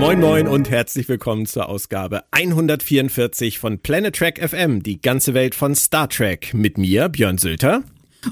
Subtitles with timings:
[0.00, 5.54] Moin Moin und herzlich willkommen zur Ausgabe 144 von Planet Trek FM, die ganze Welt
[5.54, 6.54] von Star Trek.
[6.54, 7.82] Mit mir, Björn Sülter.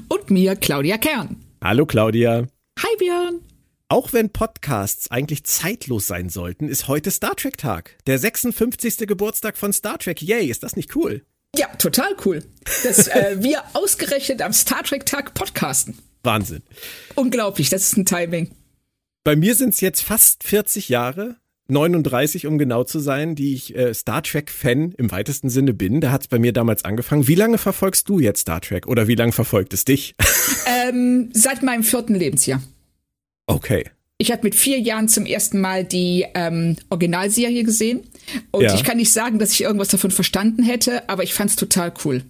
[0.07, 1.35] Und mir, Claudia Kern.
[1.63, 2.47] Hallo Claudia.
[2.79, 3.41] Hi Björn.
[3.87, 7.97] Auch wenn Podcasts eigentlich zeitlos sein sollten, ist heute Star Trek Tag.
[8.07, 9.07] Der 56.
[9.07, 10.23] Geburtstag von Star Trek.
[10.23, 11.23] Yay, ist das nicht cool?
[11.55, 12.43] Ja, total cool.
[12.83, 15.99] Dass äh, wir ausgerechnet am Star Trek Tag podcasten.
[16.23, 16.63] Wahnsinn.
[17.13, 18.55] Unglaublich, das ist ein Timing.
[19.23, 21.35] Bei mir sind es jetzt fast 40 Jahre,
[21.69, 26.01] 39, um genau zu sein, die ich äh, Star Trek-Fan im weitesten Sinne bin.
[26.01, 27.27] Da hat es bei mir damals angefangen.
[27.27, 30.15] Wie lange verfolgst du jetzt Star Trek oder wie lange verfolgt es dich?
[30.91, 32.61] Ähm, seit meinem vierten Lebensjahr.
[33.47, 33.85] Okay.
[34.19, 38.01] Ich habe mit vier Jahren zum ersten Mal die ähm, Originalserie gesehen.
[38.51, 38.75] Und Ja.
[38.75, 42.23] ich kann nicht sagen, dass ich irgendwas davon verstanden hätte, aber ich fand's total cool.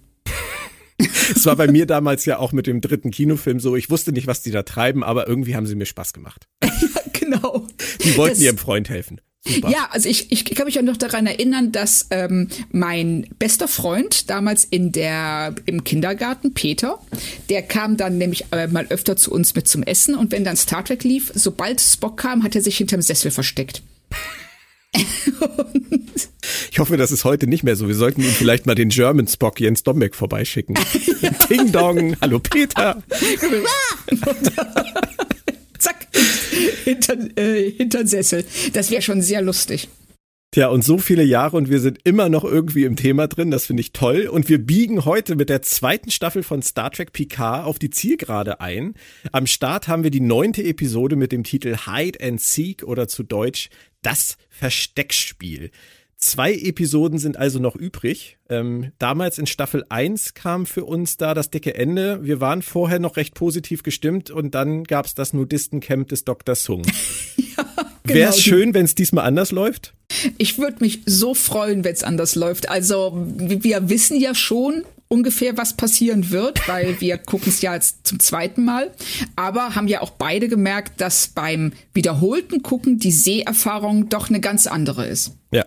[0.97, 3.75] Es war bei mir damals ja auch mit dem dritten Kinofilm so.
[3.75, 6.47] Ich wusste nicht, was die da treiben, aber irgendwie haben sie mir Spaß gemacht.
[7.13, 7.67] genau.
[8.03, 9.19] Die wollten Das- ihrem Freund helfen.
[9.47, 9.69] Super.
[9.69, 14.29] Ja, also ich, ich kann mich auch noch daran erinnern, dass ähm, mein bester Freund
[14.29, 16.99] damals in der im Kindergarten, Peter,
[17.49, 20.57] der kam dann nämlich äh, mal öfter zu uns mit zum Essen und wenn dann
[20.57, 23.81] Star Trek lief, sobald Spock kam, hat er sich hinterm Sessel versteckt.
[26.71, 27.87] Ich hoffe, das ist heute nicht mehr so.
[27.87, 30.75] Wir sollten ihm vielleicht mal den German Spock Jens Dombeck vorbeischicken.
[31.49, 33.01] Ding Dong, hallo Peter.
[35.79, 36.07] Zack,
[36.83, 38.45] hinter, äh, hinter Sessel.
[38.73, 39.89] Das wäre schon sehr lustig.
[40.51, 43.51] Tja, und so viele Jahre und wir sind immer noch irgendwie im Thema drin.
[43.51, 44.27] Das finde ich toll.
[44.27, 48.59] Und wir biegen heute mit der zweiten Staffel von Star Trek Picard auf die Zielgerade
[48.59, 48.95] ein.
[49.31, 53.21] Am Start haben wir die neunte Episode mit dem Titel Hide and Seek oder zu
[53.21, 53.69] Deutsch
[54.01, 55.69] Das Versteckspiel.
[56.21, 58.37] Zwei Episoden sind also noch übrig.
[58.49, 62.25] Ähm, damals in Staffel 1 kam für uns da das dicke Ende.
[62.25, 66.55] Wir waren vorher noch recht positiv gestimmt und dann gab's das Nudistencamp des Dr.
[66.55, 66.81] Sung.
[68.03, 69.93] Wäre es schön, wenn es diesmal anders läuft?
[70.37, 72.67] Ich würde mich so freuen, wenn es anders läuft.
[72.67, 78.05] Also wir wissen ja schon ungefähr, was passieren wird, weil wir gucken es ja jetzt
[78.05, 78.91] zum zweiten Mal.
[79.37, 84.67] Aber haben ja auch beide gemerkt, dass beim wiederholten Gucken die Seherfahrung doch eine ganz
[84.67, 85.37] andere ist.
[85.51, 85.65] Ja,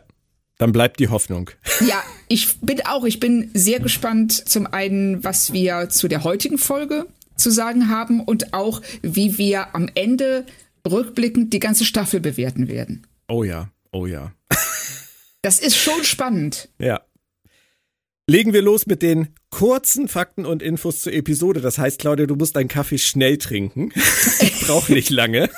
[0.62, 1.50] dann bleibt die Hoffnung.
[1.80, 6.58] Ja, ich bin auch, ich bin sehr gespannt zum einen, was wir zu der heutigen
[6.58, 10.46] Folge zu sagen haben und auch, wie wir am Ende
[10.88, 13.04] rückblickend die ganze Staffel bewerten werden.
[13.28, 14.32] Oh ja, oh ja.
[15.44, 16.68] Das ist schon spannend.
[16.78, 17.00] Ja.
[18.28, 21.60] Legen wir los mit den kurzen Fakten und Infos zur Episode.
[21.60, 23.92] Das heißt, Claudia, du musst deinen Kaffee schnell trinken.
[24.40, 25.50] Ich brauche nicht lange.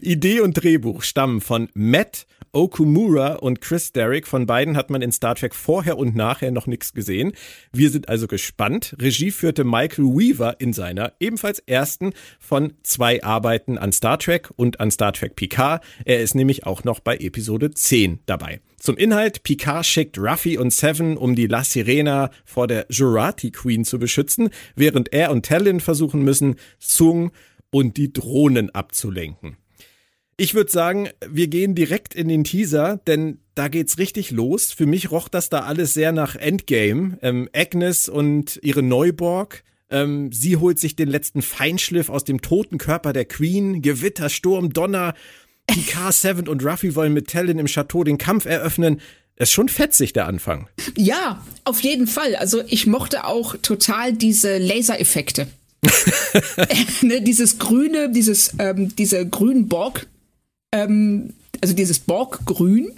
[0.00, 4.26] Idee und Drehbuch stammen von Matt Okumura und Chris Derrick.
[4.26, 7.32] Von beiden hat man in Star Trek vorher und nachher noch nichts gesehen.
[7.70, 8.96] Wir sind also gespannt.
[8.98, 14.80] Regie führte Michael Weaver in seiner ebenfalls ersten von zwei Arbeiten an Star Trek und
[14.80, 15.84] an Star Trek Picard.
[16.06, 18.62] Er ist nämlich auch noch bei Episode 10 dabei.
[18.78, 23.84] Zum Inhalt, Picard schickt Ruffy und Seven, um die La Sirena vor der Jurati Queen
[23.84, 27.32] zu beschützen, während er und Talon versuchen müssen, Sung
[27.70, 29.58] und die Drohnen abzulenken.
[30.38, 34.70] Ich würde sagen, wir gehen direkt in den Teaser, denn da geht's richtig los.
[34.70, 37.18] Für mich roch das da alles sehr nach Endgame.
[37.22, 39.64] Ähm, Agnes und ihre Neuborg.
[39.88, 43.80] Ähm, sie holt sich den letzten Feinschliff aus dem toten Körper der Queen.
[43.80, 45.14] Gewitter, Sturm, Donner.
[45.66, 49.00] Picard, Seven und Ruffy wollen mit Talon im Chateau den Kampf eröffnen.
[49.36, 50.68] Es ist schon fetzig, der Anfang.
[50.96, 52.36] Ja, auf jeden Fall.
[52.36, 55.46] Also ich mochte auch total diese Lasereffekte.
[57.00, 60.06] ne, dieses grüne, dieses, ähm, diese grünen Borg,
[60.72, 62.92] ähm, also dieses Borg-Grün.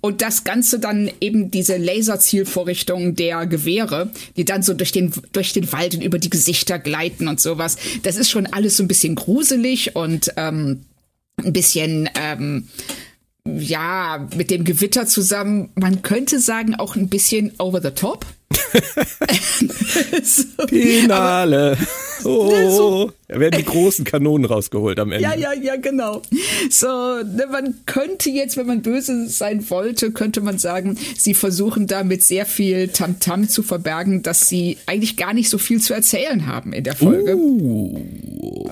[0.00, 5.52] Und das Ganze dann eben diese Laserzielvorrichtung der Gewehre, die dann so durch den, durch
[5.52, 7.76] den Wald und über die Gesichter gleiten und sowas.
[8.02, 10.80] Das ist schon alles so ein bisschen gruselig und ähm,
[11.36, 12.68] ein bisschen, ähm,
[13.46, 18.26] ja, mit dem Gewitter zusammen, man könnte sagen, auch ein bisschen over the top.
[20.22, 21.76] so, Finale.
[22.24, 25.22] Oh, da werden die großen Kanonen rausgeholt am Ende.
[25.22, 26.22] Ja, ja, ja, genau.
[26.68, 31.86] So, ne, man könnte jetzt, wenn man böse sein wollte, könnte man sagen, sie versuchen
[31.86, 35.94] damit sehr viel Tamtam -Tam zu verbergen, dass sie eigentlich gar nicht so viel zu
[35.94, 37.36] erzählen haben in der Folge.
[37.36, 37.98] Uh,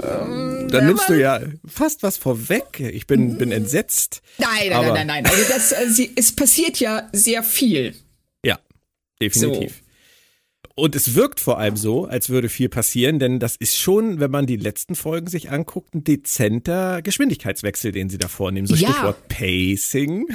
[0.02, 2.80] ähm, dann nimmst du ja fast was vorweg.
[2.80, 4.20] Ich bin, bin entsetzt.
[4.38, 5.26] Nein, nein, nein, nein, nein.
[5.26, 7.94] Also das, sie, es passiert ja sehr viel.
[9.20, 9.72] Definitiv.
[9.72, 9.88] So.
[10.74, 14.30] Und es wirkt vor allem so, als würde viel passieren, denn das ist schon, wenn
[14.30, 18.68] man die letzten Folgen sich anguckt, ein dezenter Geschwindigkeitswechsel, den sie da vornehmen.
[18.68, 18.90] So ja.
[18.90, 20.26] Stichwort Pacing.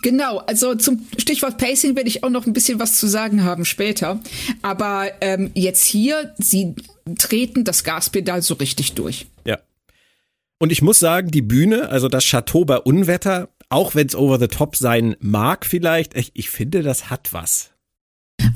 [0.00, 3.66] Genau, also zum Stichwort Pacing werde ich auch noch ein bisschen was zu sagen haben
[3.66, 4.20] später.
[4.62, 6.74] Aber ähm, jetzt hier, sie
[7.18, 9.26] treten das Gaspedal so richtig durch.
[9.44, 9.58] Ja.
[10.58, 14.38] Und ich muss sagen, die Bühne, also das Chateau bei Unwetter, auch wenn es over
[14.38, 17.75] the top sein mag vielleicht, ich, ich finde, das hat was.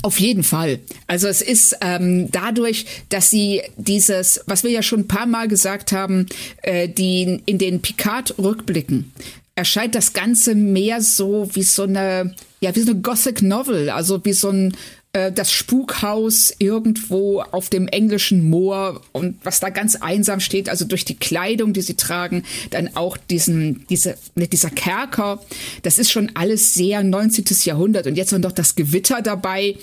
[0.03, 0.79] Auf jeden Fall.
[1.07, 5.47] Also es ist ähm, dadurch, dass sie dieses, was wir ja schon ein paar Mal
[5.47, 6.25] gesagt haben,
[6.63, 9.11] äh, die in den Picard-Rückblicken
[9.53, 14.23] erscheint das Ganze mehr so wie so eine, ja, wie so eine Gothic Novel, also
[14.23, 14.75] wie so ein
[15.13, 20.85] äh, das Spukhaus irgendwo auf dem englischen Moor und was da ganz einsam steht, also
[20.85, 25.43] durch die Kleidung, die sie tragen, dann auch diesen, diese, ne, dieser Kerker,
[25.83, 27.45] das ist schon alles sehr 19.
[27.63, 29.75] Jahrhundert und jetzt noch das Gewitter dabei.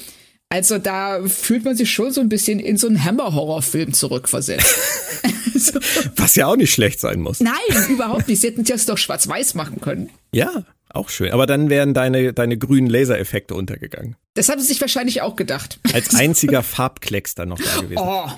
[0.49, 4.77] Also da fühlt man sich schon so ein bisschen in so einen Hammer-Horrorfilm zurückversetzt.
[6.17, 7.41] Was ja auch nicht schlecht sein muss.
[7.41, 7.55] Nein,
[7.91, 8.41] überhaupt nicht.
[8.41, 10.09] Sie hätten das doch schwarz-weiß machen können.
[10.33, 11.33] Ja, auch schön.
[11.33, 14.17] Aber dann wären deine, deine grünen Lasereffekte untergegangen.
[14.35, 15.79] Das haben sie sich wahrscheinlich auch gedacht.
[15.93, 18.03] Als einziger Farbklecks dann noch da gewesen.
[18.03, 18.29] Oh,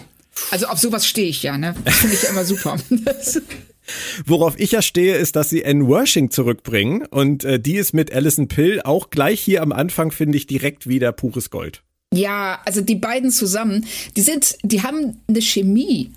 [0.50, 1.74] also auf sowas stehe ich ja, ne?
[1.84, 2.76] Finde ich ja immer super.
[4.24, 8.12] Worauf ich ja stehe, ist, dass sie Anne Worshing zurückbringen und äh, die ist mit
[8.12, 11.82] Alison Pill auch gleich hier am Anfang, finde ich, direkt wieder pures Gold.
[12.12, 13.86] Ja, also die beiden zusammen,
[14.16, 16.12] die sind, die haben eine Chemie,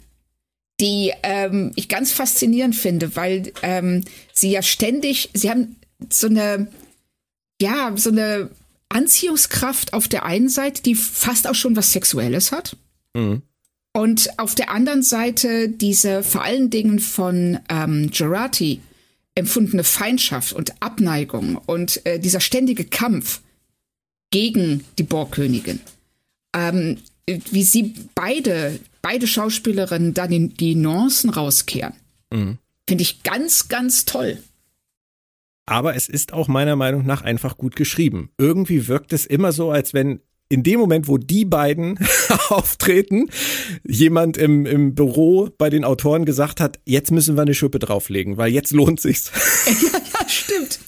[0.79, 4.03] die ähm, ich ganz faszinierend finde, weil ähm,
[4.33, 5.75] sie ja ständig, sie haben
[6.09, 6.67] so eine,
[7.61, 8.49] ja, so eine
[8.89, 12.77] Anziehungskraft auf der einen Seite, die fast auch schon was Sexuelles hat.
[13.13, 13.41] Mhm.
[13.95, 18.81] Und auf der anderen Seite diese vor allen Dingen von ähm, Gerati
[19.35, 23.41] empfundene Feindschaft und Abneigung und äh, dieser ständige Kampf
[24.31, 25.79] gegen die Borgkönigin.
[26.55, 26.97] Ähm,
[27.27, 31.93] wie sie beide, beide Schauspielerinnen dann die, die Nuancen rauskehren.
[32.31, 32.57] Mhm.
[32.87, 34.41] Finde ich ganz, ganz toll.
[35.65, 38.29] Aber es ist auch meiner Meinung nach einfach gut geschrieben.
[38.37, 40.19] Irgendwie wirkt es immer so, als wenn
[40.49, 41.97] in dem Moment, wo die beiden
[42.49, 43.29] auftreten,
[43.83, 48.37] jemand im, im Büro bei den Autoren gesagt hat, jetzt müssen wir eine Schippe drauflegen,
[48.37, 49.31] weil jetzt lohnt sich's.
[49.65, 50.79] ja, ja stimmt.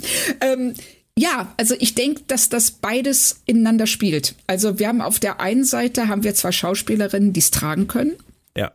[0.42, 0.74] Ähm,
[1.18, 4.36] ja, also ich denke, dass das beides ineinander spielt.
[4.48, 8.16] Also wir haben auf der einen Seite haben wir zwei Schauspielerinnen, die es tragen können.
[8.56, 8.74] Ja.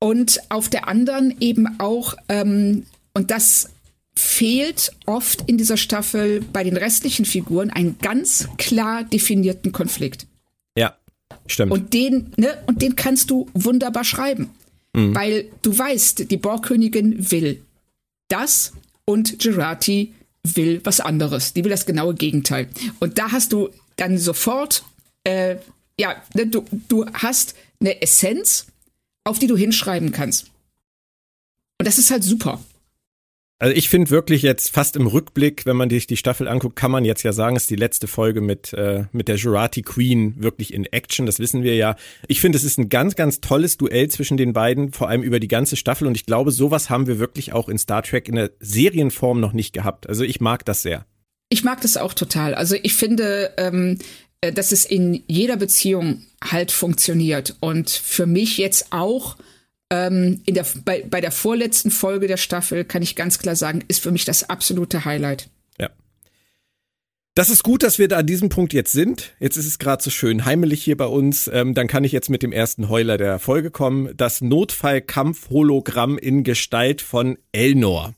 [0.00, 3.70] Und auf der anderen eben auch, ähm, und das
[4.16, 10.26] fehlt oft in dieser Staffel bei den restlichen Figuren einen ganz klar definierten Konflikt.
[10.76, 10.96] Ja,
[11.46, 11.72] stimmt.
[11.72, 14.50] Und den, ne, und den kannst du wunderbar schreiben.
[14.94, 15.14] Mhm.
[15.14, 17.62] Weil du weißt, die Borgkönigin will
[18.28, 18.72] das
[19.04, 21.52] und Gerati will was anderes.
[21.52, 22.68] Die will das genaue Gegenteil.
[23.00, 24.82] Und da hast du dann sofort,
[25.24, 25.56] äh,
[26.00, 28.66] ja, ne, du, du hast eine Essenz,
[29.24, 30.46] auf die du hinschreiben kannst.
[31.78, 32.60] Und das ist halt super.
[33.58, 36.90] Also ich finde wirklich jetzt fast im Rückblick, wenn man sich die Staffel anguckt, kann
[36.90, 40.74] man jetzt ja sagen, ist die letzte Folge mit, äh, mit der Jurati Queen wirklich
[40.74, 41.24] in Action.
[41.24, 41.96] Das wissen wir ja.
[42.28, 45.40] Ich finde, es ist ein ganz, ganz tolles Duell zwischen den beiden, vor allem über
[45.40, 46.06] die ganze Staffel.
[46.06, 49.54] Und ich glaube, sowas haben wir wirklich auch in Star Trek in der Serienform noch
[49.54, 50.06] nicht gehabt.
[50.06, 51.06] Also ich mag das sehr.
[51.48, 52.54] Ich mag das auch total.
[52.54, 53.98] Also ich finde, ähm,
[54.42, 57.56] äh, dass es in jeder Beziehung halt funktioniert.
[57.60, 59.36] Und für mich jetzt auch
[59.90, 63.84] ähm, in der, bei, bei der vorletzten Folge der Staffel kann ich ganz klar sagen,
[63.88, 65.48] ist für mich das absolute Highlight.
[65.78, 65.90] Ja.
[67.34, 69.34] Das ist gut, dass wir da an diesem Punkt jetzt sind.
[69.38, 71.48] Jetzt ist es gerade so schön heimelig hier bei uns.
[71.52, 74.16] Ähm, dann kann ich jetzt mit dem ersten Heuler der Folge kommen.
[74.16, 78.14] Das Notfallkampf-Hologramm in Gestalt von Elnor.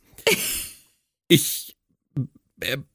[1.28, 1.67] Ich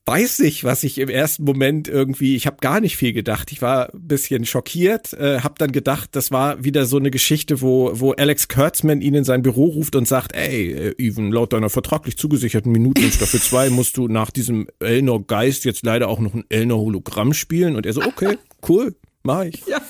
[0.06, 3.52] weiß nicht, was ich im ersten Moment irgendwie, ich habe gar nicht viel gedacht.
[3.52, 7.62] Ich war ein bisschen schockiert, äh, habe dann gedacht, das war wieder so eine Geschichte,
[7.62, 11.54] wo, wo Alex Kurtzman ihn in sein Büro ruft und sagt, ey, äh, Even, laut
[11.54, 16.10] deiner vertraglich zugesicherten Minuten in Staffel 2 musst du nach diesem Elnor Geist jetzt leider
[16.10, 17.76] auch noch ein Elnor Hologramm spielen.
[17.76, 19.66] Und er so, okay, cool, mach ich.
[19.66, 19.82] Ja.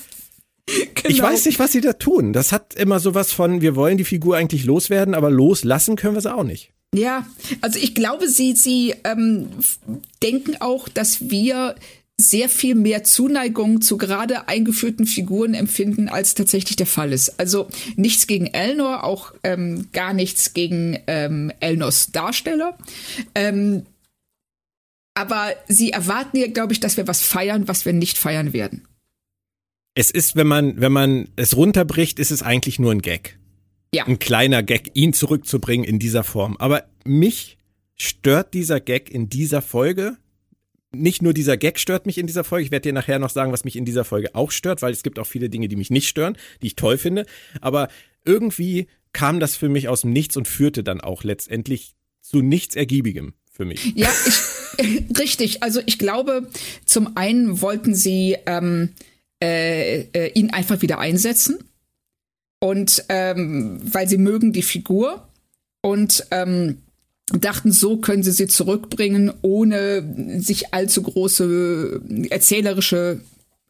[0.65, 1.09] Genau.
[1.09, 2.31] Ich weiß nicht, was sie da tun.
[2.31, 6.21] Das hat immer sowas von, wir wollen die Figur eigentlich loswerden, aber loslassen können wir
[6.21, 6.72] sie auch nicht.
[6.93, 7.25] Ja,
[7.61, 9.49] also ich glaube, sie, sie ähm,
[10.21, 11.75] denken auch, dass wir
[12.21, 17.39] sehr viel mehr Zuneigung zu gerade eingeführten Figuren empfinden, als tatsächlich der Fall ist.
[17.39, 22.77] Also nichts gegen Elnor, auch ähm, gar nichts gegen ähm, Elnors Darsteller.
[23.33, 23.87] Ähm,
[25.15, 28.87] aber sie erwarten ja, glaube ich, dass wir was feiern, was wir nicht feiern werden.
[29.95, 33.37] Es ist, wenn man, wenn man es runterbricht, ist es eigentlich nur ein Gag.
[33.93, 34.05] Ja.
[34.05, 36.57] Ein kleiner Gag, ihn zurückzubringen in dieser Form.
[36.57, 37.57] Aber mich
[37.95, 40.17] stört dieser Gag in dieser Folge.
[40.91, 42.65] Nicht nur dieser Gag stört mich in dieser Folge.
[42.65, 45.03] Ich werde dir nachher noch sagen, was mich in dieser Folge auch stört, weil es
[45.03, 47.25] gibt auch viele Dinge, die mich nicht stören, die ich toll finde.
[47.61, 47.87] Aber
[48.25, 52.75] irgendwie kam das für mich aus dem Nichts und führte dann auch letztendlich zu nichts
[52.75, 53.93] Ergiebigem für mich.
[53.95, 55.61] Ja, ich, richtig.
[55.61, 56.49] Also ich glaube,
[56.85, 58.89] zum einen wollten sie ähm,
[59.41, 61.59] äh, äh, ihn einfach wieder einsetzen
[62.63, 65.27] und ähm, weil sie mögen die Figur
[65.81, 66.77] und ähm,
[67.27, 73.19] dachten, so können sie sie zurückbringen, ohne sich allzu große erzählerische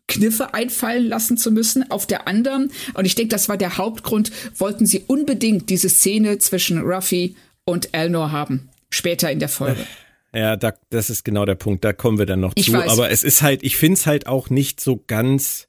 [0.07, 1.89] Kniffe einfallen lassen zu müssen.
[1.89, 6.37] Auf der anderen, und ich denke, das war der Hauptgrund, wollten sie unbedingt diese Szene
[6.37, 7.35] zwischen Ruffy
[7.65, 8.69] und Elnor haben.
[8.91, 9.87] Später in der Folge.
[10.35, 11.83] Ja, da, das ist genau der Punkt.
[11.83, 12.73] Da kommen wir dann noch Ich zu.
[12.73, 12.91] weiß.
[12.91, 15.67] Aber es ist halt, ich finde es halt auch nicht so ganz,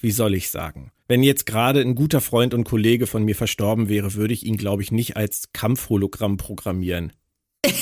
[0.00, 0.92] wie soll ich sagen?
[1.08, 4.56] Wenn jetzt gerade ein guter Freund und Kollege von mir verstorben wäre, würde ich ihn,
[4.56, 7.12] glaube ich, nicht als Kampfhologramm programmieren.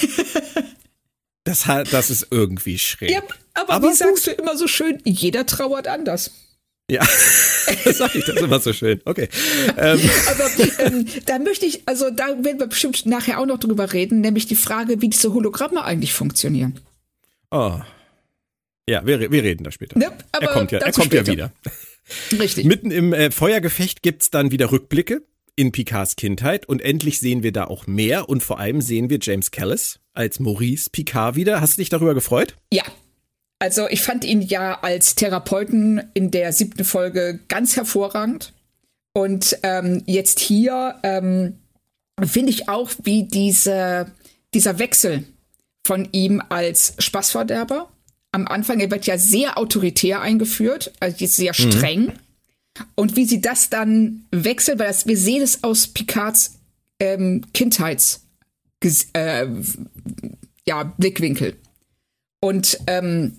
[1.45, 3.11] das, das ist irgendwie schräg.
[3.11, 3.23] Ja,
[3.55, 6.33] aber, Aber wie sagst du immer so schön, jeder trauert anders.
[6.91, 7.01] Ja,
[7.85, 9.01] das sag ich das immer so schön.
[9.07, 9.29] Okay.
[9.79, 9.99] Ähm,
[10.31, 10.51] Aber
[10.81, 14.47] ähm, da möchte ich, also da werden wir bestimmt nachher auch noch drüber reden, nämlich
[14.47, 16.81] die Frage, wie diese Hologramme eigentlich funktionieren.
[17.51, 17.81] oh.
[18.87, 19.99] Ja, wir, wir reden da später.
[19.99, 20.13] Ne?
[20.33, 21.33] Er kommt ja, er kommt ja später.
[21.33, 21.53] wieder.
[22.39, 22.67] Richtig.
[22.67, 25.23] Mitten im äh, Feuergefecht gibt's dann wieder Rückblicke
[25.57, 29.19] in Picards Kindheit und endlich sehen wir da auch mehr und vor allem sehen wir
[29.21, 31.61] James Callis als Maurice Picard wieder.
[31.61, 32.57] Hast du dich darüber gefreut?
[32.73, 32.85] Ja.
[33.61, 38.53] Also ich fand ihn ja als Therapeuten in der siebten Folge ganz hervorragend.
[39.13, 41.61] Und ähm, jetzt hier ähm,
[42.23, 44.13] finde ich auch, wie diese,
[44.53, 45.25] dieser Wechsel
[45.87, 47.89] von ihm als Spaßverderber.
[48.35, 52.13] Am Anfang, er wird ja sehr autoritär eingeführt, also sehr streng.
[52.97, 56.59] Und wie sie das dann wechselt, weil das, wir sehen es aus Picards
[56.99, 58.27] ähm, Kindheits
[59.13, 59.47] äh,
[60.67, 61.55] ja, Blickwinkel.
[62.41, 63.37] Und ähm,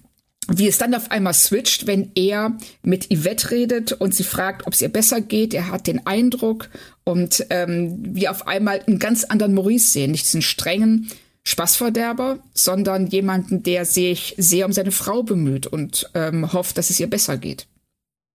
[0.47, 4.71] wie es dann auf einmal switcht, wenn er mit Yvette redet und sie fragt, ob
[4.71, 5.53] es ihr besser geht.
[5.53, 6.69] Er hat den Eindruck
[7.03, 10.11] und ähm, wir auf einmal einen ganz anderen Maurice sehen.
[10.11, 11.11] Nicht diesen strengen
[11.45, 16.99] Spaßverderber, sondern jemanden, der sich sehr um seine Frau bemüht und ähm, hofft, dass es
[16.99, 17.67] ihr besser geht.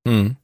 [0.05, 0.37] Mhm.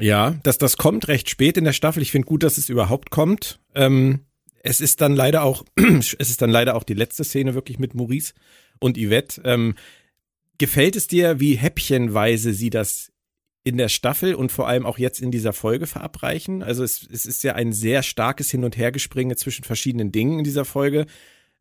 [0.00, 2.02] Ja, dass das kommt recht spät in der Staffel.
[2.02, 3.60] Ich finde gut, dass es überhaupt kommt.
[3.74, 4.20] Ähm,
[4.62, 7.94] es ist dann leider auch, es ist dann leider auch die letzte Szene wirklich mit
[7.94, 8.32] Maurice
[8.78, 9.42] und Yvette.
[9.44, 9.74] Ähm,
[10.58, 13.12] gefällt es dir, wie häppchenweise sie das
[13.64, 16.62] in der Staffel und vor allem auch jetzt in dieser Folge verabreichen?
[16.62, 20.44] Also es, es ist ja ein sehr starkes Hin- und Hergespringe zwischen verschiedenen Dingen in
[20.44, 21.06] dieser Folge.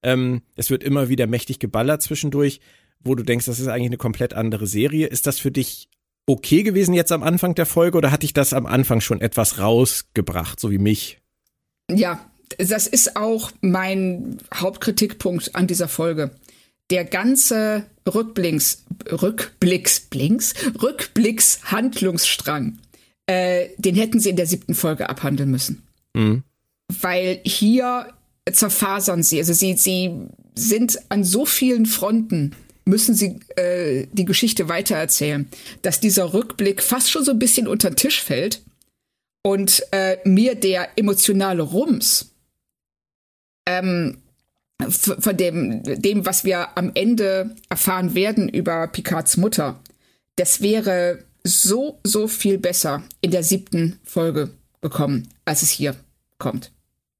[0.03, 2.59] Ähm, es wird immer wieder mächtig geballert zwischendurch,
[2.99, 5.07] wo du denkst, das ist eigentlich eine komplett andere Serie.
[5.07, 5.89] Ist das für dich
[6.25, 9.59] okay gewesen jetzt am Anfang der Folge oder hatte ich das am Anfang schon etwas
[9.59, 11.19] rausgebracht, so wie mich?
[11.89, 16.31] Ja, das ist auch mein Hauptkritikpunkt an dieser Folge.
[16.89, 22.79] Der ganze Rückblinks, Rückblicks, Blinks, Rückblicks Handlungsstrang,
[23.27, 25.83] äh, den hätten sie in der siebten Folge abhandeln müssen.
[26.13, 26.43] Mhm.
[27.01, 28.13] Weil hier
[28.51, 34.67] zerfasern sie, also sie, sie sind an so vielen Fronten, müssen sie äh, die Geschichte
[34.67, 35.47] weitererzählen,
[35.81, 38.61] dass dieser Rückblick fast schon so ein bisschen unter den Tisch fällt
[39.43, 42.33] und äh, mir der emotionale Rums
[43.65, 44.17] ähm,
[44.89, 49.79] von dem, dem, was wir am Ende erfahren werden über Picards Mutter,
[50.35, 54.51] das wäre so, so viel besser in der siebten Folge
[54.81, 55.95] gekommen, als es hier
[56.37, 56.71] kommt.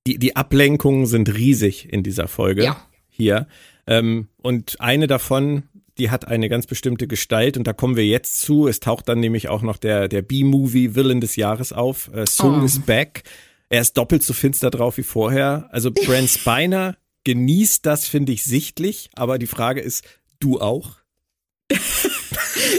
[0.07, 2.86] Die, die Ablenkungen sind riesig in dieser Folge Ja.
[3.10, 3.48] hier.
[3.88, 5.63] Ähm, und eine davon,
[5.98, 8.67] die hat eine ganz bestimmte Gestalt und da kommen wir jetzt zu.
[8.67, 12.10] Es taucht dann nämlich auch noch der, der B-Movie Villain des Jahres auf.
[12.13, 12.65] Äh, Soul Oh.
[12.65, 13.24] is back.
[13.69, 15.69] Er ist doppelt so finster drauf wie vorher.
[15.72, 19.10] Also Brent Spiner genießt das, finde ich, sichtlich.
[19.15, 20.03] Aber die Frage ist,
[20.39, 20.98] du auch?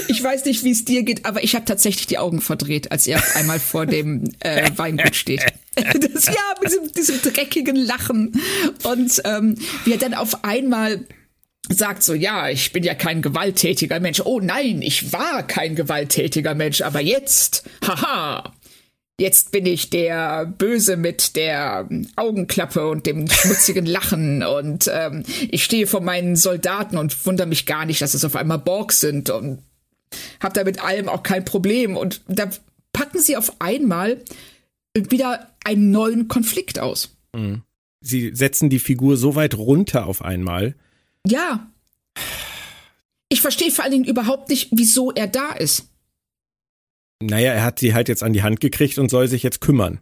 [0.07, 3.07] Ich weiß nicht, wie es dir geht, aber ich habe tatsächlich die Augen verdreht, als
[3.07, 5.41] er auf einmal vor dem äh, Weingut steht.
[5.75, 8.41] Das, ja, mit diesem, diesem dreckigen Lachen.
[8.83, 11.05] Und ähm, wie er dann auf einmal
[11.67, 14.21] sagt so, ja, ich bin ja kein gewalttätiger Mensch.
[14.21, 18.54] Oh nein, ich war kein gewalttätiger Mensch, aber jetzt, haha.
[19.19, 25.63] Jetzt bin ich der Böse mit der Augenklappe und dem schmutzigen Lachen und ähm, ich
[25.63, 29.29] stehe vor meinen Soldaten und wundere mich gar nicht, dass es auf einmal Borg sind
[29.29, 29.59] und
[30.39, 31.97] habe da mit allem auch kein Problem.
[31.97, 32.49] Und da
[32.93, 34.23] packen sie auf einmal
[34.93, 37.17] wieder einen neuen Konflikt aus.
[37.33, 37.63] Mhm.
[38.01, 40.75] Sie setzen die Figur so weit runter auf einmal.
[41.25, 41.71] Ja.
[43.29, 45.89] Ich verstehe vor allen Dingen überhaupt nicht, wieso er da ist.
[47.21, 49.99] Naja, er hat sie halt jetzt an die Hand gekriegt und soll sich jetzt kümmern.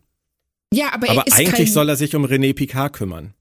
[0.74, 3.34] Ja, aber, aber er ist eigentlich kein, soll er sich um René Picard kümmern.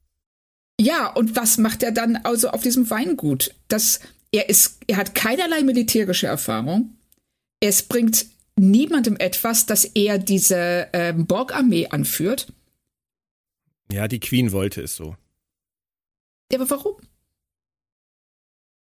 [0.80, 3.54] Ja, und was macht er dann also auf diesem Weingut?
[3.68, 4.00] Das,
[4.32, 6.96] er ist, er hat keinerlei militärische Erfahrung.
[7.60, 8.26] Es bringt
[8.56, 12.52] niemandem etwas, dass er diese ähm, Borg-Armee anführt.
[13.90, 15.16] Ja, die Queen wollte es so.
[16.50, 16.96] Ja, aber warum?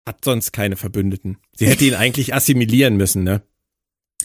[0.07, 1.39] Hat sonst keine Verbündeten.
[1.57, 3.43] Sie hätte ihn eigentlich assimilieren müssen, ne?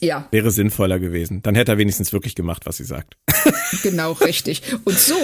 [0.02, 0.28] Ja.
[0.32, 1.42] Wäre sinnvoller gewesen.
[1.42, 3.18] Dann hätte er wenigstens wirklich gemacht, was sie sagt.
[3.84, 4.64] Genau, richtig.
[4.84, 5.16] Und so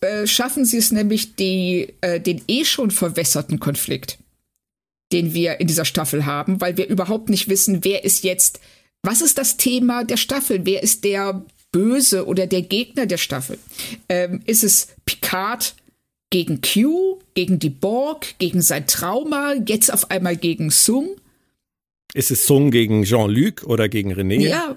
[0.00, 4.18] äh, schaffen sie es nämlich, die, äh, den eh schon verwässerten Konflikt,
[5.12, 8.60] den wir in dieser Staffel haben, weil wir überhaupt nicht wissen, wer ist jetzt,
[9.02, 10.60] was ist das Thema der Staffel?
[10.64, 13.58] Wer ist der Böse oder der Gegner der Staffel?
[14.08, 15.74] Ähm, ist es Picard
[16.30, 21.10] gegen Q, gegen die Borg, gegen sein Trauma, jetzt auf einmal gegen Sung?
[22.14, 24.40] Ist es Sung gegen Jean-Luc oder gegen René?
[24.40, 24.74] Ja.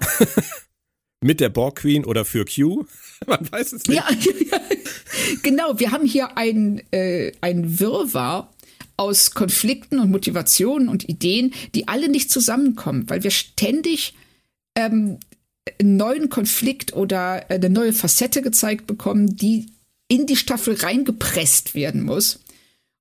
[1.20, 2.84] Mit der Borg Queen oder für Q?
[3.26, 3.96] Man weiß es nicht.
[3.96, 4.08] Ja,
[4.50, 4.60] ja,
[5.42, 5.78] genau.
[5.78, 8.52] Wir haben hier ein, äh, ein Wirrwarr
[8.96, 14.14] aus Konflikten und Motivationen und Ideen, die alle nicht zusammenkommen, weil wir ständig
[14.74, 15.18] ähm,
[15.78, 19.66] einen neuen Konflikt oder eine neue Facette gezeigt bekommen, die
[20.08, 22.40] in die Staffel reingepresst werden muss.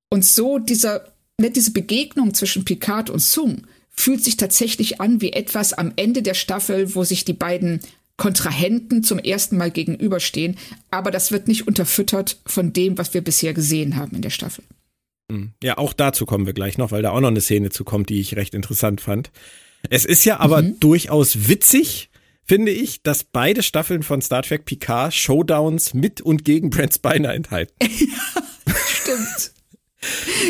[0.09, 3.63] Und so dieser, ne, diese Begegnung zwischen Picard und Sung
[3.97, 7.81] fühlt sich tatsächlich an wie etwas am Ende der Staffel, wo sich die beiden
[8.15, 10.57] Kontrahenten zum ersten Mal gegenüberstehen.
[10.91, 14.63] Aber das wird nicht unterfüttert von dem, was wir bisher gesehen haben in der Staffel.
[15.31, 15.51] Hm.
[15.61, 18.09] Ja, auch dazu kommen wir gleich noch, weil da auch noch eine Szene zu kommt,
[18.09, 19.31] die ich recht interessant fand.
[19.89, 20.79] Es ist ja aber mhm.
[20.79, 22.09] durchaus witzig,
[22.43, 27.33] finde ich, dass beide Staffeln von Star Trek Picard Showdowns mit und gegen Brent Spiner
[27.33, 27.73] enthalten.
[27.81, 28.41] ja,
[28.87, 29.51] stimmt.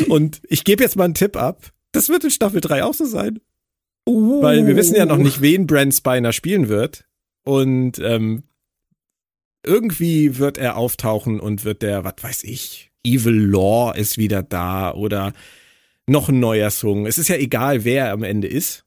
[0.08, 1.72] und ich gebe jetzt mal einen Tipp ab.
[1.92, 3.40] Das wird in Staffel 3 auch so sein.
[4.08, 4.42] Uh.
[4.42, 7.04] Weil wir wissen ja noch nicht, wen Brent Spiner spielen wird.
[7.44, 8.42] Und ähm,
[9.64, 14.92] irgendwie wird er auftauchen und wird der, was weiß ich, Evil Law ist wieder da
[14.92, 15.32] oder
[16.06, 17.06] noch ein neuer Song.
[17.06, 18.84] Es ist ja egal, wer er am Ende ist.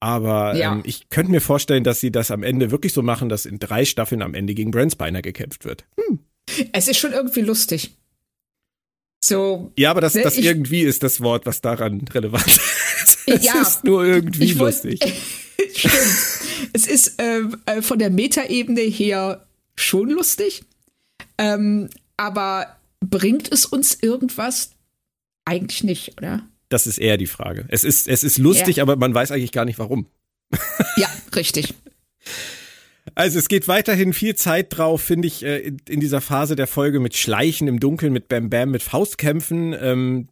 [0.00, 0.72] Aber ja.
[0.72, 3.58] ähm, ich könnte mir vorstellen, dass sie das am Ende wirklich so machen, dass in
[3.58, 5.86] drei Staffeln am Ende gegen Brent Spiner gekämpft wird.
[5.96, 6.20] Hm.
[6.72, 7.96] Es ist schon irgendwie lustig.
[9.22, 9.72] So.
[9.76, 13.18] Ja, aber das, ne, das ich, irgendwie ist das Wort, was daran relevant ist.
[13.26, 15.00] es ja, ist nur irgendwie lustig.
[15.74, 15.94] Stimmt.
[16.72, 20.62] es ist äh, äh, von der Metaebene her schon lustig.
[21.36, 24.70] Ähm, aber bringt es uns irgendwas?
[25.44, 26.46] Eigentlich nicht, oder?
[26.68, 27.64] Das ist eher die Frage.
[27.68, 28.82] Es ist, es ist lustig, ja.
[28.82, 30.06] aber man weiß eigentlich gar nicht warum.
[30.96, 31.74] ja, richtig.
[33.14, 37.00] Also es geht weiterhin viel Zeit drauf, finde ich, äh, in dieser Phase der Folge
[37.00, 39.74] mit Schleichen im Dunkeln, mit Bam Bam, mit Faustkämpfen.
[39.80, 40.28] Ähm,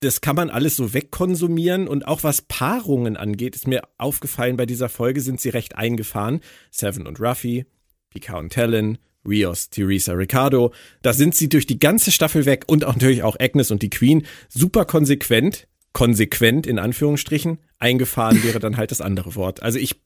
[0.00, 4.66] das kann man alles so wegkonsumieren und auch was Paarungen angeht, ist mir aufgefallen, bei
[4.66, 6.40] dieser Folge sind sie recht eingefahren.
[6.70, 7.64] Seven und Ruffy,
[8.10, 10.72] Picard und Talon, Rios, Teresa, Ricardo.
[11.02, 13.90] Da sind sie durch die ganze Staffel weg und auch natürlich auch Agnes und die
[13.90, 19.62] Queen super konsequent, konsequent in Anführungsstrichen, eingefahren wäre dann halt das andere Wort.
[19.62, 19.96] Also ich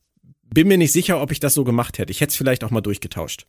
[0.52, 2.10] bin mir nicht sicher, ob ich das so gemacht hätte.
[2.10, 3.46] Ich hätte es vielleicht auch mal durchgetauscht.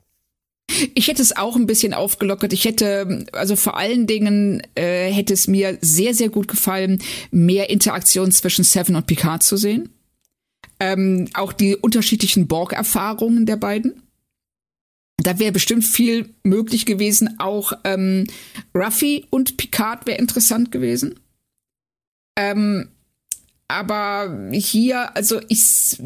[0.93, 2.53] Ich hätte es auch ein bisschen aufgelockert.
[2.53, 7.69] Ich hätte, also vor allen Dingen äh, hätte es mir sehr, sehr gut gefallen, mehr
[7.69, 9.89] Interaktion zwischen Seven und Picard zu sehen.
[10.79, 14.01] Ähm, auch die unterschiedlichen Borg-Erfahrungen der beiden.
[15.17, 17.39] Da wäre bestimmt viel möglich gewesen.
[17.39, 18.25] Auch ähm,
[18.73, 21.19] Ruffy und Picard wäre interessant gewesen.
[22.35, 22.87] Ähm,
[23.67, 25.97] aber hier, also ich,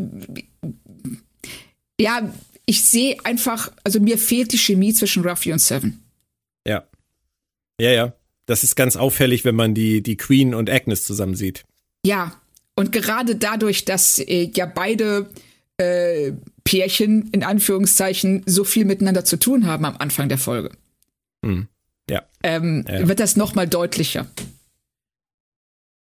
[2.00, 2.34] ja,
[2.66, 6.04] ich sehe einfach, also mir fehlt die Chemie zwischen Ruffy und Seven.
[6.68, 6.84] Ja.
[7.80, 8.14] Ja, ja.
[8.48, 11.66] Das ist ganz auffällig, wenn man die, die Queen und Agnes zusammen sieht.
[12.06, 12.40] Ja.
[12.76, 15.30] Und gerade dadurch, dass äh, ja beide
[15.78, 20.72] äh, Pärchen in Anführungszeichen so viel miteinander zu tun haben am Anfang der Folge.
[21.44, 21.68] Hm.
[22.10, 22.24] Ja.
[22.44, 23.08] Ähm, ja.
[23.08, 24.28] Wird das noch mal deutlicher.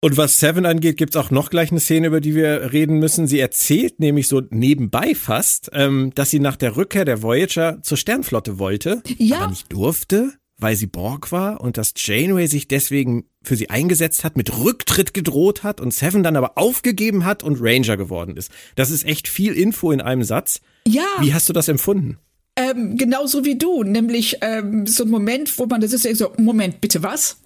[0.04, 3.26] Und was Seven angeht, gibt's auch noch gleich eine Szene, über die wir reden müssen.
[3.26, 7.96] Sie erzählt nämlich so nebenbei fast, ähm, dass sie nach der Rückkehr der Voyager zur
[7.96, 9.38] Sternflotte wollte, ja.
[9.38, 14.26] aber nicht durfte, weil sie Borg war und dass Janeway sich deswegen für sie eingesetzt
[14.26, 18.52] hat, mit Rücktritt gedroht hat und Seven dann aber aufgegeben hat und Ranger geworden ist.
[18.76, 20.60] Das ist echt viel Info in einem Satz.
[20.86, 21.06] Ja.
[21.22, 22.18] Wie hast du das empfunden?
[22.58, 26.82] Ähm, genauso wie du, nämlich ähm, so ein Moment, wo man das ist, so, Moment,
[26.82, 27.38] bitte was?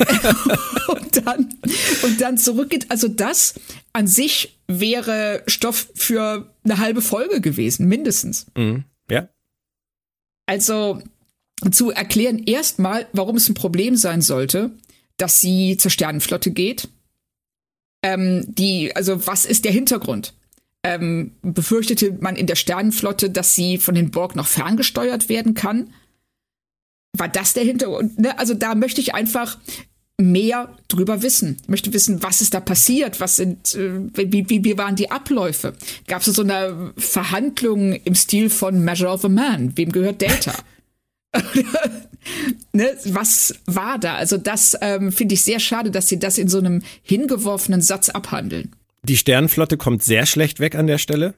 [0.88, 1.54] und dann
[2.02, 2.90] und dann zurückgeht.
[2.90, 3.54] Also das
[3.92, 8.46] an sich wäre Stoff für eine halbe Folge gewesen, mindestens.
[8.56, 8.84] Mhm.
[9.10, 9.28] Ja.
[10.46, 11.02] Also
[11.70, 14.70] zu erklären erstmal, warum es ein Problem sein sollte,
[15.16, 16.88] dass sie zur Sternenflotte geht.
[18.02, 20.34] Ähm, die, also was ist der Hintergrund?
[20.82, 25.92] Ähm, befürchtete man in der Sternenflotte, dass sie von den Borg noch ferngesteuert werden kann?
[27.16, 28.18] War das der Hintergrund?
[28.18, 28.38] Ne?
[28.38, 29.58] Also da möchte ich einfach
[30.20, 31.56] mehr drüber wissen.
[31.62, 33.20] Ich möchte wissen, was ist da passiert?
[33.20, 35.74] Was sind, äh, wie, wie, wie waren die Abläufe?
[36.06, 39.76] Gab es so eine Verhandlung im Stil von Measure of a Man?
[39.76, 40.54] Wem gehört Data?
[42.72, 44.16] ne, was war da?
[44.16, 48.08] Also das ähm, finde ich sehr schade, dass sie das in so einem hingeworfenen Satz
[48.08, 48.72] abhandeln.
[49.02, 51.34] Die Sternenflotte kommt sehr schlecht weg an der Stelle.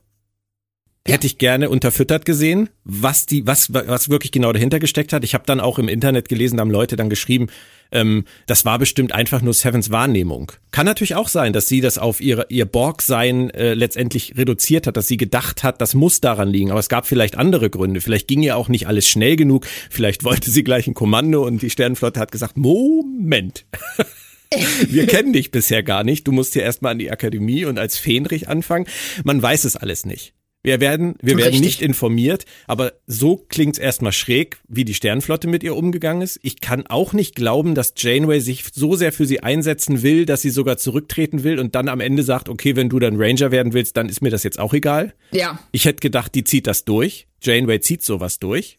[1.06, 1.14] Ja.
[1.14, 5.24] Hätte ich gerne unterfüttert gesehen, was die, was, was wirklich genau dahinter gesteckt hat.
[5.24, 7.48] Ich habe dann auch im Internet gelesen, da haben Leute dann geschrieben,
[7.92, 10.52] ähm, das war bestimmt einfach nur Sevens Wahrnehmung.
[10.70, 14.96] Kann natürlich auch sein, dass sie das auf ihre, ihr Borg-Sein äh, letztendlich reduziert hat,
[14.96, 16.70] dass sie gedacht hat, das muss daran liegen.
[16.70, 18.00] Aber es gab vielleicht andere Gründe.
[18.00, 19.66] Vielleicht ging ihr auch nicht alles schnell genug.
[19.90, 23.66] Vielleicht wollte sie gleich ein Kommando und die Sternenflotte hat gesagt, Moment.
[24.88, 26.26] Wir kennen dich bisher gar nicht.
[26.26, 28.86] Du musst hier erstmal an die Akademie und als Fähnrich anfangen.
[29.24, 30.34] Man weiß es alles nicht.
[30.64, 35.64] Wir werden, wir werden nicht informiert, aber so klingt's erstmal schräg, wie die Sternflotte mit
[35.64, 36.38] ihr umgegangen ist.
[36.42, 40.40] Ich kann auch nicht glauben, dass Janeway sich so sehr für sie einsetzen will, dass
[40.40, 43.72] sie sogar zurücktreten will und dann am Ende sagt, okay, wenn du dann Ranger werden
[43.72, 45.14] willst, dann ist mir das jetzt auch egal.
[45.32, 45.58] Ja.
[45.72, 47.26] Ich hätte gedacht, die zieht das durch.
[47.42, 48.78] Janeway zieht sowas durch.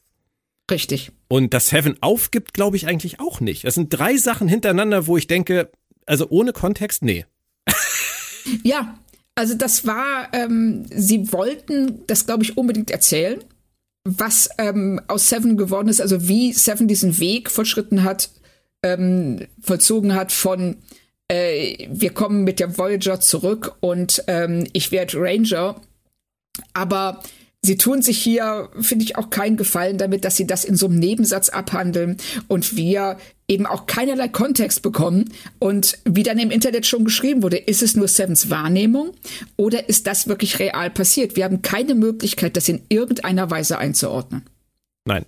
[0.72, 1.12] Richtig.
[1.28, 3.66] Und dass Heaven aufgibt, glaube ich eigentlich auch nicht.
[3.66, 5.70] Das sind drei Sachen hintereinander, wo ich denke,
[6.06, 7.26] also ohne Kontext, nee.
[8.64, 9.00] Ja,
[9.36, 13.44] also das war, ähm, sie wollten das, glaube ich, unbedingt erzählen,
[14.04, 18.30] was ähm, aus Seven geworden ist, also wie Seven diesen Weg vollschritten hat,
[18.84, 20.78] ähm, vollzogen hat von
[21.30, 25.82] äh, wir kommen mit der Voyager zurück und ähm, ich werde Ranger.
[26.74, 27.24] Aber
[27.64, 30.86] sie tun sich hier, finde ich, auch keinen Gefallen damit, dass sie das in so
[30.86, 35.32] einem Nebensatz abhandeln und wir eben auch keinerlei Kontext bekommen.
[35.60, 39.12] Und wie dann im Internet schon geschrieben wurde, ist es nur Sevens Wahrnehmung
[39.56, 41.36] oder ist das wirklich real passiert?
[41.36, 44.44] Wir haben keine Möglichkeit, das in irgendeiner Weise einzuordnen.
[45.06, 45.26] Nein.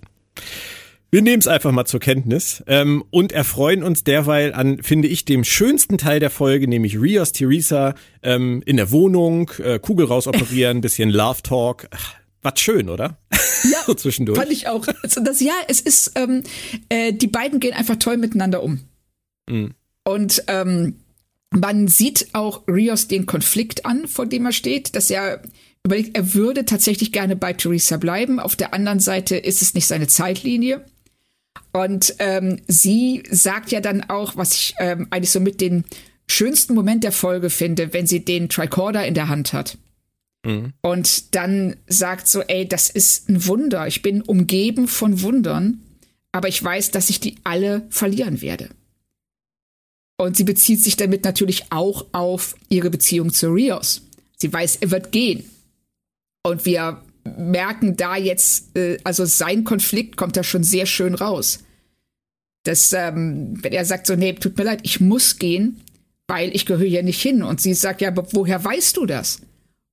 [1.10, 5.24] Wir nehmen es einfach mal zur Kenntnis ähm, und erfreuen uns derweil an, finde ich,
[5.24, 10.80] dem schönsten Teil der Folge, nämlich Rios Theresa ähm, in der Wohnung, äh, Kugel rausoperieren,
[10.82, 11.86] bisschen Love Talk.
[11.92, 13.18] Ach, was schön, oder?
[13.64, 14.38] Ja, so zwischendurch.
[14.38, 14.86] Fand ich auch.
[15.02, 16.42] Also das, ja, es ist, ähm,
[16.88, 18.80] äh, die beiden gehen einfach toll miteinander um.
[19.48, 19.74] Mhm.
[20.04, 21.00] Und ähm,
[21.50, 25.42] man sieht auch Rios den Konflikt an, vor dem er steht, dass er
[25.84, 28.40] überlegt, er würde tatsächlich gerne bei Theresa bleiben.
[28.40, 30.84] Auf der anderen Seite ist es nicht seine Zeitlinie.
[31.72, 35.84] Und ähm, sie sagt ja dann auch, was ich ähm, eigentlich so mit den
[36.28, 39.78] schönsten Moment der Folge finde, wenn sie den Tricorder in der Hand hat.
[40.46, 40.72] Mhm.
[40.80, 43.86] Und dann sagt so, ey, das ist ein Wunder.
[43.88, 45.82] Ich bin umgeben von Wundern,
[46.30, 48.68] aber ich weiß, dass ich die alle verlieren werde.
[50.18, 54.02] Und sie bezieht sich damit natürlich auch auf ihre Beziehung zu Rios.
[54.36, 55.50] Sie weiß, er wird gehen.
[56.42, 61.58] Und wir merken da jetzt, äh, also sein Konflikt kommt da schon sehr schön raus.
[62.62, 65.80] Dass, ähm, wenn er sagt so, nee, tut mir leid, ich muss gehen,
[66.28, 67.42] weil ich gehöre hier nicht hin.
[67.42, 69.40] Und sie sagt, ja, aber woher weißt du das?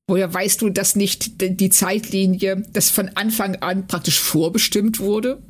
[0.08, 5.42] Woher weißt du, dass nicht die Zeitlinie, das von Anfang an praktisch vorbestimmt wurde?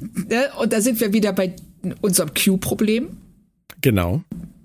[0.00, 0.50] Ne?
[0.58, 1.54] Und da sind wir wieder bei
[2.00, 3.16] unserem Q-Problem.
[3.80, 4.24] Genau.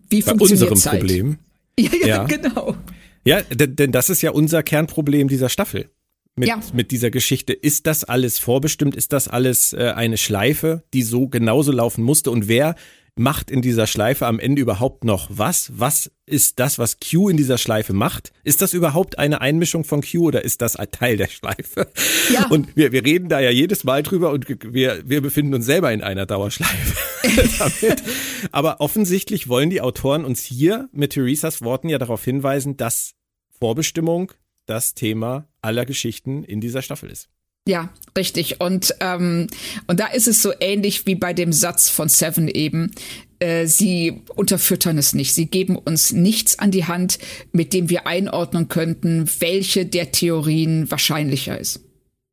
[0.10, 1.00] Wie bei funktioniert unserem Zeit?
[1.00, 1.38] Problem.
[1.80, 2.76] Ja, ja, ja, genau.
[3.24, 5.89] Ja, denn, denn das ist ja unser Kernproblem dieser Staffel.
[6.36, 6.60] Mit, ja.
[6.74, 7.54] mit dieser Geschichte.
[7.54, 8.98] Ist das alles vorbestimmt?
[8.98, 12.32] Ist das alles äh, eine Schleife, die so genauso laufen musste?
[12.32, 12.76] Und wer
[13.19, 15.71] macht in dieser Schleife am Ende überhaupt noch was?
[15.75, 18.32] Was ist das, was Q in dieser Schleife macht?
[18.43, 21.91] Ist das überhaupt eine Einmischung von Q oder ist das ein Teil der Schleife?
[22.34, 22.47] Ja.
[22.47, 25.91] Und wir, wir reden da ja jedes Mal drüber und wir, wir befinden uns selber
[25.91, 26.95] in einer Dauerschleife
[27.60, 28.03] damit.
[28.51, 33.15] Aber offensichtlich wollen die Autoren uns hier mit Theresas Worten ja darauf hinweisen, dass
[33.60, 34.32] Vorbestimmung
[34.65, 37.27] das Thema aller Geschichten in dieser Staffel ist.
[37.67, 38.62] Ja, richtig.
[38.62, 39.48] Und, ähm,
[39.88, 42.91] und da ist es so ähnlich wie bei dem Satz von Seven eben.
[43.39, 45.34] Äh, sie unterfüttern es nicht.
[45.34, 47.19] Sie geben uns nichts an die Hand,
[47.52, 51.82] mit dem wir einordnen könnten, welche der Theorien wahrscheinlicher ist.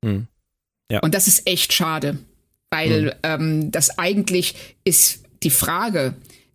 [0.03, 0.27] Mhm.
[0.91, 1.01] Ja.
[1.01, 2.19] Und das ist echt schade.
[2.71, 3.11] Weil mhm.
[3.23, 6.15] ähm, das eigentlich ist die Frage,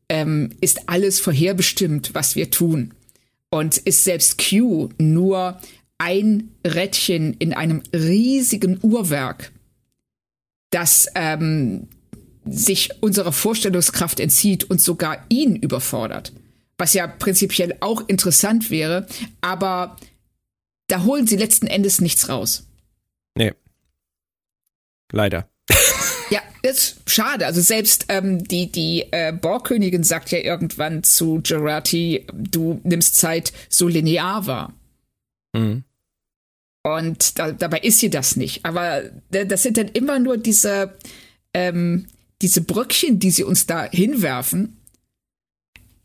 [0.09, 2.93] ähm, ist alles vorherbestimmt, was wir tun?
[3.49, 5.59] Und ist selbst Q nur
[6.01, 9.51] ein Rädchen in einem riesigen Uhrwerk,
[10.71, 11.89] das ähm,
[12.43, 16.33] sich unserer Vorstellungskraft entzieht und sogar ihn überfordert?
[16.79, 19.05] Was ja prinzipiell auch interessant wäre,
[19.41, 19.95] aber
[20.87, 22.65] da holen sie letzten Endes nichts raus.
[23.37, 23.53] Nee.
[25.11, 25.47] Leider.
[26.31, 27.45] Ja, das ist schade.
[27.45, 33.53] Also selbst ähm, die, die äh, Borgkönigin sagt ja irgendwann zu Gerati, du nimmst Zeit
[33.69, 34.73] so linear wahr.
[35.53, 35.83] Mhm.
[36.83, 38.65] Und da, dabei ist sie das nicht.
[38.65, 40.95] Aber das sind dann immer nur diese,
[41.53, 42.07] ähm,
[42.41, 44.77] diese Bröckchen, die sie uns da hinwerfen.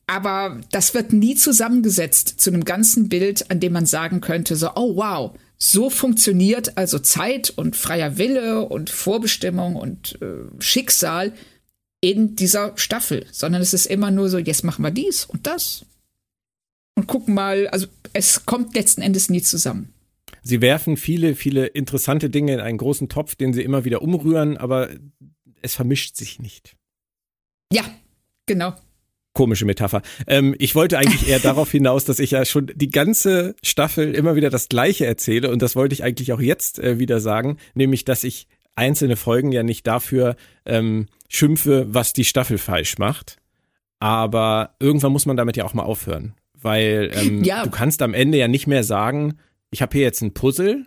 [0.07, 4.71] Aber das wird nie zusammengesetzt zu einem ganzen Bild, an dem man sagen könnte, so,
[4.77, 11.33] oh wow, so funktioniert also Zeit und freier Wille und Vorbestimmung und äh, Schicksal
[12.01, 15.87] in dieser Staffel, sondern es ist immer nur so, jetzt machen wir dies und das
[16.95, 19.93] und gucken mal, also es kommt letzten Endes nie zusammen.
[20.43, 24.57] Sie werfen viele, viele interessante Dinge in einen großen Topf, den sie immer wieder umrühren,
[24.57, 24.89] aber
[25.63, 26.77] es vermischt sich nicht.
[27.73, 27.85] Ja,
[28.47, 28.75] genau
[29.37, 30.03] komische Metapher.
[30.27, 34.35] Ähm, ich wollte eigentlich eher darauf hinaus, dass ich ja schon die ganze Staffel immer
[34.35, 38.05] wieder das Gleiche erzähle und das wollte ich eigentlich auch jetzt äh, wieder sagen, nämlich,
[38.05, 43.37] dass ich einzelne Folgen ja nicht dafür ähm, schimpfe, was die Staffel falsch macht.
[44.01, 47.63] Aber irgendwann muss man damit ja auch mal aufhören, weil ähm, ja.
[47.63, 49.39] du kannst am Ende ja nicht mehr sagen,
[49.71, 50.87] ich habe hier jetzt ein Puzzle,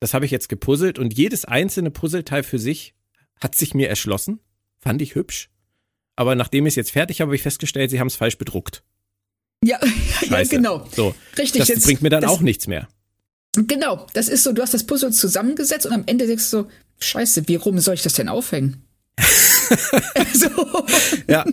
[0.00, 2.94] das habe ich jetzt gepuzzelt und jedes einzelne Puzzleteil für sich
[3.40, 4.40] hat sich mir erschlossen,
[4.78, 5.50] fand ich hübsch
[6.16, 8.82] aber nachdem ich es jetzt fertig habe, habe ich festgestellt, sie haben es falsch bedruckt.
[9.62, 9.78] Ja,
[10.22, 10.88] ja genau.
[10.94, 11.60] So, Richtig.
[11.60, 12.88] Das jetzt, bringt mir dann auch nichts mehr.
[13.54, 16.70] Genau, das ist so, du hast das Puzzle zusammengesetzt und am Ende denkst du so,
[16.98, 18.82] scheiße, wie rum soll ich das denn aufhängen?
[20.34, 20.84] so.
[21.28, 21.44] Ja,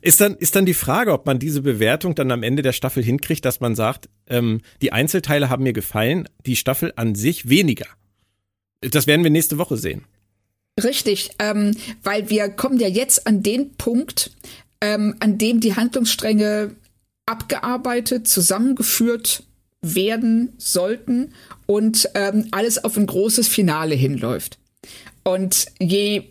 [0.00, 3.02] ist dann, ist dann die Frage, ob man diese Bewertung dann am Ende der Staffel
[3.02, 7.86] hinkriegt, dass man sagt, ähm, die Einzelteile haben mir gefallen, die Staffel an sich weniger.
[8.80, 10.04] Das werden wir nächste Woche sehen.
[10.82, 14.30] Richtig, ähm, weil wir kommen ja jetzt an den Punkt,
[14.80, 16.74] ähm, an dem die Handlungsstränge
[17.26, 19.44] abgearbeitet, zusammengeführt
[19.82, 21.34] werden sollten
[21.66, 24.58] und ähm, alles auf ein großes Finale hinläuft.
[25.22, 26.24] Und je,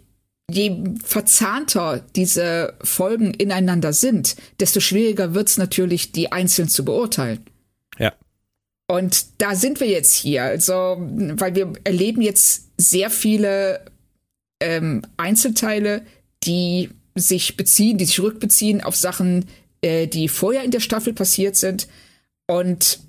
[0.49, 7.45] je verzahnter diese Folgen ineinander sind, desto schwieriger wird es natürlich, die einzeln zu beurteilen.
[7.97, 8.13] Ja.
[8.87, 13.85] Und da sind wir jetzt hier, also, weil wir erleben jetzt sehr viele
[14.59, 16.05] ähm, Einzelteile,
[16.43, 19.45] die sich beziehen, die sich rückbeziehen auf Sachen,
[19.81, 21.87] äh, die vorher in der Staffel passiert sind
[22.47, 22.99] und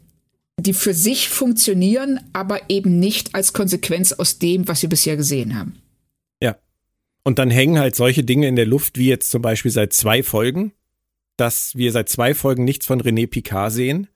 [0.59, 5.59] die für sich funktionieren, aber eben nicht als Konsequenz aus dem, was wir bisher gesehen
[5.59, 5.81] haben.
[7.23, 10.23] Und dann hängen halt solche Dinge in der Luft, wie jetzt zum Beispiel seit zwei
[10.23, 10.73] Folgen,
[11.37, 14.09] dass wir seit zwei Folgen nichts von René Picard sehen,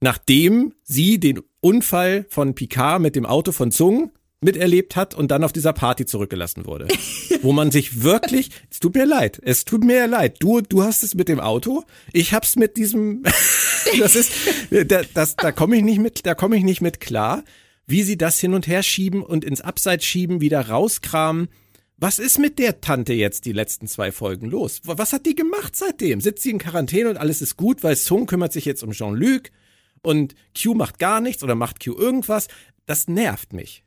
[0.00, 4.12] nachdem sie den Unfall von Picard mit dem Auto von Zung
[4.44, 6.86] miterlebt hat und dann auf dieser Party zurückgelassen wurde.
[7.42, 10.36] Wo man sich wirklich, es tut mir leid, es tut mir leid.
[10.40, 13.22] Du, du hast es mit dem Auto, ich hab's mit diesem,
[13.98, 14.32] das ist,
[14.70, 17.42] da, das, da komme ich nicht mit, da komme ich nicht mit klar,
[17.86, 21.48] wie sie das hin und her schieben und ins Abseits schieben, wieder rauskramen.
[21.96, 24.80] Was ist mit der Tante jetzt die letzten zwei Folgen los?
[24.84, 26.20] Was hat die gemacht seitdem?
[26.20, 29.50] Sitzt sie in Quarantäne und alles ist gut, weil Sung kümmert sich jetzt um Jean-Luc
[30.02, 32.48] und Q macht gar nichts oder macht Q irgendwas?
[32.86, 33.84] Das nervt mich.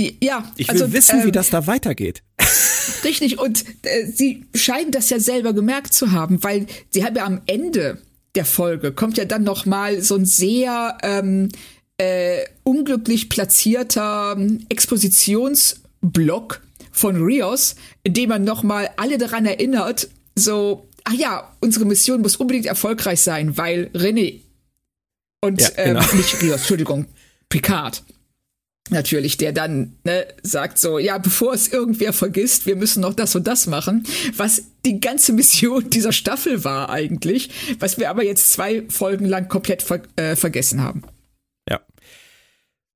[0.00, 2.22] Ja, ich will also, wissen, ähm, wie das da weitergeht.
[3.04, 7.24] Richtig, und äh, sie scheinen das ja selber gemerkt zu haben, weil sie haben ja
[7.24, 7.98] am Ende
[8.34, 11.50] der Folge kommt ja dann noch mal so ein sehr ähm,
[11.98, 16.62] äh, unglücklich platzierter ähm, Expositionsblock
[16.92, 17.74] von Rios,
[18.04, 22.66] in dem man noch mal alle daran erinnert, so, ach ja, unsere Mission muss unbedingt
[22.66, 24.40] erfolgreich sein, weil René
[25.40, 26.10] und ja, ähm, genau.
[26.10, 27.06] ähm, nicht Rios, Entschuldigung,
[27.48, 28.04] Picard
[28.90, 33.34] natürlich, der dann ne, sagt so, ja, bevor es irgendwer vergisst, wir müssen noch das
[33.34, 34.04] und das machen,
[34.36, 39.48] was die ganze Mission dieser Staffel war eigentlich, was wir aber jetzt zwei Folgen lang
[39.48, 41.02] komplett ver äh, vergessen haben.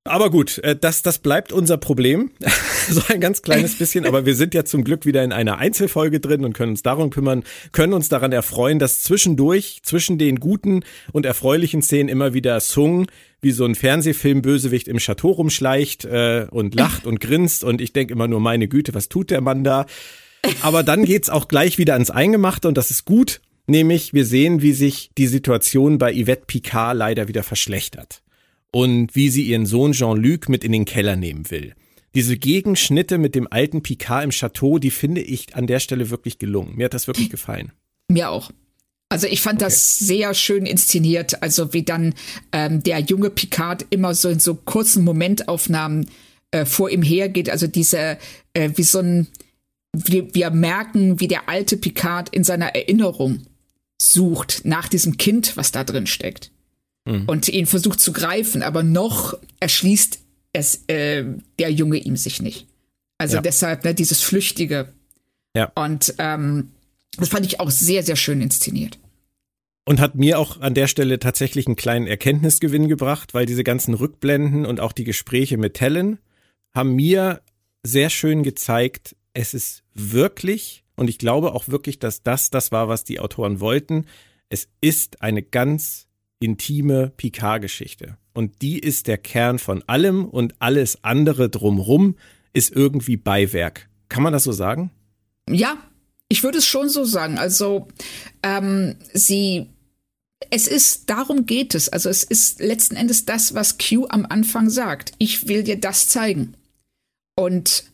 [0.06, 2.30] Aber gut, äh, das, das bleibt unser Problem.
[2.88, 6.20] so ein ganz kleines bisschen, aber wir sind ja zum Glück wieder in einer Einzelfolge
[6.20, 10.84] drin und können uns darum kümmern, können uns daran erfreuen, dass zwischendurch, zwischen den guten
[11.12, 13.06] und erfreulichen Szenen immer wieder Sung
[13.42, 18.12] wie so ein Fernsehfilm-Bösewicht im Chateau rumschleicht äh, und lacht und grinst und ich denke
[18.12, 19.86] immer nur, meine Güte, was tut der Mann da?
[20.62, 24.62] Aber dann geht's auch gleich wieder ans Eingemachte und das ist gut, nämlich wir sehen,
[24.62, 28.22] wie sich die Situation bei Yvette Picard leider wieder verschlechtert
[28.72, 31.74] und wie sie ihren Sohn Jean-Luc mit in den Keller nehmen will.
[32.14, 36.38] diese Gegenschnitte mit dem alten Picard im Chateau, die finde ich an der Stelle wirklich
[36.38, 36.74] gelungen.
[36.74, 37.72] Mir hat das wirklich gefallen.
[38.08, 38.50] Mir auch.
[39.08, 39.66] Also ich fand okay.
[39.66, 42.14] das sehr schön inszeniert, also wie dann
[42.52, 46.10] ähm, der junge Picard immer so in so kurzen Momentaufnahmen
[46.50, 48.18] äh, vor ihm hergeht, also diese,
[48.52, 49.28] äh, wie so ein,
[49.92, 53.42] wir, wir merken, wie der alte Picard in seiner Erinnerung
[54.00, 56.50] sucht nach diesem Kind, was da drin steckt.
[57.06, 57.24] Mhm.
[57.26, 60.20] Und ihn versucht zu greifen, aber noch erschließt
[60.52, 61.24] es äh,
[61.58, 62.66] der Junge ihm sich nicht.
[63.18, 63.42] Also ja.
[63.42, 64.92] deshalb ne, dieses Flüchtige.
[65.54, 65.72] Ja.
[65.74, 66.72] Und ähm,
[67.16, 68.98] das fand ich auch sehr, sehr schön inszeniert.
[69.84, 73.94] Und hat mir auch an der Stelle tatsächlich einen kleinen Erkenntnisgewinn gebracht, weil diese ganzen
[73.94, 76.18] Rückblenden und auch die Gespräche mit Helen
[76.74, 77.40] haben mir
[77.84, 82.88] sehr schön gezeigt, es ist wirklich, und ich glaube auch wirklich, dass das das war,
[82.88, 84.06] was die Autoren wollten,
[84.48, 86.05] es ist eine ganz
[86.40, 88.16] intime Picard-Geschichte.
[88.34, 92.16] Und die ist der Kern von allem und alles andere drumrum
[92.52, 93.88] ist irgendwie Beiwerk.
[94.08, 94.90] Kann man das so sagen?
[95.48, 95.78] Ja,
[96.28, 97.38] ich würde es schon so sagen.
[97.38, 97.88] Also
[98.42, 99.66] ähm, sie,
[100.50, 101.88] es ist, darum geht es.
[101.88, 105.12] Also es ist letzten Endes das, was Q am Anfang sagt.
[105.18, 106.54] Ich will dir das zeigen.
[107.36, 107.84] Und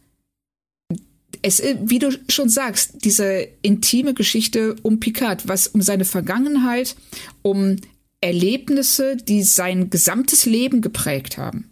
[1.43, 6.97] es, wie du schon sagst, diese intime Geschichte um Picard, was um seine Vergangenheit,
[7.43, 7.77] um
[8.23, 11.71] Erlebnisse, die sein gesamtes Leben geprägt haben.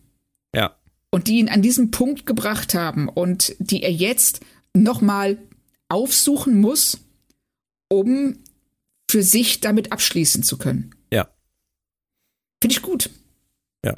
[0.54, 0.76] Ja.
[1.10, 4.40] Und die ihn an diesen Punkt gebracht haben und die er jetzt
[4.74, 5.38] nochmal
[5.88, 6.98] aufsuchen muss,
[7.88, 8.38] um
[9.10, 10.94] für sich damit abschließen zu können.
[11.12, 11.28] Ja.
[12.62, 13.10] Finde ich gut.
[13.84, 13.96] Ja.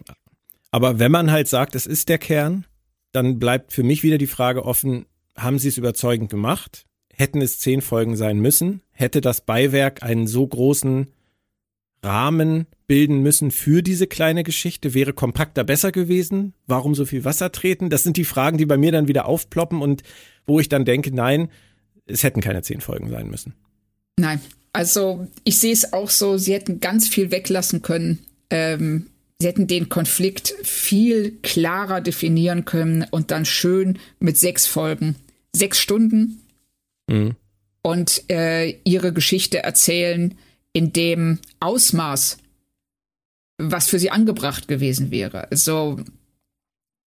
[0.70, 2.66] Aber wenn man halt sagt, es ist der Kern,
[3.12, 5.04] dann bleibt für mich wieder die Frage offen,
[5.36, 6.86] haben sie es überzeugend gemacht?
[7.12, 8.80] Hätten es zehn Folgen sein müssen?
[8.90, 11.10] Hätte das Beiwerk einen so großen
[12.02, 14.94] Rahmen bilden müssen für diese kleine Geschichte?
[14.94, 16.54] Wäre kompakter besser gewesen?
[16.66, 17.90] Warum so viel Wasser treten?
[17.90, 20.02] Das sind die Fragen, die bei mir dann wieder aufploppen und
[20.46, 21.48] wo ich dann denke, nein,
[22.06, 23.54] es hätten keine zehn Folgen sein müssen.
[24.18, 24.40] Nein,
[24.72, 28.18] also ich sehe es auch so, sie hätten ganz viel weglassen können.
[28.50, 29.06] Ähm,
[29.38, 35.16] sie hätten den Konflikt viel klarer definieren können und dann schön mit sechs Folgen,
[35.54, 36.42] sechs Stunden
[37.06, 37.36] mhm.
[37.82, 40.34] und äh, ihre Geschichte erzählen
[40.72, 42.38] in dem Ausmaß,
[43.58, 45.50] was für sie angebracht gewesen wäre.
[45.50, 46.00] Also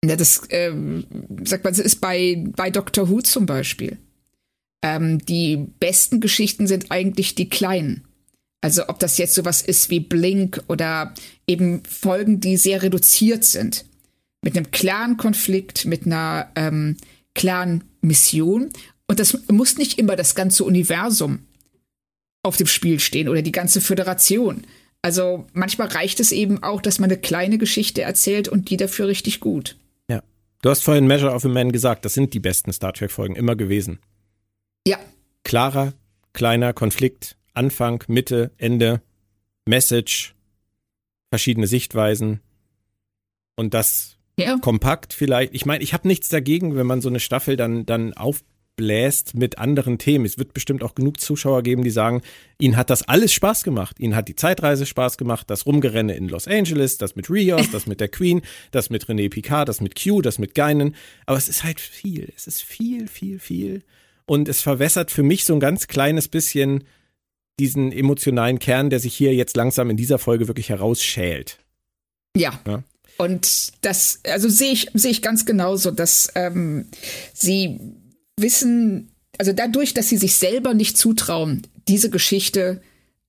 [0.04, 0.74] ja, das äh,
[1.46, 3.98] sagt man, das ist bei, bei Doctor Who zum Beispiel.
[4.84, 8.04] Ähm, die besten Geschichten sind eigentlich die kleinen.
[8.62, 11.14] Also ob das jetzt sowas ist wie Blink oder
[11.48, 13.86] eben Folgen, die sehr reduziert sind.
[14.42, 16.98] Mit einem klaren Konflikt, mit einer ähm,
[17.34, 18.70] klaren Mission.
[19.08, 21.40] Und das muss nicht immer das ganze Universum
[22.44, 24.68] auf dem Spiel stehen oder die ganze Föderation.
[25.02, 29.08] Also manchmal reicht es eben auch, dass man eine kleine Geschichte erzählt und die dafür
[29.08, 29.78] richtig gut.
[30.10, 30.22] Ja.
[30.62, 33.56] Du hast vorhin Measure of a Man gesagt, das sind die besten Star Trek-Folgen immer
[33.56, 34.00] gewesen.
[34.88, 34.98] Ja.
[35.44, 35.94] Klarer,
[36.34, 39.02] kleiner Konflikt, Anfang, Mitte, Ende,
[39.66, 40.36] Message,
[41.30, 42.42] verschiedene Sichtweisen
[43.56, 44.58] und das ja.
[44.58, 45.54] kompakt vielleicht.
[45.54, 48.14] Ich meine, ich habe nichts dagegen, wenn man so eine Staffel dann, dann
[48.74, 50.26] aufbläst mit anderen Themen.
[50.26, 52.22] Es wird bestimmt auch genug Zuschauer geben, die sagen,
[52.60, 54.00] ihnen hat das alles Spaß gemacht.
[54.00, 57.88] Ihnen hat die Zeitreise Spaß gemacht, das Rumgerenne in Los Angeles, das mit Rios, das
[57.88, 60.96] mit der Queen, das mit René Picard, das mit Q, das mit Geinen.
[61.26, 62.32] Aber es ist halt viel.
[62.36, 63.84] Es ist viel, viel, viel
[64.26, 66.86] und es verwässert für mich so ein ganz kleines bisschen
[67.60, 71.60] diesen emotionalen Kern, der sich hier jetzt langsam in dieser Folge wirklich herausschält.
[72.36, 72.60] Ja.
[72.66, 72.84] ja.
[73.18, 76.88] Und das, also sehe ich, sehe ich ganz genauso, dass ähm,
[77.34, 77.80] sie
[78.40, 82.82] wissen, also dadurch, dass sie sich selber nicht zutrauen, diese Geschichte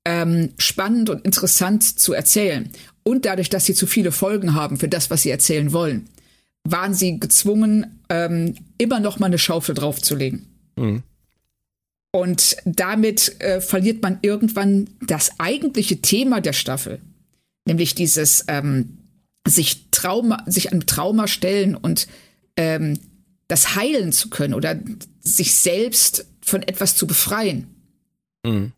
[0.05, 2.71] ähm, spannend und interessant zu erzählen
[3.03, 6.09] und dadurch, dass sie zu viele Folgen haben für das, was sie erzählen wollen,
[6.65, 10.47] waren sie gezwungen, ähm, immer noch mal eine Schaufel draufzulegen.
[10.77, 11.03] Mhm.
[12.13, 17.01] Und damit äh, verliert man irgendwann das eigentliche Thema der Staffel,
[17.67, 18.99] nämlich dieses ähm,
[19.47, 22.07] sich Trauma, sich an Trauma stellen und
[22.57, 22.99] ähm,
[23.49, 24.79] das heilen zu können oder
[25.21, 27.75] sich selbst von etwas zu befreien.
[28.45, 28.73] Mhm.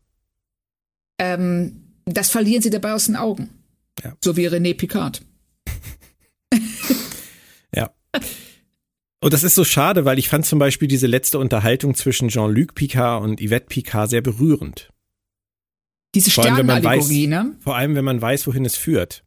[1.18, 3.50] Ähm, das verlieren sie dabei aus den Augen.
[4.02, 4.14] Ja.
[4.22, 5.22] So wie René Picard.
[7.74, 7.94] ja.
[9.20, 12.74] Und das ist so schade, weil ich fand zum Beispiel diese letzte Unterhaltung zwischen Jean-Luc
[12.74, 14.92] Picard und Yvette Picard sehr berührend.
[16.14, 17.57] Diese Sternenallegorie, ne?
[17.61, 19.24] Vor allem, wenn man weiß, wohin es führt.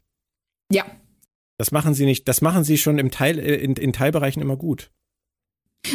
[0.72, 0.84] Ja.
[1.58, 4.56] Das machen sie nicht, das machen sie schon im Teil, äh, in, in Teilbereichen immer
[4.56, 4.90] gut.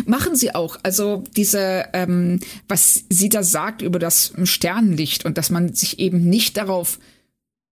[0.06, 0.78] Machen sie auch.
[0.84, 6.28] Also diese, ähm, was sie da sagt über das Sternenlicht und dass man sich eben
[6.28, 7.00] nicht darauf,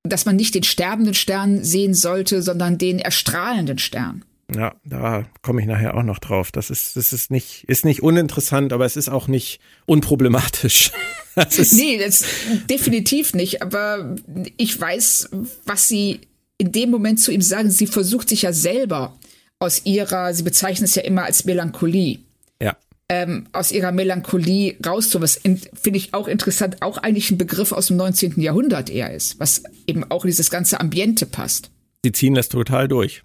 [0.03, 4.23] dass man nicht den sterbenden Stern sehen sollte, sondern den erstrahlenden Stern.
[4.53, 6.51] Ja, da komme ich nachher auch noch drauf.
[6.51, 10.91] Das ist, das ist nicht, ist nicht uninteressant, aber es ist auch nicht unproblematisch.
[11.35, 12.23] Das ist nee, das
[12.69, 13.63] definitiv nicht.
[13.63, 14.15] Aber
[14.55, 15.29] ich weiß,
[15.65, 16.19] was sie
[16.59, 17.71] in dem Moment zu ihm sagen.
[17.71, 19.17] Sie versucht sich ja selber
[19.59, 22.19] aus ihrer, sie bezeichnet es ja immer als Melancholie.
[22.61, 22.77] Ja.
[23.09, 25.23] Ähm, aus ihrer Melancholie rauszuholen.
[25.23, 28.39] Was finde ich auch interessant, auch eigentlich ein Begriff aus dem 19.
[28.41, 31.69] Jahrhundert eher ist, was eben auch in dieses ganze Ambiente passt.
[32.03, 33.23] Sie ziehen das total durch.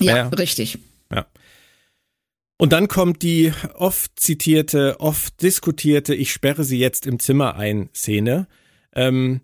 [0.00, 0.78] Ja, ja, richtig.
[1.12, 1.26] Ja.
[2.58, 7.90] Und dann kommt die oft zitierte, oft diskutierte, ich sperre sie jetzt im Zimmer ein
[7.94, 8.46] Szene.
[8.94, 9.42] Ähm,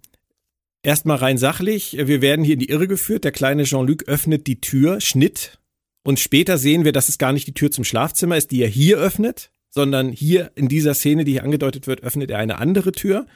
[0.84, 3.22] Erstmal rein sachlich, wir werden hier in die Irre geführt.
[3.22, 5.58] Der kleine Jean-Luc öffnet die Tür, Schnitt.
[6.02, 8.68] Und später sehen wir, dass es gar nicht die Tür zum Schlafzimmer ist, die er
[8.68, 12.92] hier öffnet, sondern hier in dieser Szene, die hier angedeutet wird, öffnet er eine andere
[12.92, 13.26] Tür.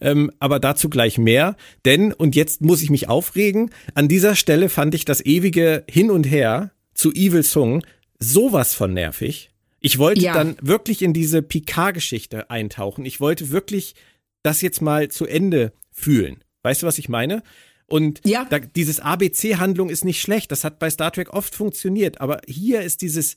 [0.00, 1.56] Ähm, aber dazu gleich mehr.
[1.84, 6.10] Denn, und jetzt muss ich mich aufregen, an dieser Stelle fand ich das ewige Hin
[6.10, 7.82] und Her zu Evil Sung
[8.18, 9.50] sowas von nervig.
[9.80, 10.34] Ich wollte ja.
[10.34, 13.04] dann wirklich in diese Picard-Geschichte eintauchen.
[13.06, 13.94] Ich wollte wirklich
[14.42, 16.44] das jetzt mal zu Ende fühlen.
[16.62, 17.42] Weißt du, was ich meine?
[17.90, 18.46] Und ja.
[18.48, 20.52] da, dieses ABC-Handlung ist nicht schlecht.
[20.52, 22.20] Das hat bei Star Trek oft funktioniert.
[22.20, 23.36] Aber hier ist dieses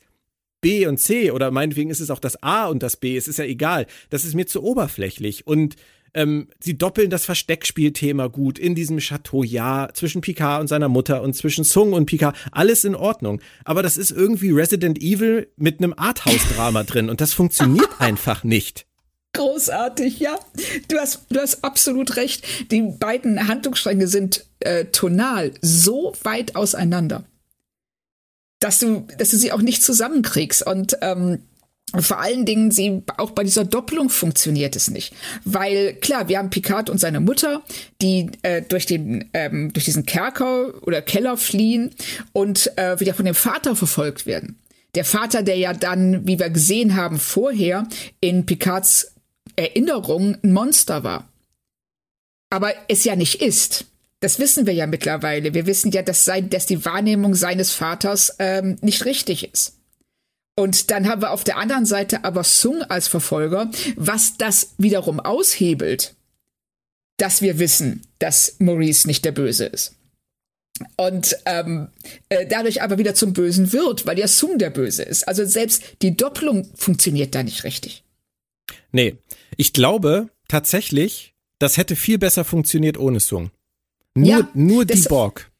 [0.61, 3.17] B und C oder meinetwegen ist es auch das A und das B.
[3.17, 3.87] Es ist ja egal.
[4.11, 5.47] Das ist mir zu oberflächlich.
[5.47, 5.75] Und
[6.13, 11.23] ähm, sie doppeln das Versteckspielthema gut in diesem Chateau, ja, zwischen Picard und seiner Mutter
[11.23, 13.41] und zwischen Sung und Picard, alles in Ordnung.
[13.65, 18.85] Aber das ist irgendwie Resident Evil mit einem Arthouse-Drama drin und das funktioniert einfach nicht.
[19.33, 20.37] Großartig, ja.
[20.87, 22.45] Du hast, du hast absolut recht.
[22.71, 27.23] Die beiden Handlungsstränge sind äh, tonal so weit auseinander,
[28.59, 30.65] dass du, dass du sie auch nicht zusammenkriegst.
[30.65, 31.39] Und ähm,
[31.99, 35.13] vor allen Dingen, sie, auch bei dieser Doppelung funktioniert es nicht.
[35.45, 37.63] Weil, klar, wir haben Picard und seine Mutter,
[38.01, 41.91] die äh, durch, den, ähm, durch diesen Kerker oder Keller fliehen
[42.33, 44.59] und äh, wieder von dem Vater verfolgt werden.
[44.95, 47.87] Der Vater, der ja dann, wie wir gesehen haben, vorher
[48.19, 49.12] in Picards
[49.55, 51.29] Erinnerung ein Monster war.
[52.49, 53.85] Aber es ja nicht ist.
[54.19, 55.53] Das wissen wir ja mittlerweile.
[55.53, 59.77] Wir wissen ja, dass, sein, dass die Wahrnehmung seines Vaters ähm, nicht richtig ist.
[60.55, 65.19] Und dann haben wir auf der anderen Seite aber Sung als Verfolger, was das wiederum
[65.19, 66.15] aushebelt,
[67.17, 69.95] dass wir wissen, dass Maurice nicht der Böse ist.
[70.95, 71.89] Und ähm,
[72.29, 75.27] äh, dadurch aber wieder zum Bösen wird, weil ja Sung der Böse ist.
[75.27, 78.03] Also selbst die Doppelung funktioniert da nicht richtig.
[78.91, 79.17] Nee,
[79.57, 83.51] ich glaube tatsächlich, das hätte viel besser funktioniert ohne Sung.
[84.15, 85.51] Nur, ja, nur die Borg.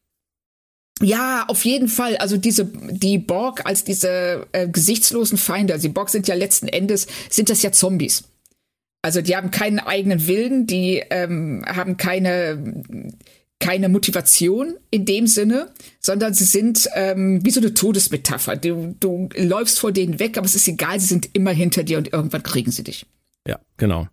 [1.02, 2.18] Ja, auf jeden Fall.
[2.18, 5.74] Also diese die Borg als diese äh, gesichtslosen Feinde.
[5.74, 8.26] Also die Borg sind ja letzten Endes sind das ja Zombies.
[9.02, 12.84] Also die haben keinen eigenen Willen, die ähm, haben keine
[13.60, 18.58] keine Motivation in dem Sinne, sondern sie sind ähm, wie so eine Todesmetapher.
[18.58, 21.98] Du, du läufst vor denen weg, aber es ist egal, sie sind immer hinter dir
[21.98, 23.06] und irgendwann kriegen sie dich.
[23.48, 24.08] Ja, genau.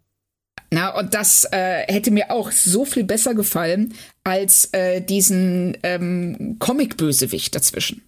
[0.73, 6.57] Na, und das äh, hätte mir auch so viel besser gefallen als äh, diesen ähm,
[6.61, 8.03] Comic-Bösewicht dazwischen.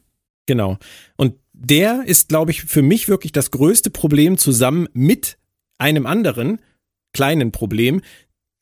[0.47, 0.79] Genau.
[1.17, 5.39] Und der ist, glaube ich, für mich wirklich das größte Problem zusammen mit
[5.79, 6.61] einem anderen
[7.13, 8.01] kleinen Problem.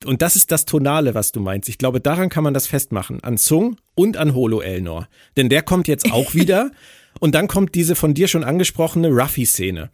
[0.06, 1.68] Und das ist das Tonale, was du meinst.
[1.68, 3.22] Ich glaube, daran kann man das festmachen.
[3.22, 5.08] An Zung und an Holo Elnor.
[5.36, 6.70] Denn der kommt jetzt auch wieder.
[7.18, 9.90] und dann kommt diese von dir schon angesprochene Ruffy-Szene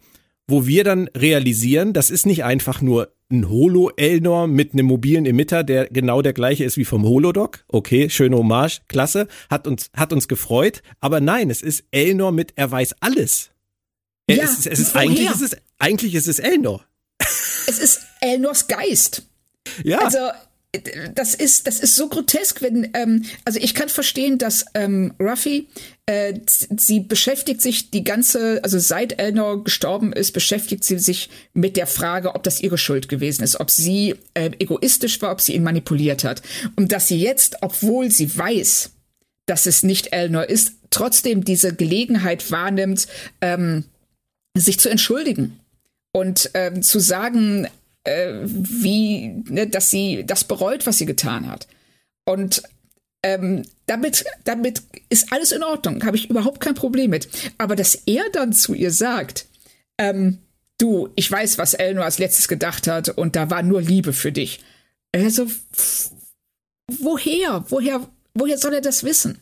[0.49, 5.63] wo wir dann realisieren, das ist nicht einfach nur ein Holo-Elnor mit einem mobilen Emitter,
[5.63, 7.65] der genau der gleiche ist wie vom Holodoc.
[7.67, 10.81] Okay, schöne Hommage, klasse, hat uns, hat uns gefreut.
[11.01, 13.51] Aber nein, es ist Elnor mit, er weiß alles.
[14.27, 16.85] Er ja, ist, es ist, eigentlich ist es, eigentlich ist es Elnor.
[17.69, 19.23] Es ist Elnors Geist.
[19.83, 19.99] Ja.
[19.99, 20.19] Also,
[21.15, 25.67] das ist, das ist so grotesk, wenn, ähm, also ich kann verstehen, dass ähm, Ruffy,
[26.05, 31.77] äh, sie beschäftigt sich die ganze, also seit Elnor gestorben ist, beschäftigt sie sich mit
[31.77, 35.53] der Frage, ob das ihre Schuld gewesen ist, ob sie äh, egoistisch war, ob sie
[35.53, 36.41] ihn manipuliert hat.
[36.75, 38.91] Und dass sie jetzt, obwohl sie weiß,
[39.45, 43.07] dass es nicht Elnor ist, trotzdem diese Gelegenheit wahrnimmt,
[43.41, 43.85] ähm,
[44.53, 45.59] sich zu entschuldigen
[46.11, 47.67] und ähm, zu sagen,
[48.07, 51.67] äh, wie, ne, dass sie das bereut, was sie getan hat.
[52.25, 52.63] Und
[53.23, 57.27] ähm, damit, damit ist alles in Ordnung, habe ich überhaupt kein Problem mit.
[57.57, 59.45] Aber dass er dann zu ihr sagt,
[59.97, 60.39] ähm,
[60.77, 64.31] du, ich weiß, was Elnor als letztes gedacht hat und da war nur Liebe für
[64.31, 64.61] dich.
[65.13, 65.47] Also,
[66.87, 67.65] woher?
[67.69, 69.39] Woher, woher soll er das wissen?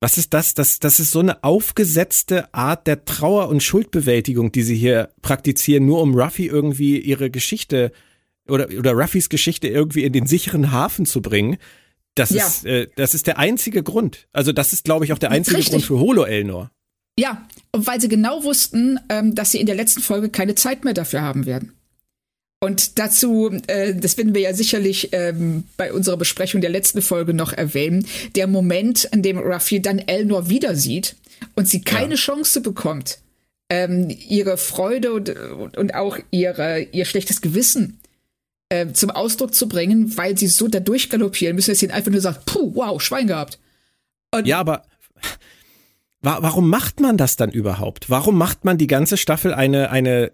[0.00, 0.54] Was ist das?
[0.54, 0.80] das?
[0.80, 6.00] Das ist so eine aufgesetzte Art der Trauer- und Schuldbewältigung, die sie hier praktizieren, nur
[6.00, 7.92] um Ruffy irgendwie ihre Geschichte
[8.48, 11.58] oder, oder Ruffys Geschichte irgendwie in den sicheren Hafen zu bringen.
[12.14, 12.46] Das, ja.
[12.46, 14.26] ist, äh, das ist der einzige Grund.
[14.32, 15.72] Also das ist, glaube ich, auch der einzige Richtig.
[15.72, 16.70] Grund für Holo Elnor.
[17.18, 20.94] Ja, weil sie genau wussten, ähm, dass sie in der letzten Folge keine Zeit mehr
[20.94, 21.72] dafür haben werden.
[22.62, 27.32] Und dazu, äh, das werden wir ja sicherlich ähm, bei unserer Besprechung der letzten Folge
[27.32, 28.06] noch erwähnen,
[28.36, 31.16] der Moment, in dem Ruffy dann Elnor wieder sieht
[31.54, 32.16] und sie keine ja.
[32.16, 33.18] Chance bekommt,
[33.70, 35.30] ähm, ihre Freude und,
[35.78, 37.98] und auch ihre, ihr schlechtes Gewissen
[38.68, 42.20] äh, zum Ausdruck zu bringen, weil sie so da durchgaloppieren müssen, dass sie einfach nur
[42.20, 43.58] sagt, puh, wow, Schwein gehabt.
[44.32, 44.84] Und ja, aber
[46.20, 48.10] warum macht man das dann überhaupt?
[48.10, 50.32] Warum macht man die ganze Staffel eine, eine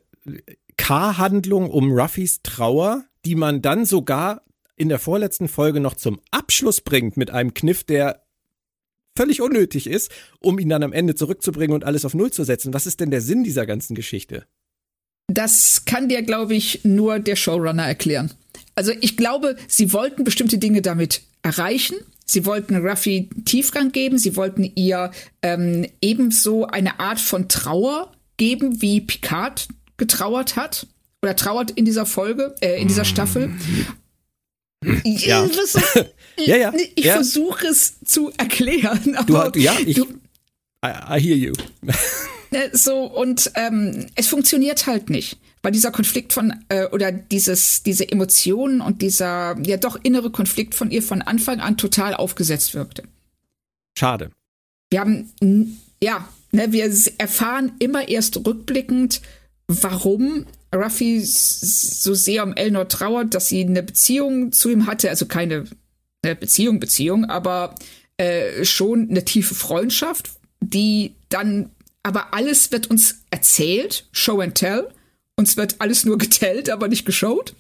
[0.77, 4.43] K-Handlung um Ruffys Trauer, die man dann sogar
[4.77, 8.23] in der vorletzten Folge noch zum Abschluss bringt mit einem Kniff, der
[9.17, 12.75] völlig unnötig ist, um ihn dann am Ende zurückzubringen und alles auf Null zu setzen.
[12.75, 14.47] Was ist denn der Sinn dieser ganzen Geschichte?
[15.29, 18.33] Das kann dir, glaube ich, nur der Showrunner erklären.
[18.75, 21.97] Also ich glaube, sie wollten bestimmte Dinge damit erreichen.
[22.25, 24.19] Sie wollten Ruffy Tiefgang geben.
[24.19, 25.11] Sie wollten ihr
[25.43, 30.87] ähm, ebenso eine Art von Trauer geben, wie Picard getrauert hat
[31.23, 33.51] oder trauert in dieser Folge, äh, in dieser Staffel.
[35.05, 35.49] Ja.
[36.39, 36.73] ja, ja.
[36.95, 37.15] Ich ja.
[37.15, 39.17] versuche es zu erklären.
[39.27, 40.05] du hast, ja, ich, du,
[40.85, 41.53] I, I hear you.
[42.51, 45.39] Ne, so, und ähm, es funktioniert halt nicht.
[45.63, 50.77] Weil dieser Konflikt von, äh, oder dieses, diese Emotionen und dieser, ja doch innere Konflikt
[50.77, 53.03] von ihr von Anfang an total aufgesetzt wirkte.
[53.99, 54.31] Schade.
[54.91, 55.33] Wir haben,
[56.01, 59.23] ja, ne, wir erfahren immer erst rückblickend,
[59.69, 65.27] warum Ruffy so sehr um Elnor trauert, dass sie eine Beziehung zu ihm hatte, also
[65.27, 65.65] keine
[66.27, 67.75] eine Beziehung, Beziehung, aber
[68.17, 71.71] äh, schon eine tiefe Freundschaft, die dann,
[72.03, 74.89] aber alles wird uns erzählt, Show and Tell.
[75.37, 77.55] Uns wird alles nur getellt, aber nicht geschaut.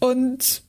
[0.00, 0.62] Und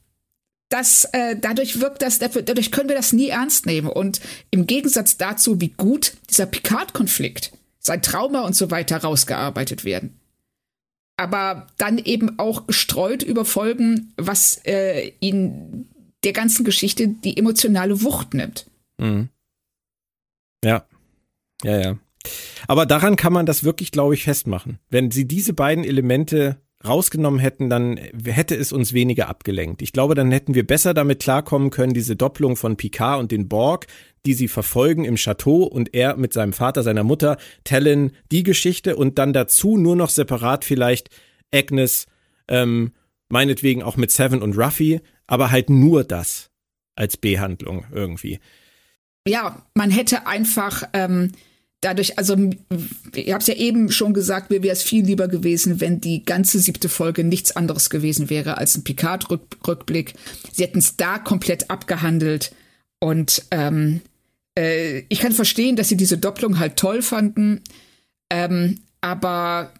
[0.70, 3.88] das, äh, dadurch wirkt das, dadurch können wir das nie ernst nehmen.
[3.88, 4.22] Und
[4.52, 10.17] im Gegensatz dazu, wie gut dieser Picard-Konflikt, sein Trauma und so weiter rausgearbeitet werden.
[11.18, 15.90] Aber dann eben auch gestreut über Folgen, was äh, ihn
[16.24, 18.70] der ganzen Geschichte die emotionale Wucht nimmt.
[18.98, 19.30] Mhm.
[20.64, 20.86] Ja.
[21.64, 21.98] Ja, ja.
[22.68, 24.80] Aber daran kann man das wirklich, glaube ich, festmachen.
[24.90, 29.82] Wenn sie diese beiden Elemente rausgenommen hätten, dann hätte es uns weniger abgelenkt.
[29.82, 33.48] Ich glaube, dann hätten wir besser damit klarkommen können, diese Doppelung von Picard und den
[33.48, 33.88] Borg,
[34.26, 38.96] die sie verfolgen im Chateau und er mit seinem Vater, seiner Mutter, tellen die Geschichte
[38.96, 41.10] und dann dazu nur noch separat vielleicht
[41.54, 42.06] Agnes,
[42.48, 42.92] ähm,
[43.30, 46.52] meinetwegen auch mit Seven und Ruffy, aber halt nur das
[46.96, 48.40] als Behandlung irgendwie.
[49.28, 51.32] Ja, man hätte einfach ähm,
[51.82, 52.36] dadurch, also
[53.14, 56.24] ich habe es ja eben schon gesagt, mir wäre es viel lieber gewesen, wenn die
[56.24, 60.14] ganze siebte Folge nichts anderes gewesen wäre als ein Picard-Rückblick.
[60.52, 62.52] Sie hätten es da komplett abgehandelt
[63.00, 64.02] und ähm,
[64.58, 67.62] äh, ich kann verstehen, dass sie diese Doppelung halt toll fanden,
[68.30, 69.72] ähm, aber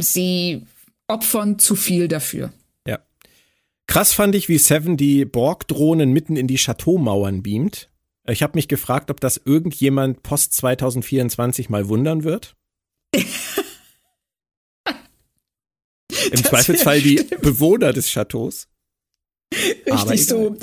[0.00, 0.62] sie
[1.08, 2.52] opfern zu viel dafür.
[2.86, 3.00] Ja.
[3.86, 7.88] Krass fand ich, wie Seven die Borg-Drohnen mitten in die Chateaumauern beamt.
[8.28, 12.54] Ich habe mich gefragt, ob das irgendjemand post 2024 mal wundern wird.
[13.14, 13.24] Im
[16.30, 17.42] das Zweifelsfall die stimmt.
[17.42, 18.68] Bewohner des Chateaus.
[19.86, 20.56] Richtig so.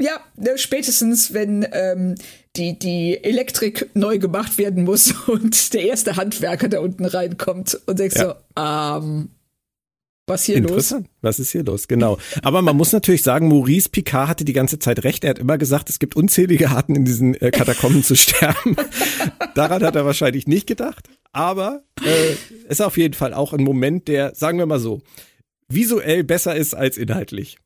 [0.00, 2.14] Ja, ne, spätestens wenn ähm,
[2.56, 7.98] die, die Elektrik neu gemacht werden muss und der erste Handwerker da unten reinkommt und
[7.98, 8.24] denkst ja.
[8.24, 9.28] so, ähm,
[10.30, 11.06] was hier Interessant.
[11.06, 11.16] los?
[11.20, 11.88] Was ist hier los?
[11.88, 12.18] Genau.
[12.42, 15.24] Aber man muss natürlich sagen, Maurice Picard hatte die ganze Zeit recht.
[15.24, 18.76] Er hat immer gesagt, es gibt unzählige Arten, in diesen äh, Katakomben zu sterben.
[19.54, 21.08] Daran hat er wahrscheinlich nicht gedacht.
[21.32, 25.02] Aber äh, ist auf jeden Fall auch ein Moment, der, sagen wir mal so,
[25.68, 27.58] visuell besser ist als inhaltlich.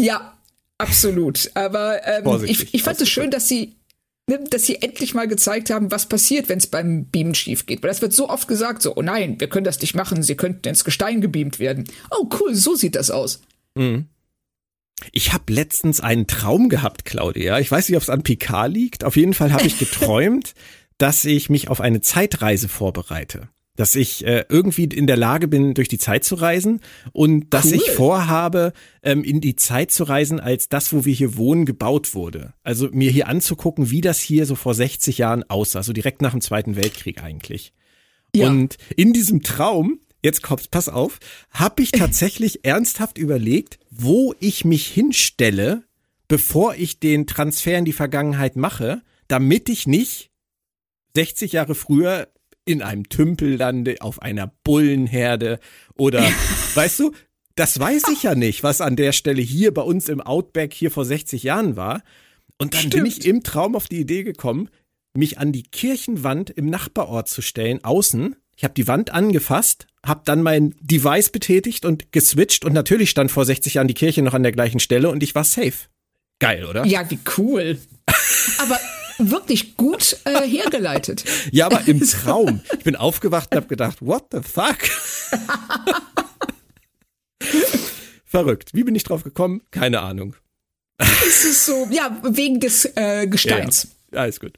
[0.00, 0.38] Ja,
[0.78, 1.50] absolut.
[1.54, 3.76] Aber ähm, ich, ich fand es schön, dass sie
[4.50, 7.82] dass sie endlich mal gezeigt haben, was passiert, wenn es beim Beamen schief geht.
[7.82, 10.36] Weil das wird so oft gesagt, so, oh nein, wir können das nicht machen, sie
[10.36, 11.84] könnten ins Gestein gebeamt werden.
[12.10, 13.40] Oh cool, so sieht das aus.
[13.74, 14.06] Mhm.
[15.12, 17.58] Ich habe letztens einen Traum gehabt, Claudia.
[17.58, 19.04] Ich weiß nicht, ob es an Picard liegt.
[19.04, 20.54] Auf jeden Fall habe ich geträumt,
[20.98, 23.48] dass ich mich auf eine Zeitreise vorbereite
[23.78, 26.80] dass ich äh, irgendwie in der Lage bin, durch die Zeit zu reisen
[27.12, 27.74] und dass cool.
[27.74, 28.72] ich vorhabe,
[29.04, 32.54] ähm, in die Zeit zu reisen, als das, wo wir hier wohnen, gebaut wurde.
[32.64, 36.32] Also mir hier anzugucken, wie das hier so vor 60 Jahren aussah, so direkt nach
[36.32, 37.72] dem Zweiten Weltkrieg eigentlich.
[38.34, 38.48] Ja.
[38.48, 41.20] Und in diesem Traum, jetzt kommt's, pass auf,
[41.52, 45.84] habe ich tatsächlich ernsthaft überlegt, wo ich mich hinstelle,
[46.26, 50.32] bevor ich den Transfer in die Vergangenheit mache, damit ich nicht
[51.14, 52.26] 60 Jahre früher
[52.68, 55.58] in einem Tümpel lande, auf einer Bullenherde
[55.96, 56.22] oder,
[56.74, 57.12] weißt du,
[57.54, 60.90] das weiß ich ja nicht, was an der Stelle hier bei uns im Outback hier
[60.90, 62.02] vor 60 Jahren war.
[62.58, 62.94] Und dann Stimmt.
[62.94, 64.68] bin ich im Traum auf die Idee gekommen,
[65.16, 68.36] mich an die Kirchenwand im Nachbarort zu stellen, außen.
[68.56, 73.32] Ich habe die Wand angefasst, habe dann mein Device betätigt und geswitcht und natürlich stand
[73.32, 75.88] vor 60 Jahren die Kirche noch an der gleichen Stelle und ich war safe.
[76.38, 76.84] Geil, oder?
[76.84, 77.78] Ja, wie cool.
[78.58, 78.78] Aber
[79.18, 81.24] wirklich gut äh, hergeleitet.
[81.50, 82.60] ja, aber im Traum.
[82.78, 84.78] Ich bin aufgewacht und habe gedacht, what the fuck?
[88.24, 88.70] Verrückt.
[88.74, 89.62] Wie bin ich drauf gekommen?
[89.70, 90.36] Keine Ahnung.
[90.98, 93.88] Es ist so, ja, wegen des äh, Gesteins.
[94.12, 94.52] Ja, alles gut.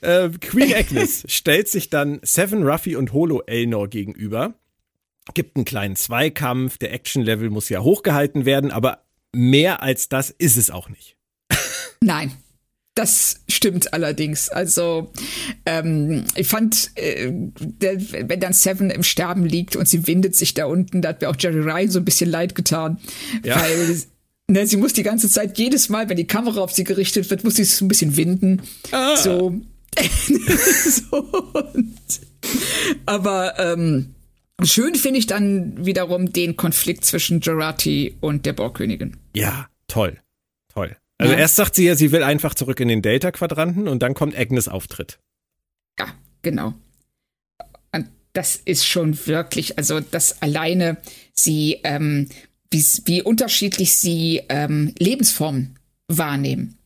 [0.00, 4.54] Äh, Queen Agnes stellt sich dann Seven, Ruffy und Holo Elnor gegenüber.
[5.34, 6.78] Gibt einen kleinen Zweikampf.
[6.78, 11.16] Der Action-Level muss ja hochgehalten werden, aber mehr als das ist es auch nicht.
[12.00, 12.32] Nein.
[12.98, 14.48] Das stimmt allerdings.
[14.48, 15.12] Also
[15.64, 17.96] ähm, ich fand, äh, der,
[18.28, 21.30] wenn dann Seven im Sterben liegt und sie windet sich da unten, da hat mir
[21.30, 22.98] auch Jerry Ryan so ein bisschen leid getan,
[23.44, 23.54] ja.
[23.54, 24.00] weil
[24.48, 27.44] ne, sie muss die ganze Zeit jedes Mal, wenn die Kamera auf sie gerichtet wird,
[27.44, 28.62] muss sie so ein bisschen winden.
[28.90, 29.14] Ah.
[29.16, 29.54] So.
[30.90, 31.18] so
[31.52, 32.00] und,
[33.06, 34.16] aber ähm,
[34.64, 39.18] schön finde ich dann wiederum den Konflikt zwischen Gerati und der Borgkönigin.
[39.36, 40.18] Ja, toll,
[40.74, 40.96] toll.
[41.18, 41.40] Also ja.
[41.40, 44.68] erst sagt sie ja, sie will einfach zurück in den Delta-Quadranten und dann kommt Agnes
[44.68, 45.18] Auftritt.
[45.98, 46.06] Ja,
[46.42, 46.74] genau.
[47.92, 50.96] Und das ist schon wirklich, also das alleine,
[51.34, 52.28] sie, ähm,
[52.70, 56.78] wie, wie unterschiedlich sie ähm, Lebensformen wahrnehmen.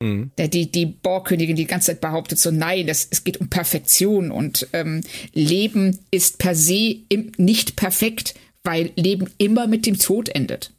[0.00, 0.30] Mhm.
[0.38, 4.68] Die, die Borgkönigin die ganze Zeit behauptet so, nein, das, es geht um Perfektion und
[4.72, 5.02] ähm,
[5.34, 10.72] Leben ist per se im, nicht perfekt, weil Leben immer mit dem Tod endet.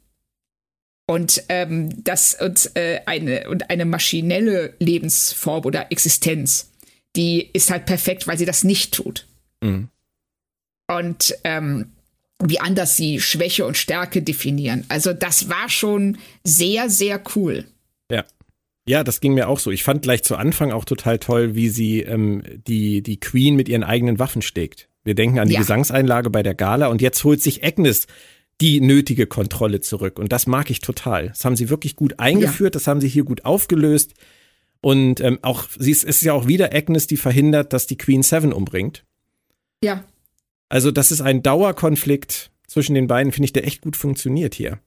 [1.06, 6.70] Und ähm, das und äh, eine und eine maschinelle Lebensform oder Existenz,
[7.16, 9.26] die ist halt perfekt, weil sie das nicht tut.
[9.60, 9.88] Mhm.
[10.88, 11.92] Und ähm,
[12.44, 14.84] wie anders sie Schwäche und Stärke definieren.
[14.88, 17.64] Also das war schon sehr, sehr cool.
[18.10, 18.24] Ja.
[18.84, 19.70] Ja, das ging mir auch so.
[19.70, 23.68] Ich fand gleich zu Anfang auch total toll, wie sie ähm, die, die Queen mit
[23.68, 24.88] ihren eigenen Waffen steckt.
[25.04, 25.60] Wir denken an die ja.
[25.60, 28.08] Gesangseinlage bei der Gala und jetzt holt sich Agnes
[28.62, 30.20] die nötige Kontrolle zurück.
[30.20, 31.28] Und das mag ich total.
[31.28, 32.78] Das haben sie wirklich gut eingeführt, ja.
[32.78, 34.14] das haben sie hier gut aufgelöst.
[34.80, 38.22] Und ähm, auch, sie ist, ist ja auch wieder Agnes, die verhindert, dass die Queen
[38.22, 39.04] Seven umbringt.
[39.82, 40.04] Ja.
[40.68, 44.78] Also, das ist ein Dauerkonflikt zwischen den beiden, finde ich, der echt gut funktioniert hier.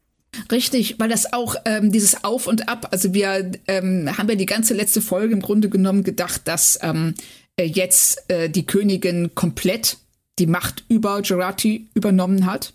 [0.51, 4.45] Richtig, weil das auch ähm, dieses Auf und Ab, also wir ähm, haben ja die
[4.45, 7.13] ganze letzte Folge im Grunde genommen gedacht, dass ähm,
[7.57, 9.97] äh, jetzt äh, die Königin komplett
[10.39, 12.73] die Macht über Gerati übernommen hat.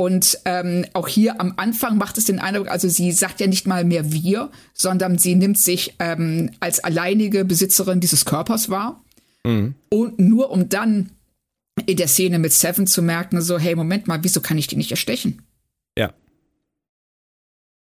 [0.00, 3.66] Und ähm, auch hier am Anfang macht es den Eindruck, also sie sagt ja nicht
[3.66, 9.02] mal mehr wir, sondern sie nimmt sich ähm, als alleinige Besitzerin dieses Körpers wahr.
[9.44, 9.74] Mhm.
[9.90, 11.10] Und nur um dann
[11.84, 14.76] in der Szene mit Seven zu merken, so, hey, Moment mal, wieso kann ich die
[14.76, 15.42] nicht erstechen?
[15.98, 16.14] Ja.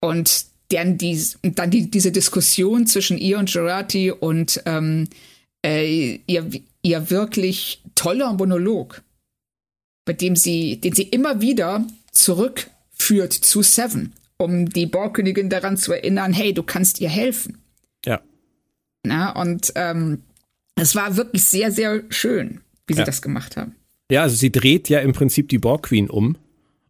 [0.02, 5.08] Und dann, die, dann die, diese Diskussion zwischen ihr und Gerati und ähm,
[5.64, 6.50] äh, ihr,
[6.82, 9.04] ihr wirklich toller Monolog,
[10.06, 11.86] bei dem sie, den sie immer wieder
[12.18, 17.60] zurückführt zu Seven, um die Borgkönigin daran zu erinnern, hey, du kannst ihr helfen.
[18.06, 18.22] Ja.
[19.04, 20.24] Na, und ähm,
[20.76, 23.06] es war wirklich sehr, sehr schön, wie sie ja.
[23.06, 23.76] das gemacht haben.
[24.12, 26.38] Ja, also sie dreht ja im Prinzip die Borg Queen um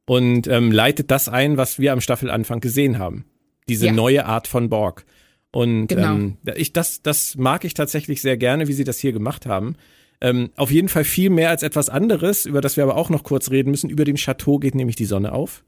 [0.05, 3.25] und ähm, leitet das ein, was wir am Staffelanfang gesehen haben.
[3.67, 3.91] Diese ja.
[3.91, 5.05] neue Art von Borg.
[5.51, 6.13] Und genau.
[6.13, 9.75] ähm, ich, das, das mag ich tatsächlich sehr gerne, wie sie das hier gemacht haben.
[10.20, 13.24] Ähm, auf jeden Fall viel mehr als etwas anderes, über das wir aber auch noch
[13.24, 13.89] kurz reden müssen.
[13.89, 15.63] Über dem Chateau geht nämlich die Sonne auf.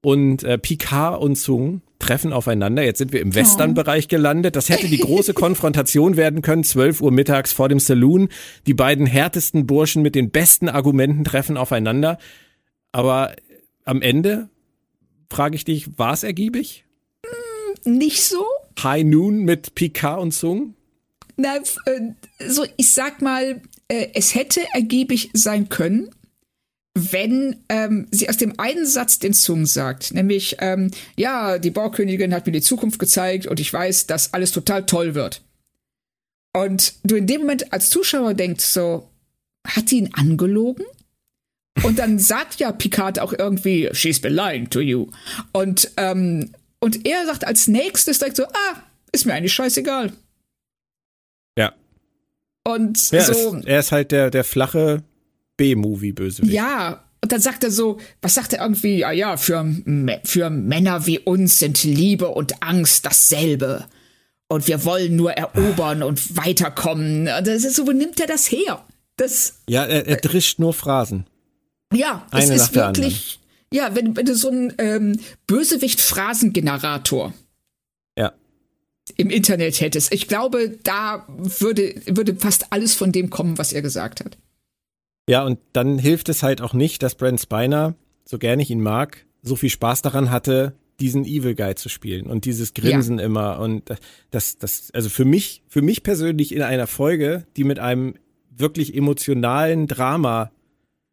[0.00, 2.82] Und äh, Picard und Zung treffen aufeinander.
[2.82, 4.54] Jetzt sind wir im Western-Bereich gelandet.
[4.54, 6.64] Das hätte die große Konfrontation werden können.
[6.64, 8.28] 12 Uhr mittags vor dem Saloon.
[8.66, 12.18] Die beiden härtesten Burschen mit den besten Argumenten treffen aufeinander.
[12.92, 13.34] Aber
[13.84, 14.50] am Ende
[15.30, 16.84] frage ich dich, war es ergiebig?
[17.84, 18.44] Hm, nicht so.
[18.82, 20.74] High Noon mit Picard und Zung?
[21.36, 22.00] Na, äh,
[22.46, 26.10] so, ich sag mal, äh, es hätte ergiebig sein können,
[26.94, 32.32] wenn ähm, sie aus dem einen Satz den Zungen sagt, nämlich, ähm, ja, die Baukönigin
[32.32, 35.42] hat mir die Zukunft gezeigt und ich weiß, dass alles total toll wird.
[36.52, 39.08] Und du in dem Moment als Zuschauer denkst so,
[39.66, 40.84] hat sie ihn angelogen?
[41.82, 45.08] Und dann sagt ja Picard auch irgendwie, she's been lying to you.
[45.52, 50.12] Und, ähm, und er sagt als nächstes direkt so, ah, ist mir eigentlich scheißegal.
[52.64, 53.56] Und ja, so.
[53.56, 55.02] Ist, er ist halt der, der flache
[55.58, 56.52] B-Movie-Bösewicht.
[56.52, 59.00] Ja, und dann sagt er so, was sagt er irgendwie?
[59.00, 59.64] Ja, ja, für,
[60.24, 63.84] für Männer wie uns sind Liebe und Angst dasselbe.
[64.48, 67.26] Und wir wollen nur erobern und weiterkommen.
[67.26, 68.84] Das ist so, wo nimmt er das her?
[69.16, 71.26] Das, ja, er, er drischt nur Phrasen.
[71.92, 73.40] Ja, Eine es ist wirklich,
[73.72, 77.32] ja, wenn, wenn du so ein ähm, Bösewicht-Phrasengenerator.
[79.16, 80.12] Im Internet hättest.
[80.14, 84.38] Ich glaube, da würde, würde fast alles von dem kommen, was er gesagt hat.
[85.28, 87.94] Ja, und dann hilft es halt auch nicht, dass Brent Spiner,
[88.24, 92.26] so gern ich ihn mag, so viel Spaß daran hatte, diesen Evil Guy zu spielen
[92.26, 93.24] und dieses Grinsen ja.
[93.24, 93.82] immer und
[94.30, 98.14] das, das, also für mich, für mich persönlich in einer Folge, die mit einem
[98.50, 100.52] wirklich emotionalen Drama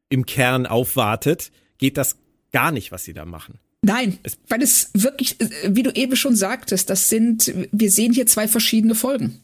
[0.10, 2.18] im Kern aufwartet, geht das
[2.52, 3.60] gar nicht, was sie da machen.
[3.84, 8.48] Nein, weil es wirklich, wie du eben schon sagtest, das sind, wir sehen hier zwei
[8.48, 9.42] verschiedene Folgen.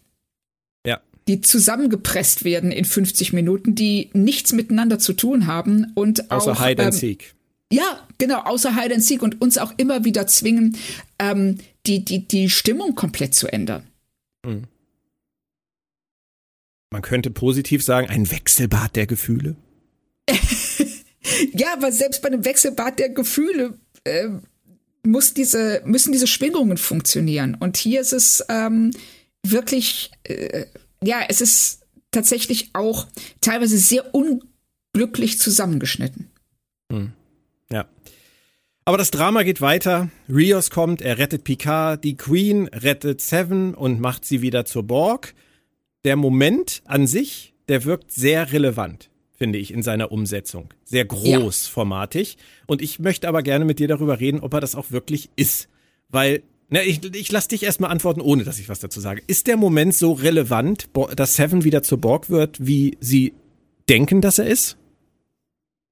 [0.86, 1.02] Ja.
[1.28, 6.64] Die zusammengepresst werden in 50 Minuten, die nichts miteinander zu tun haben und Außer auch.
[6.64, 7.36] Hide and ähm, Seek.
[7.72, 10.78] Ja, genau, außer Hide and Seek und uns auch immer wieder zwingen,
[11.20, 11.58] ähm,
[11.88, 13.84] die, die, die Stimmung komplett zu ändern.
[14.46, 14.66] Mhm.
[16.92, 19.56] Man könnte positiv sagen, ein Wechselbad der Gefühle.
[21.54, 23.78] ja, aber selbst bei einem Wechselbad der Gefühle
[24.08, 24.30] äh,
[25.04, 27.56] muss diese, müssen diese Schwingungen funktionieren.
[27.60, 28.92] Und hier ist es ähm,
[29.46, 30.66] wirklich, äh,
[31.04, 31.82] ja, es ist
[32.12, 33.08] tatsächlich auch
[33.42, 36.30] teilweise sehr unglücklich zusammengeschnitten.
[36.92, 37.14] Hm.
[37.72, 37.88] Ja.
[38.86, 40.10] Aber das Drama geht weiter.
[40.30, 45.34] Rios kommt, er rettet Picard, die Queen rettet Seven und macht sie wieder zur Borg.
[46.06, 50.74] Der Moment an sich, der wirkt sehr relevant finde ich, in seiner Umsetzung.
[50.84, 52.34] Sehr großformatig.
[52.34, 52.40] Ja.
[52.66, 55.70] Und ich möchte aber gerne mit dir darüber reden, ob er das auch wirklich ist.
[56.10, 59.22] Weil, na, ich, ich lass dich erstmal antworten, ohne dass ich was dazu sage.
[59.28, 63.34] Ist der Moment so relevant, dass Seven wieder zur Borg wird, wie sie
[63.88, 64.78] denken, dass er ist?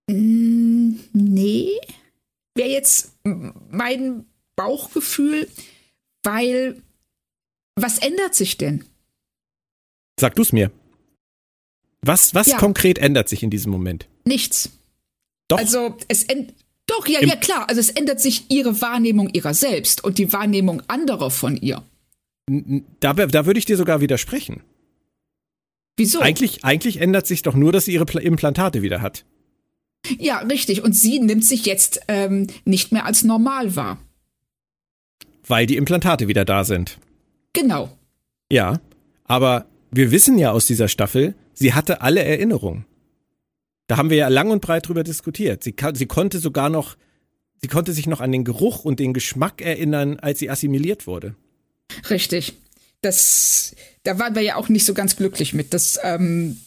[0.09, 1.69] Mm, nee.
[2.55, 3.13] Wäre jetzt
[3.69, 4.25] mein
[4.55, 5.47] Bauchgefühl,
[6.23, 6.81] weil
[7.75, 8.85] was ändert sich denn?
[10.19, 10.71] Sag du's mir.
[12.05, 12.57] Was, was ja.
[12.57, 14.07] konkret ändert sich in diesem Moment?
[14.25, 14.69] Nichts.
[15.47, 15.57] Doch.
[15.57, 16.55] Also es ändert.
[16.87, 17.67] Doch, ja, Im ja, klar.
[17.67, 21.81] Also es ändert sich ihre Wahrnehmung ihrer selbst und die Wahrnehmung anderer von ihr.
[22.99, 24.61] Da, da würde ich dir sogar widersprechen.
[25.97, 26.19] Wieso?
[26.19, 29.25] Eigentlich, eigentlich ändert sich doch nur, dass sie ihre Implantate wieder hat.
[30.19, 30.83] Ja, richtig.
[30.83, 33.97] Und sie nimmt sich jetzt ähm, nicht mehr als normal wahr.
[35.47, 36.99] Weil die Implantate wieder da sind.
[37.53, 37.89] Genau.
[38.51, 38.79] Ja,
[39.23, 39.65] aber
[39.95, 42.85] wir wissen ja aus dieser Staffel, sie hatte alle Erinnerungen.
[43.87, 45.63] Da haben wir ja lang und breit drüber diskutiert.
[45.63, 46.97] Sie, sie konnte sogar noch,
[47.61, 51.35] sie konnte sich noch an den Geruch und den Geschmack erinnern, als sie assimiliert wurde.
[52.09, 52.53] Richtig.
[53.01, 55.73] Das, da waren wir ja auch nicht so ganz glücklich mit.
[55.73, 56.57] Das, ähm,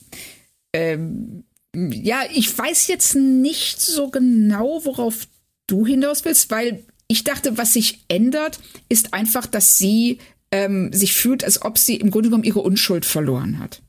[0.73, 5.27] ähm, ja, ich weiß jetzt nicht so genau, worauf
[5.67, 10.19] du hinaus willst, weil ich dachte, was sich ändert, ist einfach, dass sie
[10.51, 13.83] ähm, sich fühlt, als ob sie im Grunde genommen ihre Unschuld verloren hat.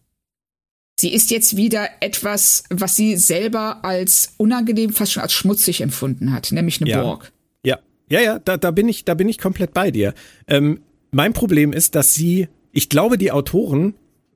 [0.99, 6.33] Sie ist jetzt wieder etwas, was sie selber als unangenehm, fast schon als schmutzig empfunden
[6.33, 7.01] hat, nämlich eine ja.
[7.01, 7.31] Borg.
[7.63, 7.79] Ja,
[8.09, 10.13] ja, ja, da, da bin ich, da bin ich komplett bei dir.
[10.47, 10.81] Ähm,
[11.11, 13.93] mein Problem ist, dass sie, ich glaube, die Autoren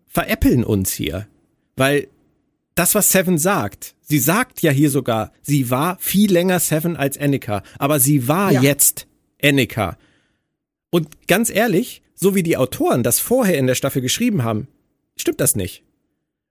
[0.08, 1.28] veräppeln uns hier,
[1.76, 2.08] weil
[2.76, 7.18] das, was Seven sagt, sie sagt ja hier sogar, sie war viel länger Seven als
[7.18, 8.62] Annika, aber sie war ja.
[8.62, 9.08] jetzt
[9.44, 9.98] Annika.
[10.92, 14.68] Und ganz ehrlich, so wie die Autoren das vorher in der Staffel geschrieben haben,
[15.16, 15.84] stimmt das nicht.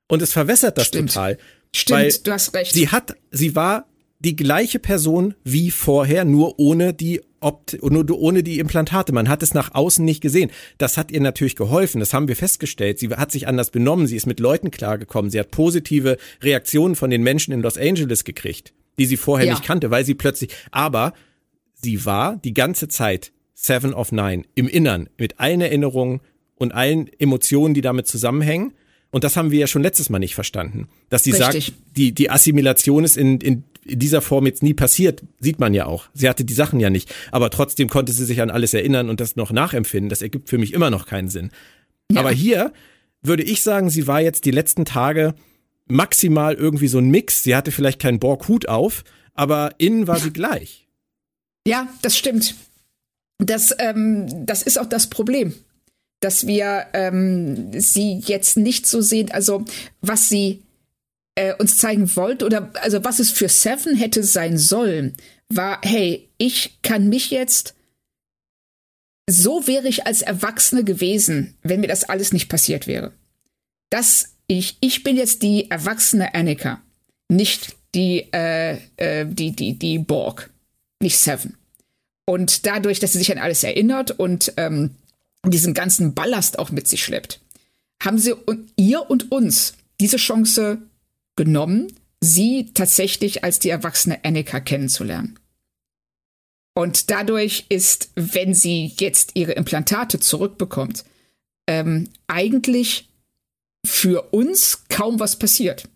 [0.09, 1.11] Und es verwässert das Stimmt.
[1.11, 1.39] total.
[1.75, 2.73] Stimmt, du hast recht.
[2.73, 3.87] Sie hat, sie war
[4.19, 9.13] die gleiche Person wie vorher, nur ohne die Opt nur ohne die Implantate.
[9.13, 10.51] Man hat es nach außen nicht gesehen.
[10.79, 11.99] Das hat ihr natürlich geholfen.
[11.99, 13.01] Das haben wir festgestellt.
[13.01, 14.07] Sie hat sich anders benommen.
[14.07, 15.31] Sie ist mit Leuten klargekommen.
[15.31, 19.55] Sie hat positive Reaktionen von den Menschen in Los Angeles gekriegt, die sie vorher ja.
[19.55, 21.15] nicht kannte, weil sie plötzlich, aber
[21.75, 23.33] sie war die ganze Zeit
[23.63, 26.21] Seven of Nine im Innern mit allen Erinnerungen
[26.57, 28.73] und allen Emotionen, die damit zusammenhängen.
[29.11, 30.89] Und das haben wir ja schon letztes Mal nicht verstanden.
[31.11, 31.67] Dass sie Richtig.
[31.67, 35.75] sagt, die, die Assimilation ist in, in, in dieser Form jetzt nie passiert, sieht man
[35.75, 36.09] ja auch.
[36.15, 37.15] Sie hatte die Sachen ja nicht.
[37.31, 40.09] Aber trotzdem konnte sie sich an alles erinnern und das noch nachempfinden.
[40.09, 41.51] Das ergibt für mich immer noch keinen Sinn.
[42.11, 42.21] Ja.
[42.21, 42.73] Aber hier
[43.23, 45.35] würde ich sagen, sie war jetzt die letzten Tage
[45.87, 47.43] maximal irgendwie so ein Mix.
[47.43, 49.05] Sie hatte vielleicht keinen Borg-Hut auf,
[49.35, 50.89] aber innen war sie gleich.
[51.67, 52.57] Ja, das stimmt.
[53.45, 55.55] Das, ähm, das ist auch das Problem
[56.23, 59.65] dass wir ähm, sie jetzt nicht so sehen, also
[60.01, 60.63] was sie
[61.35, 65.17] äh, uns zeigen wollte oder also was es für Seven hätte sein sollen,
[65.49, 67.75] war, hey, ich kann mich jetzt
[69.29, 73.13] so wäre ich als Erwachsene gewesen, wenn mir das alles nicht passiert wäre.
[73.91, 76.83] Das ich ich bin jetzt die erwachsene Annika,
[77.29, 80.51] nicht die äh, äh, die die die Borg,
[81.01, 81.57] nicht Seven.
[82.25, 84.97] Und dadurch, dass sie sich an alles erinnert und ähm,
[85.45, 87.41] diesen ganzen Ballast auch mit sich schleppt,
[88.03, 90.79] haben sie und ihr und uns diese Chance
[91.37, 95.39] genommen, sie tatsächlich als die erwachsene Annika kennenzulernen.
[96.75, 101.05] Und dadurch ist, wenn sie jetzt ihre Implantate zurückbekommt,
[101.67, 103.09] ähm, eigentlich
[103.85, 105.89] für uns kaum was passiert.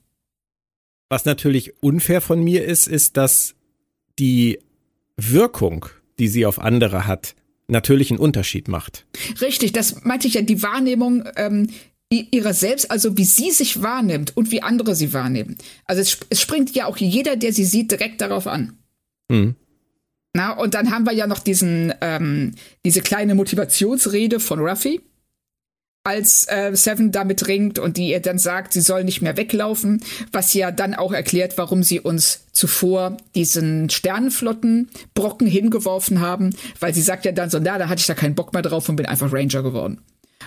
[1.09, 3.55] Was natürlich unfair von mir ist, ist, dass
[4.19, 4.59] die
[5.17, 5.87] Wirkung,
[6.19, 7.35] die sie auf andere hat,
[7.69, 9.07] natürlich einen Unterschied macht.
[9.41, 11.69] Richtig, das meinte ich ja, die Wahrnehmung ähm,
[12.09, 15.57] ihrer selbst, also wie sie sich wahrnimmt und wie andere sie wahrnehmen.
[15.85, 18.79] Also es, es springt ja auch jeder, der sie sieht, direkt darauf an.
[19.29, 19.57] Mhm.
[20.33, 22.53] Na, und dann haben wir ja noch diesen, ähm,
[22.85, 25.01] diese kleine Motivationsrede von Ruffy,
[26.07, 30.05] als äh, Seven damit ringt und die ihr dann sagt, sie soll nicht mehr weglaufen,
[30.31, 37.03] was ja dann auch erklärt, warum sie uns zuvor diesen Sternenflottenbrocken hingeworfen haben, weil sie
[37.03, 39.07] sagt ja dann so, na, da hatte ich da keinen Bock mehr drauf und bin
[39.07, 40.01] einfach Ranger geworden.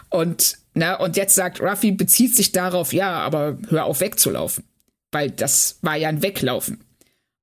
[0.07, 4.63] Und, na, und jetzt sagt Ruffy, bezieht sich darauf, ja, aber hör auf wegzulaufen.
[5.11, 6.85] Weil das war ja ein Weglaufen.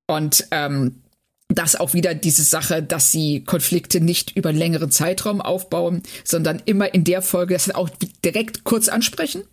[0.06, 1.02] Und ähm,
[1.48, 6.60] das auch wieder diese Sache, dass sie Konflikte nicht über einen längeren Zeitraum aufbauen, sondern
[6.64, 7.88] immer in der Folge das auch
[8.24, 9.44] direkt kurz ansprechen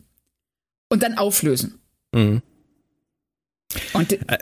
[0.90, 1.80] und dann auflösen.
[2.14, 2.42] Mhm.
[3.94, 4.38] Und äh,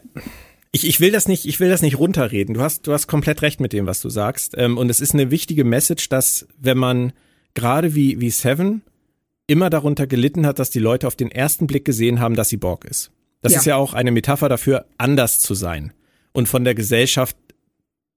[0.72, 2.54] ich, ich will das nicht, ich will das nicht runterreden.
[2.56, 4.54] Du hast, du hast komplett recht mit dem, was du sagst.
[4.58, 7.14] Ähm, und es ist eine wichtige Message, dass wenn man
[7.54, 8.82] gerade wie, wie Seven
[9.47, 12.58] immer darunter gelitten hat, dass die Leute auf den ersten Blick gesehen haben, dass sie
[12.58, 13.12] Borg ist.
[13.41, 13.60] Das ja.
[13.60, 15.93] ist ja auch eine Metapher dafür, anders zu sein
[16.32, 17.36] und von der Gesellschaft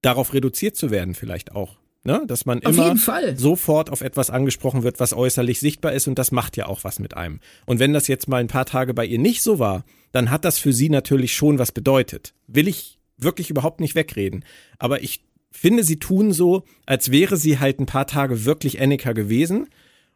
[0.05, 1.77] darauf reduziert zu werden vielleicht auch.
[2.07, 2.23] Ne?
[2.27, 2.95] Dass man auf immer
[3.37, 6.99] sofort auf etwas angesprochen wird, was äußerlich sichtbar ist und das macht ja auch was
[6.99, 7.41] mit einem.
[7.65, 10.45] Und wenn das jetzt mal ein paar Tage bei ihr nicht so war, dann hat
[10.45, 12.35] das für sie natürlich schon was bedeutet.
[12.47, 14.45] Will ich wirklich überhaupt nicht wegreden.
[14.79, 19.13] Aber ich finde, sie tun so, als wäre sie halt ein paar Tage wirklich Annika
[19.13, 19.69] gewesen.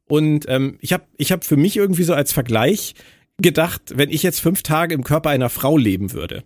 [0.07, 2.95] Und ähm, ich habe ich hab für mich irgendwie so als Vergleich
[3.39, 6.45] gedacht, wenn ich jetzt fünf Tage im Körper einer Frau leben würde,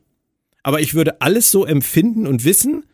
[0.63, 2.85] aber ich würde alles so empfinden und wissen,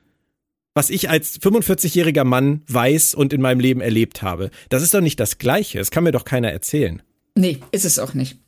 [0.79, 4.53] was ich als 45-jähriger Mann weiß und in meinem Leben erlebt habe.
[4.69, 5.79] Das ist doch nicht das Gleiche.
[5.79, 7.03] Das kann mir doch keiner erzählen.
[7.35, 8.39] Nee, ist es auch nicht.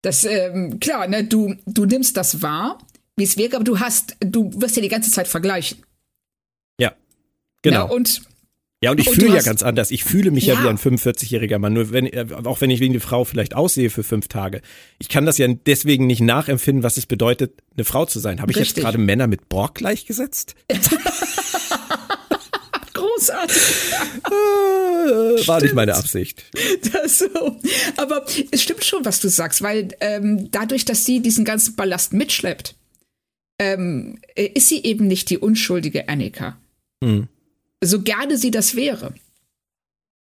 [0.00, 2.78] Das, ähm, klar, ne, du, du nimmst das wahr,
[3.16, 5.82] wie es wäre, aber du hast, du wirst ja die ganze Zeit vergleichen.
[6.80, 6.94] Ja,
[7.60, 7.88] genau.
[7.88, 8.22] Na, und
[8.82, 9.92] ja, und ich und fühle ja ganz anders.
[9.92, 12.80] Ich fühle mich ja, ja wie ein 45-jähriger Mann, nur wenn, äh, auch wenn ich
[12.80, 14.60] wie eine Frau vielleicht aussehe für fünf Tage.
[14.98, 18.42] Ich kann das ja deswegen nicht nachempfinden, was es bedeutet, eine Frau zu sein.
[18.42, 18.78] Habe ich Richtig.
[18.78, 20.56] jetzt gerade Männer mit Borg gleichgesetzt?
[22.92, 23.62] Großartig.
[24.26, 26.44] Äh, war nicht meine Absicht.
[26.92, 27.56] Das so.
[27.96, 32.12] Aber es stimmt schon, was du sagst, weil ähm, dadurch, dass sie diesen ganzen Ballast
[32.14, 32.74] mitschleppt,
[33.60, 36.58] ähm, ist sie eben nicht die unschuldige Annika.
[37.04, 37.28] Hm
[37.82, 39.14] so gerne sie das wäre.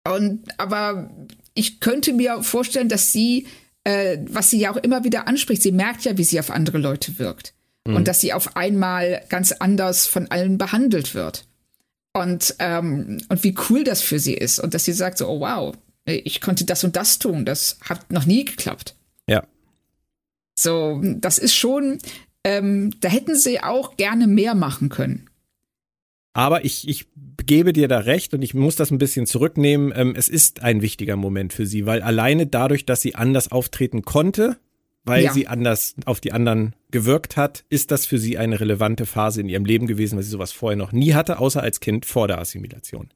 [0.06, 1.10] Und aber
[1.54, 3.46] ich könnte mir vorstellen, dass sie,
[3.84, 6.78] äh, was sie ja auch immer wieder anspricht, sie merkt ja, wie sie auf andere
[6.78, 7.54] Leute wirkt.
[7.86, 7.96] Mhm.
[7.96, 11.46] Und dass sie auf einmal ganz anders von allen behandelt wird.
[12.12, 14.58] Und, ähm, und wie cool das für sie ist.
[14.58, 15.74] Und dass sie sagt so, oh wow,
[16.04, 17.44] ich konnte das und das tun.
[17.44, 18.94] Das hat noch nie geklappt.
[19.28, 19.44] Ja.
[20.58, 21.98] So, das ist schon,
[22.44, 25.28] ähm, da hätten sie auch gerne mehr machen können.
[26.34, 27.06] Aber ich, ich
[27.46, 29.92] gebe dir da recht und ich muss das ein bisschen zurücknehmen.
[29.94, 34.02] Ähm, es ist ein wichtiger Moment für sie, weil alleine dadurch, dass sie anders auftreten
[34.02, 34.58] konnte,
[35.04, 35.32] weil ja.
[35.32, 39.48] sie anders auf die anderen gewirkt hat, ist das für sie eine relevante Phase in
[39.48, 42.40] ihrem Leben gewesen, weil sie sowas vorher noch nie hatte, außer als Kind vor der
[42.40, 43.10] Assimilation.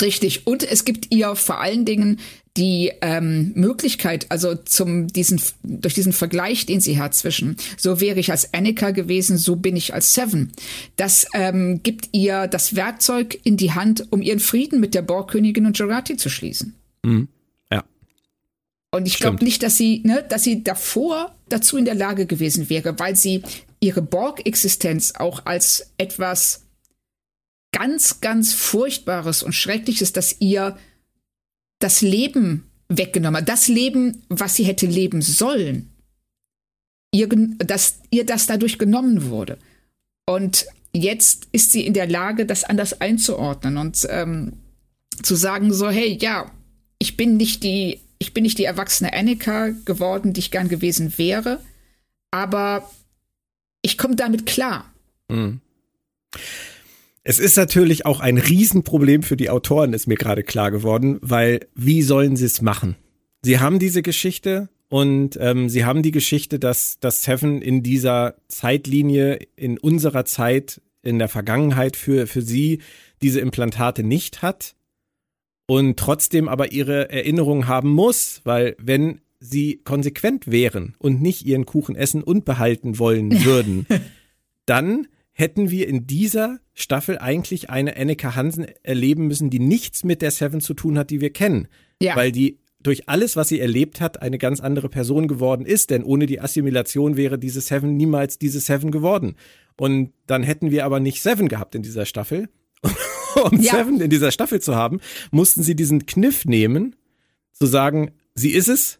[0.00, 0.46] Richtig.
[0.46, 2.20] Und es gibt ihr vor allen Dingen
[2.56, 8.18] die ähm, Möglichkeit, also zum diesen durch diesen Vergleich, den sie hat zwischen so wäre
[8.18, 10.52] ich als Annika gewesen, so bin ich als Seven.
[10.96, 15.66] Das ähm, gibt ihr das Werkzeug in die Hand, um ihren Frieden mit der Borgkönigin
[15.66, 16.74] und Jurati zu schließen.
[17.04, 17.28] Mhm.
[17.70, 17.84] Ja.
[18.90, 22.68] Und ich glaube nicht, dass sie, ne, dass sie davor dazu in der Lage gewesen
[22.68, 23.42] wäre, weil sie
[23.80, 26.64] ihre Borg-Existenz auch als etwas
[27.72, 30.76] ganz, ganz Furchtbares und Schreckliches, dass ihr
[31.78, 33.48] das Leben weggenommen hat.
[33.48, 35.90] Das Leben, was sie hätte leben sollen.
[37.12, 39.58] Ihr, dass ihr das dadurch genommen wurde.
[40.26, 44.52] Und jetzt ist sie in der Lage, das anders einzuordnen und ähm,
[45.22, 46.50] zu sagen so, hey, ja,
[46.98, 51.16] ich bin nicht die, ich bin nicht die erwachsene Annika geworden, die ich gern gewesen
[51.18, 51.60] wäre,
[52.30, 52.90] aber
[53.82, 54.92] ich komme damit klar.
[55.28, 55.60] Mhm.
[57.22, 61.66] Es ist natürlich auch ein Riesenproblem für die Autoren, ist mir gerade klar geworden, weil
[61.74, 62.96] wie sollen sie es machen?
[63.42, 68.36] Sie haben diese Geschichte und ähm, sie haben die Geschichte, dass, dass Seven in dieser
[68.48, 72.80] Zeitlinie, in unserer Zeit, in der Vergangenheit für, für sie
[73.22, 74.74] diese Implantate nicht hat
[75.66, 81.66] und trotzdem aber ihre Erinnerung haben muss, weil wenn sie konsequent wären und nicht ihren
[81.66, 83.86] Kuchen essen und behalten wollen würden,
[84.66, 85.06] dann
[85.40, 90.30] hätten wir in dieser Staffel eigentlich eine Annika Hansen erleben müssen, die nichts mit der
[90.30, 91.66] Seven zu tun hat, die wir kennen.
[92.00, 92.14] Ja.
[92.14, 95.90] Weil die durch alles, was sie erlebt hat, eine ganz andere Person geworden ist.
[95.90, 99.34] Denn ohne die Assimilation wäre diese Seven niemals diese Seven geworden.
[99.76, 102.48] Und dann hätten wir aber nicht Seven gehabt in dieser Staffel.
[103.50, 103.72] um ja.
[103.72, 106.96] Seven in dieser Staffel zu haben, mussten sie diesen Kniff nehmen,
[107.52, 108.98] zu sagen, sie ist es,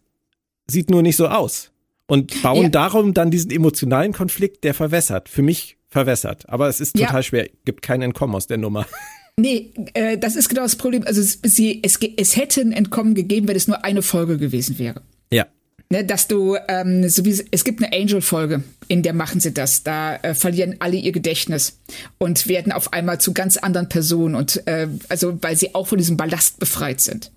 [0.67, 1.71] sieht nur nicht so aus.
[2.07, 2.69] Und bauen ja.
[2.69, 5.29] darum dann diesen emotionalen Konflikt, der verwässert.
[5.29, 6.49] Für mich verwässert.
[6.49, 7.23] Aber es ist total ja.
[7.23, 8.87] schwer, gibt kein Entkommen aus der Nummer.
[9.37, 11.03] Nee, äh, das ist genau das Problem.
[11.05, 15.01] Also sie, es, es hätte ein Entkommen gegeben, wenn es nur eine Folge gewesen wäre.
[15.31, 15.47] Ja.
[15.89, 19.83] Ne, dass du, ähm, so wie es gibt eine Angel-Folge, in der machen sie das.
[19.83, 21.79] Da äh, verlieren alle ihr Gedächtnis
[22.17, 25.97] und werden auf einmal zu ganz anderen Personen und äh, also weil sie auch von
[25.97, 27.31] diesem Ballast befreit sind.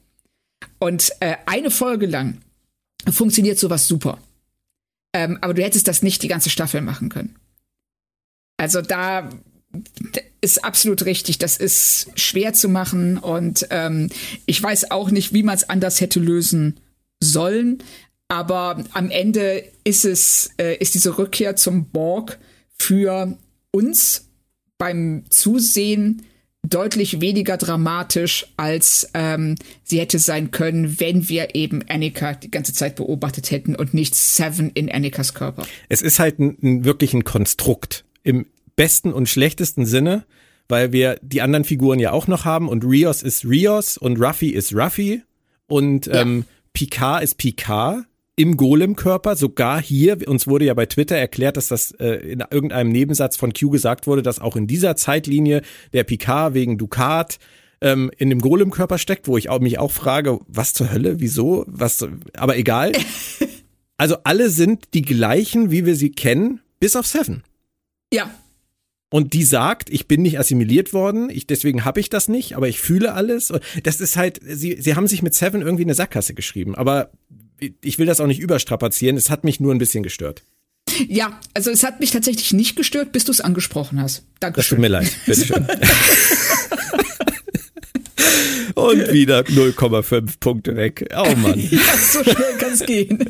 [0.80, 2.38] Und äh, eine Folge lang
[3.10, 4.18] funktioniert sowas super.
[5.14, 7.36] Ähm, aber du hättest das nicht die ganze Staffel machen können.
[8.56, 9.30] Also da
[10.40, 11.38] ist absolut richtig.
[11.38, 14.10] Das ist schwer zu machen und ähm,
[14.46, 16.80] ich weiß auch nicht, wie man es anders hätte lösen
[17.20, 17.78] sollen.
[18.28, 22.38] Aber am Ende ist es, äh, ist diese Rückkehr zum Borg
[22.78, 23.36] für
[23.70, 24.28] uns
[24.78, 26.22] beim Zusehen
[26.66, 32.72] deutlich weniger dramatisch, als ähm, sie hätte sein können, wenn wir eben Annika die ganze
[32.72, 35.66] Zeit beobachtet hätten und nicht Seven in Annikas Körper.
[35.88, 40.24] Es ist halt ein, ein wirklich ein Konstrukt im besten und schlechtesten Sinne,
[40.68, 44.48] weil wir die anderen Figuren ja auch noch haben und Rios ist Rios und Ruffy
[44.48, 45.22] ist Ruffy
[45.68, 46.22] und ja.
[46.22, 48.04] ähm, Picard ist Picard
[48.36, 49.36] im Golem-Körper.
[49.36, 53.52] Sogar hier, uns wurde ja bei Twitter erklärt, dass das äh, in irgendeinem Nebensatz von
[53.52, 55.62] Q gesagt wurde, dass auch in dieser Zeitlinie
[55.92, 57.38] der Picard wegen Ducat
[57.80, 61.64] ähm, in dem Golem-Körper steckt, wo ich auch, mich auch frage, was zur Hölle, wieso,
[61.68, 62.06] was,
[62.36, 62.92] aber egal.
[63.96, 67.44] Also alle sind die gleichen, wie wir sie kennen, bis auf Seven.
[68.14, 68.30] Ja,
[69.14, 72.66] und die sagt, ich bin nicht assimiliert worden, ich, deswegen habe ich das nicht, aber
[72.66, 73.52] ich fühle alles.
[73.84, 77.12] Das ist halt, sie, sie haben sich mit Seven irgendwie eine Sackgasse geschrieben, aber
[77.80, 80.42] ich will das auch nicht überstrapazieren, es hat mich nur ein bisschen gestört.
[81.06, 84.24] Ja, also es hat mich tatsächlich nicht gestört, bis du es angesprochen hast.
[84.40, 84.56] Danke.
[84.56, 85.64] Das tut mir leid, bitteschön.
[88.74, 91.08] Und wieder 0,5 Punkte weg.
[91.16, 91.60] Oh Mann.
[91.70, 93.24] ja, so schnell kann es gehen.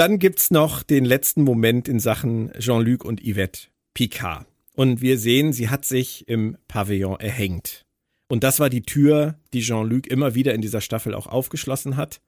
[0.00, 4.46] Dann gibt's noch den letzten Moment in Sachen Jean-Luc und Yvette Picard.
[4.72, 7.84] Und wir sehen, sie hat sich im Pavillon erhängt.
[8.26, 12.22] Und das war die Tür, die Jean-Luc immer wieder in dieser Staffel auch aufgeschlossen hat.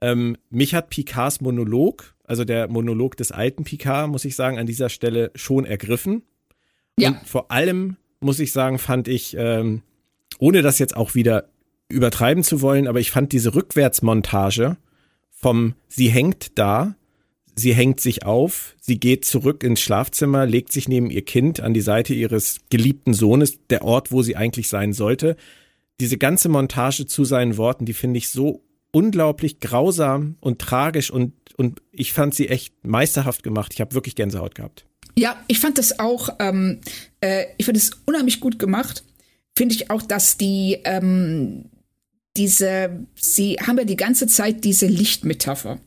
[0.00, 4.64] Ähm, mich hat Picards Monolog, also der Monolog des alten Picard, muss ich sagen, an
[4.66, 6.22] dieser Stelle schon ergriffen.
[6.98, 7.10] Ja.
[7.10, 9.82] Und vor allem, muss ich sagen, fand ich, ähm,
[10.38, 11.50] ohne das jetzt auch wieder
[11.90, 14.78] übertreiben zu wollen, aber ich fand diese Rückwärtsmontage
[15.30, 16.94] vom Sie hängt da
[17.54, 21.74] sie hängt sich auf, sie geht zurück ins Schlafzimmer, legt sich neben ihr Kind an
[21.74, 25.36] die Seite ihres geliebten Sohnes, der Ort, wo sie eigentlich sein sollte.
[26.00, 31.32] Diese ganze Montage zu seinen Worten, die finde ich so unglaublich grausam und tragisch und,
[31.56, 33.72] und ich fand sie echt meisterhaft gemacht.
[33.74, 34.86] Ich habe wirklich Gänsehaut gehabt.
[35.16, 36.80] Ja, ich fand das auch, ähm,
[37.20, 39.04] äh, ich fand es unheimlich gut gemacht.
[39.56, 41.66] Finde ich auch, dass die, ähm,
[42.36, 45.80] diese, sie haben ja die ganze Zeit diese Lichtmetapher.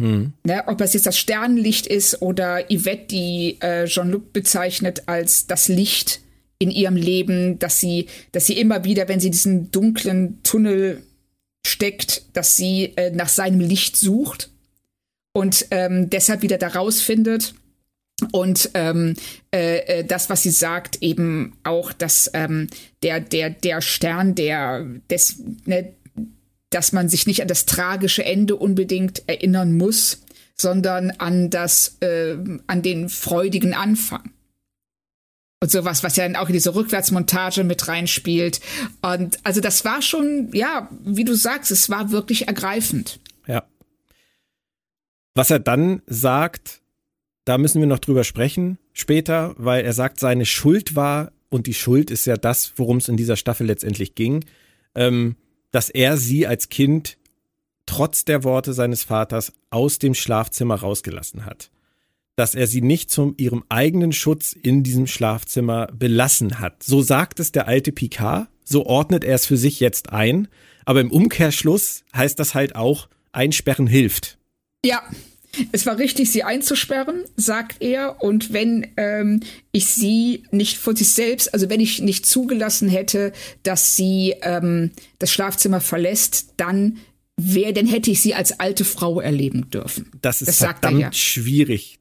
[0.00, 0.32] Mhm.
[0.44, 5.68] Ne, ob es jetzt das Sternenlicht ist oder Yvette, die äh, Jean-Luc bezeichnet als das
[5.68, 6.20] Licht
[6.58, 11.02] in ihrem Leben, dass sie, dass sie immer wieder, wenn sie diesen dunklen Tunnel
[11.66, 14.50] steckt, dass sie äh, nach seinem Licht sucht
[15.32, 17.54] und ähm, deshalb wieder da rausfindet.
[18.30, 19.14] Und ähm,
[19.52, 22.68] äh, äh das, was sie sagt, eben auch, dass ähm,
[23.02, 25.94] der, der, der Stern, der des, ne,
[26.74, 30.22] dass man sich nicht an das tragische Ende unbedingt erinnern muss,
[30.56, 34.32] sondern an das, äh, an den freudigen Anfang.
[35.60, 38.60] Und sowas, was ja dann auch in diese Rückwärtsmontage mit reinspielt.
[39.02, 43.18] Und also das war schon, ja, wie du sagst, es war wirklich ergreifend.
[43.46, 43.64] Ja.
[45.34, 46.82] Was er dann sagt,
[47.44, 51.74] da müssen wir noch drüber sprechen später, weil er sagt, seine Schuld war, und die
[51.74, 54.44] Schuld ist ja das, worum es in dieser Staffel letztendlich ging,
[54.94, 55.36] ähm,
[55.74, 57.18] dass er sie als Kind
[57.84, 61.72] trotz der Worte seines Vaters aus dem Schlafzimmer rausgelassen hat.
[62.36, 66.84] Dass er sie nicht zu ihrem eigenen Schutz in diesem Schlafzimmer belassen hat.
[66.84, 70.46] So sagt es der alte Picard, so ordnet er es für sich jetzt ein,
[70.84, 74.38] aber im Umkehrschluss heißt das halt auch, einsperren hilft.
[74.86, 75.02] Ja,
[75.72, 78.22] es war richtig, sie einzusperren, sagt er.
[78.22, 79.40] Und wenn ähm,
[79.72, 83.32] ich sie nicht vor sich selbst, also wenn ich nicht zugelassen hätte,
[83.62, 86.98] dass sie ähm, das Schlafzimmer verlässt, dann
[87.36, 90.10] wäre, dann hätte ich sie als alte Frau erleben dürfen.
[90.22, 91.12] Das ist das verdammt ja.
[91.12, 91.98] schwierig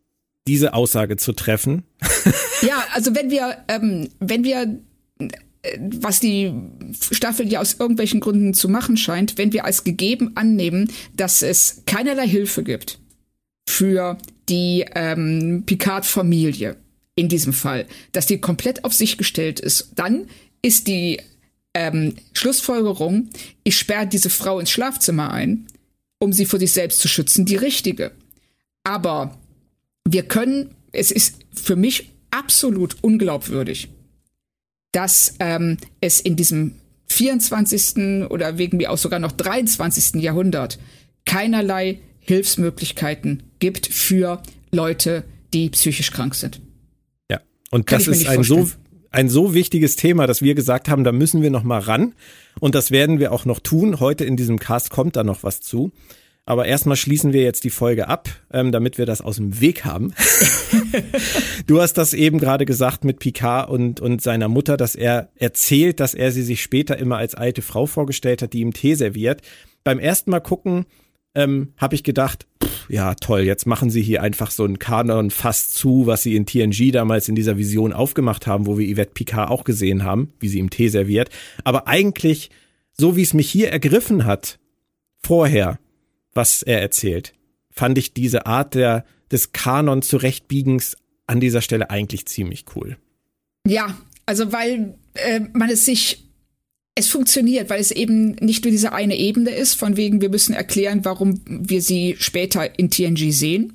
[0.47, 1.83] diese Aussage zu treffen.
[2.61, 4.79] ja, also wenn wir, ähm, wenn wir
[5.19, 6.53] äh, was die
[7.11, 11.83] Staffel ja aus irgendwelchen Gründen zu machen scheint, wenn wir als gegeben annehmen, dass es
[11.85, 12.99] keinerlei Hilfe gibt
[13.67, 14.17] für
[14.49, 16.75] die ähm, Picard-Familie
[17.15, 20.27] in diesem Fall, dass die komplett auf sich gestellt ist, dann
[20.61, 21.21] ist die
[21.73, 23.29] ähm, Schlussfolgerung,
[23.63, 25.67] ich sperre diese Frau ins Schlafzimmer ein,
[26.19, 28.11] um sie vor sich selbst zu schützen, die richtige.
[28.83, 29.37] Aber
[30.07, 33.89] wir können, es ist für mich absolut unglaubwürdig,
[34.91, 36.75] dass ähm, es in diesem
[37.07, 38.29] 24.
[38.29, 40.21] oder wegen mir auch sogar noch 23.
[40.21, 40.79] Jahrhundert
[41.25, 46.61] keinerlei Hilfsmöglichkeiten gibt für Leute, die psychisch krank sind.
[47.29, 48.69] Ja, und Kann das ist ein so
[49.11, 52.15] ein so wichtiges Thema, dass wir gesagt haben, da müssen wir noch mal ran
[52.59, 53.99] und das werden wir auch noch tun.
[53.99, 55.91] Heute in diesem Cast kommt da noch was zu.
[56.45, 59.85] Aber erstmal schließen wir jetzt die Folge ab, ähm, damit wir das aus dem Weg
[59.85, 60.13] haben.
[61.67, 66.01] du hast das eben gerade gesagt mit Picard und, und seiner Mutter, dass er erzählt,
[66.01, 69.41] dass er sie sich später immer als alte Frau vorgestellt hat, die ihm Tee serviert.
[69.85, 70.85] Beim ersten Mal gucken
[71.35, 72.45] ähm, habe ich gedacht,
[72.89, 76.45] ja toll, jetzt machen sie hier einfach so einen Kanon fast zu, was sie in
[76.45, 80.47] TNG damals in dieser Vision aufgemacht haben, wo wir Yvette Picard auch gesehen haben, wie
[80.47, 81.29] sie ihm Tee serviert.
[81.63, 82.49] Aber eigentlich,
[82.91, 84.59] so wie es mich hier ergriffen hat,
[85.21, 85.79] vorher,
[86.33, 87.33] was er erzählt,
[87.71, 92.97] fand ich diese Art der, des Kanon zurechtbiegens an dieser Stelle eigentlich ziemlich cool.
[93.65, 96.22] Ja, also weil äh, man es sich
[96.95, 100.53] es funktioniert, weil es eben nicht nur diese eine Ebene ist, von wegen wir müssen
[100.53, 103.73] erklären, warum wir sie später in TNG sehen,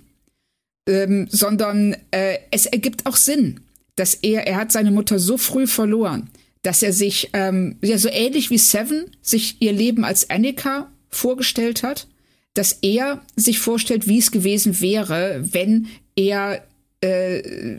[0.88, 3.60] ähm, sondern äh, es ergibt auch Sinn,
[3.96, 6.30] dass er, er hat seine Mutter so früh verloren,
[6.62, 11.82] dass er sich, ähm, ja, so ähnlich wie Seven sich ihr Leben als Annika vorgestellt
[11.82, 12.06] hat,
[12.54, 16.64] dass er sich vorstellt, wie es gewesen wäre, wenn er
[17.00, 17.78] äh,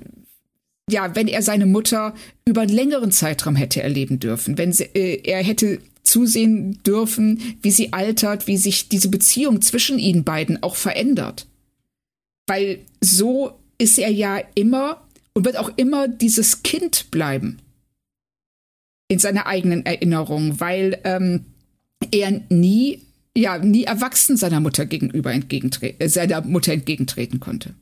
[0.90, 2.14] ja, wenn er seine Mutter
[2.46, 7.72] über einen längeren Zeitraum hätte erleben dürfen, wenn sie, äh, er hätte zusehen dürfen, wie
[7.72, 11.48] sie altert, wie sich diese Beziehung zwischen ihnen beiden auch verändert.
[12.48, 15.02] Weil so ist er ja immer
[15.34, 17.60] und wird auch immer dieses Kind bleiben
[19.08, 21.46] in seiner eigenen Erinnerung, weil ähm,
[22.12, 23.02] er nie
[23.38, 27.74] ja nie erwachsen seiner Mutter gegenüber entgegentreten, äh, seiner Mutter entgegentreten konnte.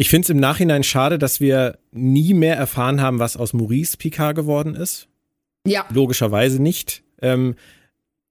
[0.00, 3.96] Ich finde es im Nachhinein schade, dass wir nie mehr erfahren haben, was aus Maurice
[3.96, 5.08] Picard geworden ist.
[5.66, 5.86] Ja.
[5.92, 7.02] Logischerweise nicht.
[7.20, 7.56] Ähm,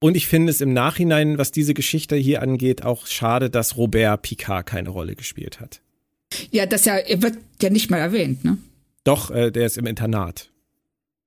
[0.00, 4.22] und ich finde es im Nachhinein, was diese Geschichte hier angeht, auch schade, dass Robert
[4.22, 5.82] Picard keine Rolle gespielt hat.
[6.50, 8.56] Ja, das ja, er wird ja nicht mal erwähnt, ne?
[9.04, 10.50] Doch, äh, der ist im Internat.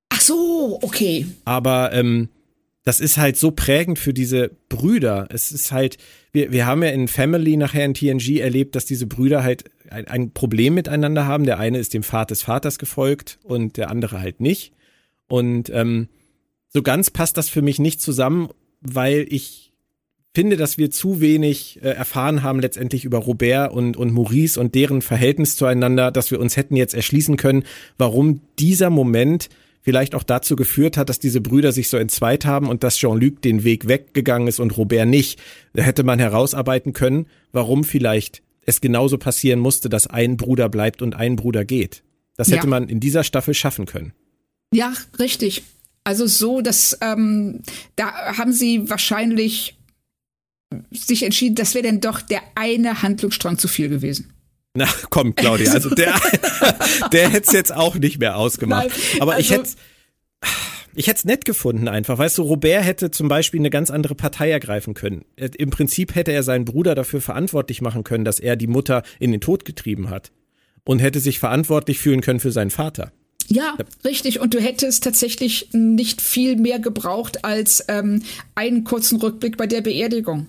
[0.09, 1.27] Ach so, okay.
[1.45, 2.29] Aber ähm,
[2.83, 5.27] das ist halt so prägend für diese Brüder.
[5.29, 5.97] Es ist halt,
[6.31, 10.07] wir, wir haben ja in Family nachher in TNG erlebt, dass diese Brüder halt ein,
[10.07, 11.45] ein Problem miteinander haben.
[11.45, 14.73] Der eine ist dem Pfad des Vaters gefolgt und der andere halt nicht.
[15.27, 16.07] Und ähm,
[16.69, 18.49] so ganz passt das für mich nicht zusammen,
[18.81, 19.71] weil ich
[20.33, 24.75] finde, dass wir zu wenig äh, erfahren haben letztendlich über Robert und, und Maurice und
[24.75, 27.63] deren Verhältnis zueinander, dass wir uns hätten jetzt erschließen können,
[27.97, 29.49] warum dieser Moment
[29.81, 33.41] vielleicht auch dazu geführt hat, dass diese Brüder sich so entzweit haben und dass Jean-Luc
[33.41, 35.39] den Weg weggegangen ist und Robert nicht.
[35.73, 41.01] Da hätte man herausarbeiten können, warum vielleicht es genauso passieren musste, dass ein Bruder bleibt
[41.01, 42.03] und ein Bruder geht.
[42.37, 42.69] Das hätte ja.
[42.69, 44.13] man in dieser Staffel schaffen können.
[44.73, 45.63] Ja, richtig.
[46.03, 47.61] Also so, dass ähm,
[47.95, 49.77] da haben sie wahrscheinlich
[50.89, 54.31] sich entschieden, das wäre dann doch der eine Handlungsstrang zu viel gewesen.
[54.73, 56.13] Na, komm, Claudia, also der,
[57.11, 58.87] der hätte es jetzt auch nicht mehr ausgemacht.
[58.87, 59.69] Nein, Aber also, ich hätte
[60.93, 62.17] ich hätte es nett gefunden einfach.
[62.17, 65.23] Weißt du, Robert hätte zum Beispiel eine ganz andere Partei ergreifen können.
[65.35, 69.31] Im Prinzip hätte er seinen Bruder dafür verantwortlich machen können, dass er die Mutter in
[69.31, 70.31] den Tod getrieben hat.
[70.83, 73.11] Und hätte sich verantwortlich fühlen können für seinen Vater.
[73.47, 74.39] Ja, richtig.
[74.39, 78.23] Und du hättest tatsächlich nicht viel mehr gebraucht als ähm,
[78.55, 80.47] einen kurzen Rückblick bei der Beerdigung.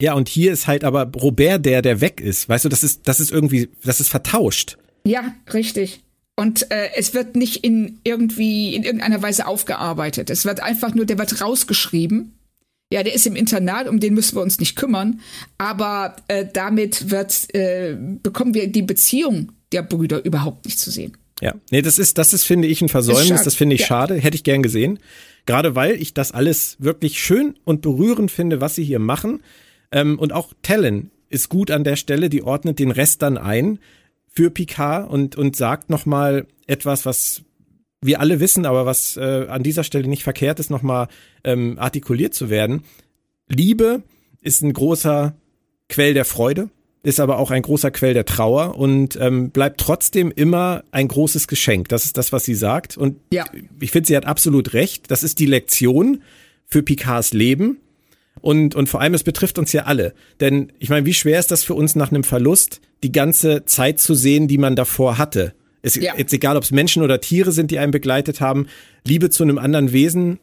[0.00, 2.48] Ja, und hier ist halt aber Robert der, der weg ist.
[2.48, 4.76] Weißt du, das ist, das ist irgendwie, das ist vertauscht.
[5.04, 6.00] Ja, richtig.
[6.36, 10.28] Und äh, es wird nicht in irgendwie in irgendeiner Weise aufgearbeitet.
[10.28, 12.32] Es wird einfach nur, der wird rausgeschrieben.
[12.92, 15.20] Ja, der ist im Internat, um den müssen wir uns nicht kümmern.
[15.56, 21.16] Aber äh, damit wird äh, bekommen wir die Beziehung der Brüder überhaupt nicht zu sehen.
[21.40, 23.42] Ja, nee, das ist, das ist, finde ich, ein Versäumnis.
[23.42, 23.86] Das finde ich ja.
[23.88, 24.14] schade.
[24.14, 24.98] Hätte ich gern gesehen.
[25.46, 29.40] Gerade weil ich das alles wirklich schön und berührend finde, was sie hier machen.
[29.96, 33.78] Ähm, und auch Talon ist gut an der Stelle, die ordnet den Rest dann ein
[34.28, 37.42] für Picard und, und sagt nochmal etwas, was
[38.02, 41.08] wir alle wissen, aber was äh, an dieser Stelle nicht verkehrt ist, nochmal
[41.44, 42.84] ähm, artikuliert zu werden.
[43.48, 44.02] Liebe
[44.42, 45.34] ist ein großer
[45.88, 46.68] Quell der Freude
[47.06, 51.46] ist aber auch ein großer Quell der Trauer und ähm, bleibt trotzdem immer ein großes
[51.46, 51.88] Geschenk.
[51.88, 52.96] Das ist das, was sie sagt.
[52.96, 53.44] Und ja.
[53.78, 55.08] ich finde, sie hat absolut recht.
[55.08, 56.22] Das ist die Lektion
[56.66, 57.78] für Picards Leben.
[58.46, 60.14] Und, und vor allem, es betrifft uns ja alle.
[60.38, 63.98] Denn ich meine, wie schwer ist das für uns nach einem Verlust, die ganze Zeit
[63.98, 65.52] zu sehen, die man davor hatte?
[65.82, 66.14] Ist ja.
[66.16, 68.68] jetzt egal, ob es Menschen oder Tiere sind, die einen begleitet haben.
[69.04, 70.38] Liebe zu einem anderen Wesen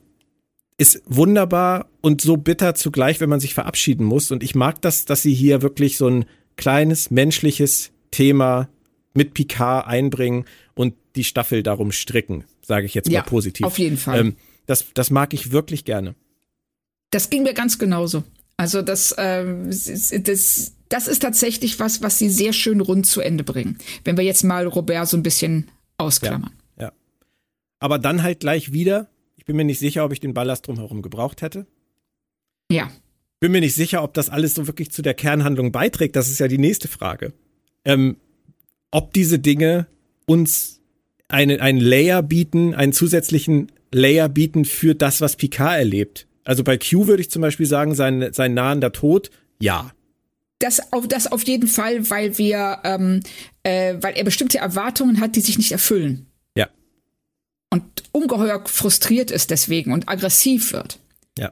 [0.77, 4.31] ist wunderbar und so bitter zugleich, wenn man sich verabschieden muss.
[4.31, 6.25] Und ich mag das, dass sie hier wirklich so ein
[6.57, 8.67] kleines menschliches Thema
[9.13, 10.43] mit Picard einbringen
[10.75, 13.65] und die Staffel darum stricken, sage ich jetzt ja, mal positiv.
[13.65, 14.19] Auf jeden Fall.
[14.19, 14.35] Ähm,
[14.65, 16.15] das, das mag ich wirklich gerne.
[17.13, 18.23] Das ging mir ganz genauso.
[18.57, 19.45] Also das, äh,
[20.19, 23.77] das, das ist tatsächlich was, was sie sehr schön rund zu Ende bringen.
[24.03, 26.51] Wenn wir jetzt mal Robert so ein bisschen ausklammern.
[26.79, 26.91] Ja, ja.
[27.79, 31.03] Aber dann halt gleich wieder, ich bin mir nicht sicher, ob ich den Ballast drumherum
[31.03, 31.67] gebraucht hätte.
[32.71, 32.89] Ja.
[33.39, 36.15] Bin mir nicht sicher, ob das alles so wirklich zu der Kernhandlung beiträgt.
[36.15, 37.33] Das ist ja die nächste Frage.
[37.85, 38.17] Ähm,
[38.89, 39.85] ob diese Dinge
[40.25, 40.81] uns
[41.27, 46.25] eine, einen Layer bieten, einen zusätzlichen Layer bieten für das, was Picard erlebt.
[46.43, 49.91] Also bei Q würde ich zum Beispiel sagen, sein, sein nahender Tod, ja.
[50.59, 53.21] Das auf, das auf jeden Fall, weil wir, ähm,
[53.63, 56.27] äh, weil er bestimmte Erwartungen hat, die sich nicht erfüllen.
[56.55, 56.69] Ja.
[57.69, 60.99] Und ungeheuer frustriert ist deswegen und aggressiv wird.
[61.37, 61.51] Ja.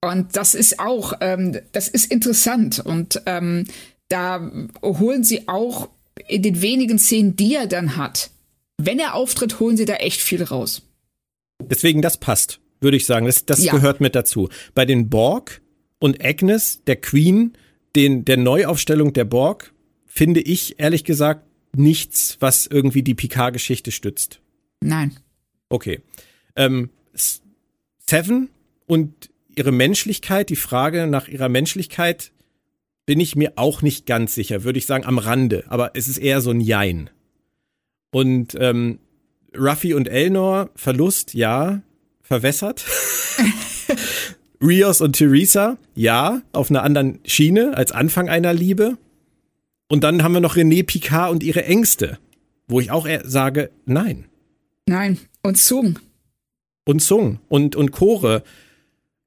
[0.00, 2.78] Und das ist auch, ähm, das ist interessant.
[2.78, 3.66] Und ähm,
[4.08, 4.50] da
[4.82, 5.88] holen sie auch
[6.28, 8.30] in den wenigen Szenen, die er dann hat,
[8.78, 10.82] wenn er auftritt, holen sie da echt viel raus.
[11.62, 13.26] Deswegen, das passt würde ich sagen.
[13.26, 13.72] Das, das ja.
[13.72, 14.48] gehört mit dazu.
[14.74, 15.60] Bei den Borg
[15.98, 17.52] und Agnes, der Queen,
[17.94, 19.72] den, der Neuaufstellung der Borg,
[20.06, 21.46] finde ich ehrlich gesagt
[21.76, 24.40] nichts, was irgendwie die Picard-Geschichte stützt.
[24.80, 25.16] Nein.
[25.68, 26.00] Okay.
[26.56, 26.90] Ähm,
[28.06, 28.48] Seven
[28.86, 32.32] und ihre Menschlichkeit, die Frage nach ihrer Menschlichkeit,
[33.06, 35.64] bin ich mir auch nicht ganz sicher, würde ich sagen, am Rande.
[35.68, 37.10] Aber es ist eher so ein Jein.
[38.10, 38.98] Und ähm,
[39.56, 41.82] Ruffy und Elnor, Verlust, ja
[42.30, 42.84] verwässert.
[44.62, 48.96] Rios und Theresa, ja, auf einer anderen Schiene als Anfang einer Liebe.
[49.88, 52.18] Und dann haben wir noch René Picard und ihre Ängste,
[52.68, 54.26] wo ich auch sage, nein.
[54.86, 55.18] Nein.
[55.42, 55.98] Und Sung.
[56.84, 57.40] Und Sung.
[57.48, 58.44] Und, und Chore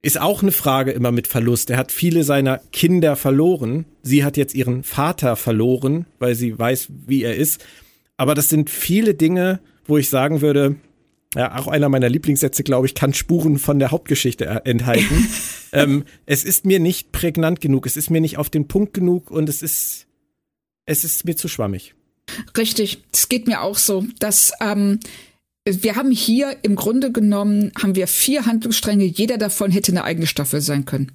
[0.02, 1.72] ist auch eine Frage immer mit Verlust.
[1.72, 3.84] Er hat viele seiner Kinder verloren.
[4.02, 7.66] Sie hat jetzt ihren Vater verloren, weil sie weiß, wie er ist.
[8.16, 10.78] Aber das sind viele Dinge, wo ich sagen würde,
[11.36, 15.28] ja, auch einer meiner Lieblingssätze, glaube ich, kann Spuren von der Hauptgeschichte enthalten.
[15.72, 19.32] ähm, es ist mir nicht prägnant genug, es ist mir nicht auf den Punkt genug
[19.32, 20.06] und es ist,
[20.86, 21.96] es ist mir zu schwammig.
[22.58, 25.00] Richtig, es geht mir auch so, dass ähm,
[25.66, 30.28] wir haben hier im Grunde genommen haben wir vier Handlungsstränge, jeder davon hätte eine eigene
[30.28, 31.12] Staffel sein können.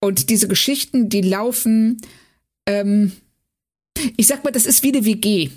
[0.00, 2.00] Und diese Geschichten, die laufen,
[2.66, 3.12] ähm,
[4.16, 5.50] ich sag mal, das ist wie eine WG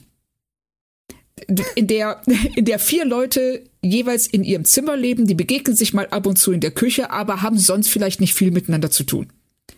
[1.75, 2.21] in der,
[2.55, 6.37] in der vier Leute jeweils in ihrem Zimmer leben, die begegnen sich mal ab und
[6.37, 9.27] zu in der Küche, aber haben sonst vielleicht nicht viel miteinander zu tun.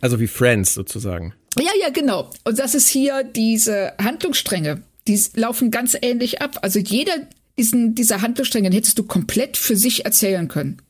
[0.01, 1.33] Also wie Friends sozusagen.
[1.57, 2.29] Ja, ja, genau.
[2.43, 6.59] Und das ist hier diese Handlungsstränge, die laufen ganz ähnlich ab.
[6.61, 7.13] Also jeder
[7.57, 10.81] diesen, dieser Handlungsstränge hättest du komplett für sich erzählen können.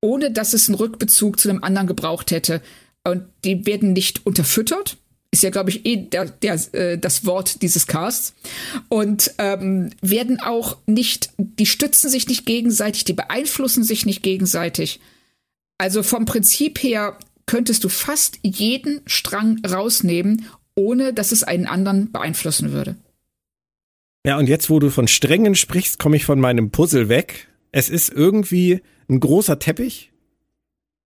[0.00, 2.60] Ohne dass es einen Rückbezug zu einem anderen gebraucht hätte.
[3.04, 4.96] Und die werden nicht unterfüttert,
[5.34, 8.34] ist ja, glaube ich, eh der, der, äh, das Wort dieses Casts.
[8.88, 15.00] Und ähm, werden auch nicht, die stützen sich nicht gegenseitig, die beeinflussen sich nicht gegenseitig.
[15.76, 20.46] Also vom Prinzip her könntest du fast jeden Strang rausnehmen,
[20.76, 22.94] ohne dass es einen anderen beeinflussen würde.
[24.24, 27.48] Ja, und jetzt, wo du von Strängen sprichst, komme ich von meinem Puzzle weg.
[27.72, 28.80] Es ist irgendwie
[29.10, 30.12] ein großer Teppich,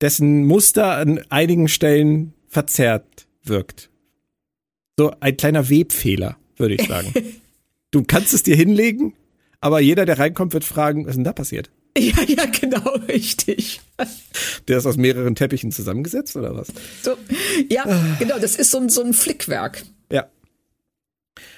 [0.03, 3.91] dessen Muster an einigen Stellen verzerrt wirkt.
[4.99, 7.15] So ein kleiner Webfehler, würde ich sagen.
[7.93, 9.15] du kannst es dir hinlegen,
[9.61, 11.71] aber jeder, der reinkommt, wird fragen, was ist denn da passiert?
[11.99, 13.81] Ja, ja, genau, richtig.
[14.69, 16.69] Der ist aus mehreren Teppichen zusammengesetzt, oder was?
[17.03, 17.17] So,
[17.69, 17.83] ja,
[18.21, 19.83] genau, das ist so ein, so ein Flickwerk.
[20.13, 20.29] Ja.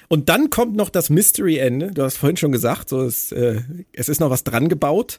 [0.07, 1.91] Und dann kommt noch das Mystery-Ende.
[1.91, 3.61] Du hast vorhin schon gesagt, so ist, äh,
[3.93, 5.17] es ist noch was dran gebaut.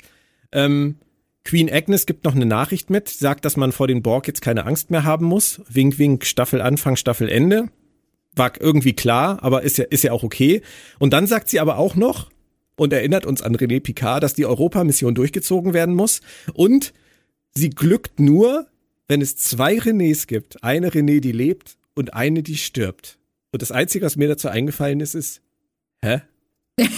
[0.50, 0.96] Ähm,
[1.44, 4.66] Queen Agnes gibt noch eine Nachricht mit, sagt, dass man vor den Borg jetzt keine
[4.66, 5.60] Angst mehr haben muss.
[5.68, 7.68] Wink, wink, Staffel Anfang, Staffel Ende
[8.34, 10.62] war irgendwie klar, aber ist ja, ist ja auch okay.
[10.98, 12.30] Und dann sagt sie aber auch noch
[12.76, 16.20] und erinnert uns an René Picard, dass die Europamission durchgezogen werden muss.
[16.54, 16.92] Und
[17.54, 18.66] sie glückt nur,
[19.08, 20.62] wenn es zwei Renés gibt.
[20.64, 23.18] Eine René, die lebt und eine, die stirbt.
[23.50, 25.42] Und das Einzige, was mir dazu eingefallen ist, ist,
[26.02, 26.22] hä?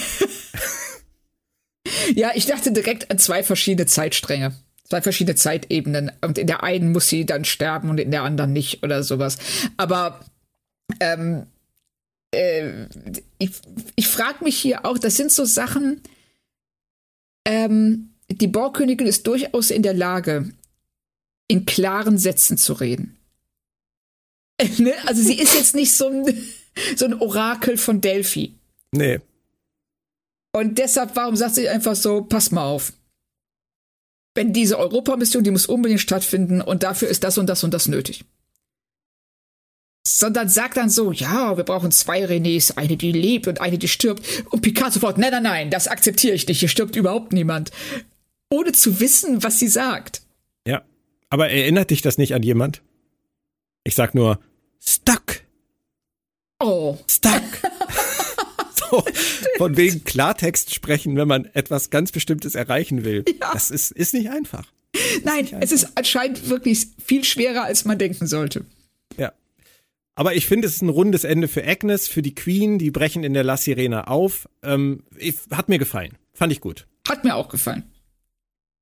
[2.15, 4.55] ja, ich dachte direkt an zwei verschiedene Zeitstränge.
[4.85, 6.13] Zwei verschiedene Zeitebenen.
[6.21, 9.39] Und in der einen muss sie dann sterben und in der anderen nicht oder sowas.
[9.77, 10.21] Aber
[11.01, 11.47] ähm,
[12.33, 12.87] äh,
[13.39, 13.51] ich,
[13.97, 16.01] ich frage mich hier auch, das sind so Sachen,
[17.47, 20.51] ähm, die Borgkönigin ist durchaus in der Lage,
[21.49, 23.17] in klaren Sätzen zu reden.
[24.79, 24.95] ne?
[25.07, 26.45] Also sie ist jetzt nicht so ein,
[26.97, 28.55] so ein Orakel von Delphi.
[28.93, 29.21] Nee.
[30.53, 32.93] Und deshalb, warum sagt sie einfach so, pass mal auf.
[34.37, 37.89] Wenn diese Europamission, die muss unbedingt stattfinden und dafür ist das und das und das
[37.89, 38.25] nötig.
[40.07, 43.89] Sondern sagt dann so, ja, wir brauchen zwei Renés, eine, die lebt und eine, die
[43.89, 44.45] stirbt.
[44.51, 47.71] Und Picard sofort, nein, nein, nein, das akzeptiere ich nicht, hier stirbt überhaupt niemand.
[48.51, 50.23] Ohne zu wissen, was sie sagt.
[50.67, 50.83] Ja.
[51.31, 52.83] Aber erinnert dich das nicht an jemand?
[53.83, 54.39] Ich sag nur,
[54.79, 55.41] stuck.
[56.61, 56.99] Oh.
[57.11, 57.43] Stuck.
[58.91, 59.05] so,
[59.57, 63.25] von wegen Klartext sprechen, wenn man etwas ganz Bestimmtes erreichen will.
[63.29, 63.53] Ja.
[63.53, 64.67] Das ist, ist nicht einfach.
[65.25, 68.65] Nein, es ist anscheinend wirklich viel schwerer, als man denken sollte.
[70.15, 73.25] Aber ich finde, es ist ein rundes Ende für Agnes, für die Queen, die brechen
[73.25, 74.49] in der La Sirena auf.
[74.63, 76.17] Ähm, ich, hat mir gefallen.
[76.33, 76.87] Fand ich gut.
[77.09, 77.85] Hat mir auch gefallen.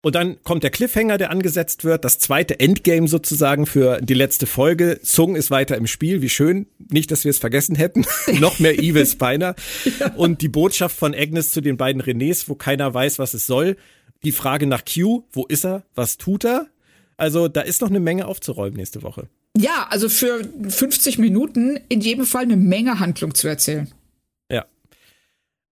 [0.04, 4.46] Und dann kommt der Cliffhanger, der angesetzt wird, das zweite Endgame sozusagen für die letzte
[4.46, 4.98] Folge.
[5.02, 6.66] Sung ist weiter im Spiel, wie schön.
[6.90, 8.04] Nicht, dass wir es vergessen hätten.
[8.40, 9.54] Noch mehr Evil Spiner.
[10.00, 10.12] ja.
[10.14, 13.76] Und die Botschaft von Agnes zu den beiden Renés, wo keiner weiß, was es soll.
[14.24, 15.84] Die Frage nach Q, wo ist er?
[15.94, 16.66] Was tut er?
[17.16, 19.28] Also da ist noch eine Menge aufzuräumen nächste Woche.
[19.56, 23.90] Ja, also für 50 Minuten in jedem Fall eine Menge Handlung zu erzählen.
[24.50, 24.64] Ja.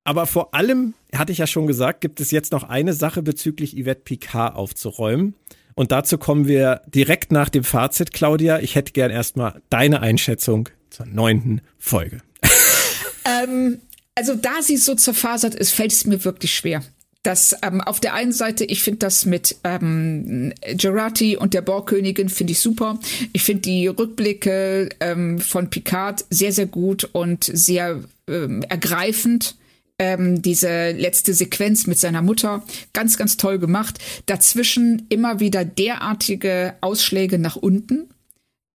[0.05, 3.75] Aber vor allem, hatte ich ja schon gesagt, gibt es jetzt noch eine Sache bezüglich
[3.75, 5.35] Yvette Picard aufzuräumen.
[5.75, 8.59] Und dazu kommen wir direkt nach dem Fazit, Claudia.
[8.59, 12.19] Ich hätte gern erstmal deine Einschätzung zur neunten Folge.
[13.25, 13.81] ähm,
[14.15, 16.83] also da sie so zerfasert ist, fällt es mir wirklich schwer.
[17.23, 22.31] Das ähm, auf der einen Seite, ich finde das mit ähm, Gerati und der Borgkönigin
[22.31, 22.99] finde ich super.
[23.35, 29.57] Ich finde die Rückblicke ähm, von Picard sehr, sehr gut und sehr ähm, ergreifend
[30.01, 32.65] ähm, diese letzte Sequenz mit seiner Mutter
[32.95, 33.99] ganz, ganz toll gemacht.
[34.25, 38.09] Dazwischen immer wieder derartige Ausschläge nach unten.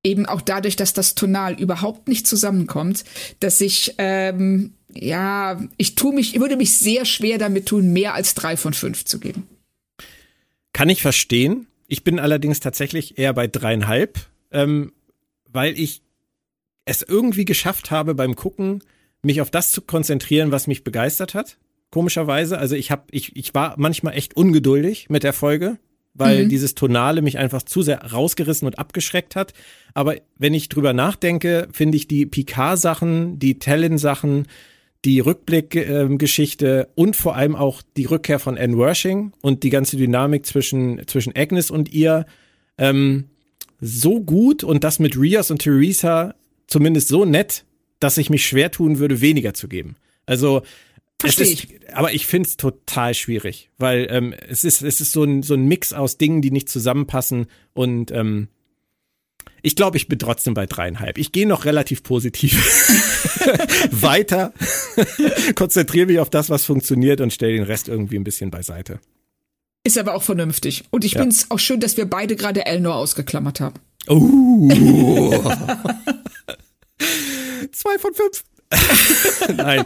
[0.03, 3.05] Eben auch dadurch, dass das Tonal überhaupt nicht zusammenkommt,
[3.39, 8.13] dass ich, ähm, ja, ich tue mich, ich würde mich sehr schwer damit tun, mehr
[8.13, 9.47] als drei von fünf zu geben.
[10.73, 11.67] Kann ich verstehen.
[11.88, 14.19] Ich bin allerdings tatsächlich eher bei dreieinhalb,
[14.51, 14.91] ähm,
[15.51, 16.01] weil ich
[16.85, 18.84] es irgendwie geschafft habe beim Gucken,
[19.22, 21.57] mich auf das zu konzentrieren, was mich begeistert hat.
[21.91, 22.57] Komischerweise.
[22.57, 25.77] Also ich habe, ich, ich war manchmal echt ungeduldig mit der Folge,
[26.13, 26.49] weil mhm.
[26.49, 29.53] dieses Tonale mich einfach zu sehr rausgerissen und abgeschreckt hat.
[29.93, 34.47] Aber wenn ich drüber nachdenke, finde ich die Picard-Sachen, die Talon-Sachen,
[35.06, 39.98] die Rückblick-Geschichte äh, und vor allem auch die Rückkehr von Anne Worshing und die ganze
[39.98, 42.26] Dynamik zwischen, zwischen Agnes und ihr
[42.77, 43.26] ähm,
[43.80, 46.34] so gut und das mit Rios und Theresa
[46.68, 47.65] zumindest so nett,
[47.99, 49.95] dass ich mich schwer tun würde, weniger zu geben.
[50.26, 50.64] Also
[51.19, 51.80] Verstehe ich.
[51.94, 55.53] aber ich finde es total schwierig, weil ähm, es ist es ist so ein so
[55.53, 58.49] ein Mix aus Dingen, die nicht zusammenpassen und ähm,
[59.66, 61.18] ich glaube, ich bin trotzdem bei dreieinhalb.
[61.18, 62.54] Ich gehe noch relativ positiv
[63.92, 64.54] weiter,
[65.56, 69.00] konzentriere mich auf das, was funktioniert und stelle den Rest irgendwie ein bisschen beiseite.
[69.84, 70.84] Ist aber auch vernünftig.
[70.92, 71.22] Und ich ja.
[71.22, 73.80] finde es auch schön, dass wir beide gerade Elnor ausgeklammert haben.
[74.08, 74.70] Uh.
[77.72, 78.44] Zwei von fünf.
[79.58, 79.86] nein,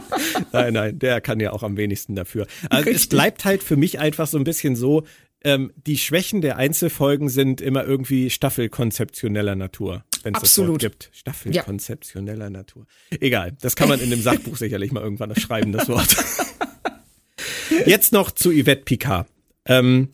[0.52, 2.46] nein, nein, der kann ja auch am wenigsten dafür.
[2.68, 2.96] Also Richtig.
[2.96, 5.04] es bleibt halt für mich einfach so ein bisschen so,
[5.44, 11.10] ähm, die Schwächen der Einzelfolgen sind immer irgendwie staffelkonzeptioneller Natur, wenn es das Wort gibt.
[11.12, 12.50] Staffelkonzeptioneller ja.
[12.50, 12.86] Natur.
[13.20, 16.16] Egal, das kann man in dem Sachbuch sicherlich mal irgendwann noch schreiben, das Wort.
[17.86, 19.28] Jetzt noch zu Yvette Picard.
[19.64, 20.10] Ähm,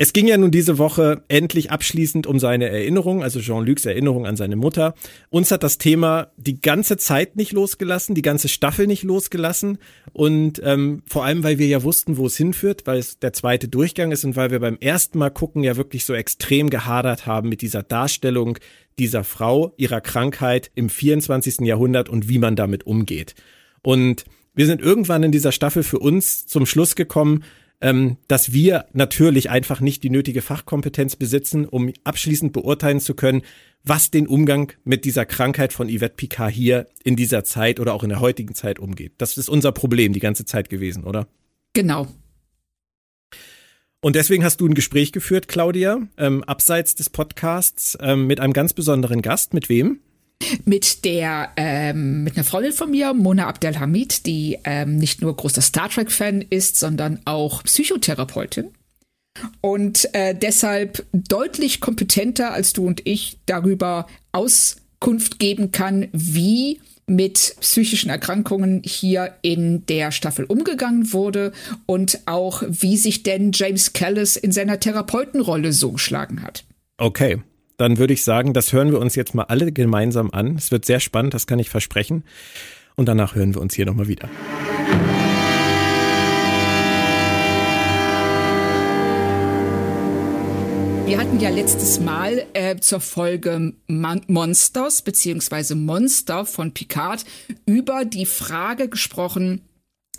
[0.00, 4.36] es ging ja nun diese Woche endlich abschließend um seine Erinnerung, also Jean-Lucs Erinnerung an
[4.36, 4.94] seine Mutter.
[5.28, 9.78] Uns hat das Thema die ganze Zeit nicht losgelassen, die ganze Staffel nicht losgelassen
[10.12, 13.66] und ähm, vor allem, weil wir ja wussten, wo es hinführt, weil es der zweite
[13.66, 17.48] Durchgang ist und weil wir beim ersten Mal gucken ja wirklich so extrem gehadert haben
[17.48, 18.56] mit dieser Darstellung
[19.00, 21.66] dieser Frau, ihrer Krankheit im 24.
[21.66, 23.34] Jahrhundert und wie man damit umgeht.
[23.82, 27.42] Und wir sind irgendwann in dieser Staffel für uns zum Schluss gekommen,
[27.80, 33.42] ähm, dass wir natürlich einfach nicht die nötige Fachkompetenz besitzen, um abschließend beurteilen zu können,
[33.84, 38.02] was den Umgang mit dieser Krankheit von Yvette Picard hier in dieser Zeit oder auch
[38.02, 39.12] in der heutigen Zeit umgeht.
[39.18, 41.28] Das ist unser Problem die ganze Zeit gewesen, oder?
[41.72, 42.08] Genau.
[44.00, 48.52] Und deswegen hast du ein Gespräch geführt, Claudia, ähm, abseits des Podcasts ähm, mit einem
[48.52, 49.54] ganz besonderen Gast.
[49.54, 50.00] Mit wem?
[50.64, 55.62] Mit der ähm, mit einer Freundin von mir, Mona Abdelhamid, die ähm, nicht nur großer
[55.62, 58.70] Star Trek Fan ist, sondern auch Psychotherapeutin
[59.60, 66.80] und äh, deshalb deutlich kompetenter als du und ich darüber aus Auskunft geben kann, wie
[67.06, 71.52] mit psychischen Erkrankungen hier in der Staffel umgegangen wurde
[71.86, 76.64] und auch wie sich denn James Callis in seiner Therapeutenrolle so geschlagen hat.
[76.98, 77.38] Okay,
[77.78, 80.56] dann würde ich sagen, das hören wir uns jetzt mal alle gemeinsam an.
[80.56, 82.24] Es wird sehr spannend, das kann ich versprechen.
[82.96, 84.28] Und danach hören wir uns hier nochmal wieder.
[91.06, 97.24] Wir hatten ja letztes Mal äh, zur Folge Mon Monsters beziehungsweise Monster von Picard
[97.64, 99.62] über die Frage gesprochen,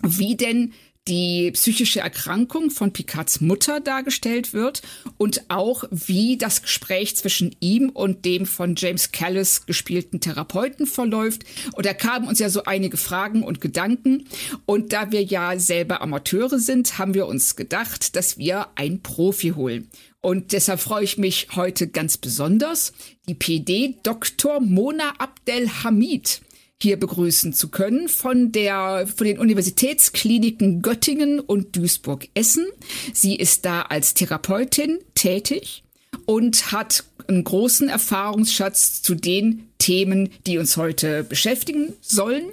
[0.02, 0.72] wie denn
[1.08, 4.82] die psychische Erkrankung von Picards Mutter dargestellt wird
[5.16, 11.42] und auch wie das Gespräch zwischen ihm und dem von James Callis gespielten Therapeuten verläuft.
[11.72, 14.26] Und da kamen uns ja so einige Fragen und Gedanken.
[14.66, 19.50] Und da wir ja selber Amateure sind, haben wir uns gedacht, dass wir ein Profi
[19.50, 19.88] holen.
[20.20, 22.92] Und deshalb freue ich mich heute ganz besonders,
[23.26, 24.60] die PD Dr.
[24.60, 26.42] Mona Abdelhamid
[26.82, 32.66] hier begrüßen zu können von der, von den Universitätskliniken Göttingen und Duisburg-Essen.
[33.12, 35.84] Sie ist da als Therapeutin tätig
[36.26, 42.44] und hat einen großen Erfahrungsschatz zu den Themen, die uns heute beschäftigen sollen.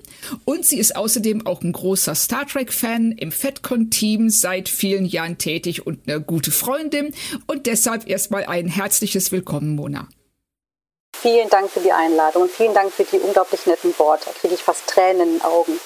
[0.46, 5.86] Und sie ist außerdem auch ein großer Star Trek-Fan, im FedCon-Team seit vielen Jahren tätig
[5.86, 7.14] und eine gute Freundin.
[7.46, 10.08] Und deshalb erstmal ein herzliches Willkommen, Mona.
[11.22, 14.26] Vielen Dank für die Einladung und vielen Dank für die unglaublich netten Worte.
[14.26, 15.80] Da kriege ich fast Tränen in den Augen.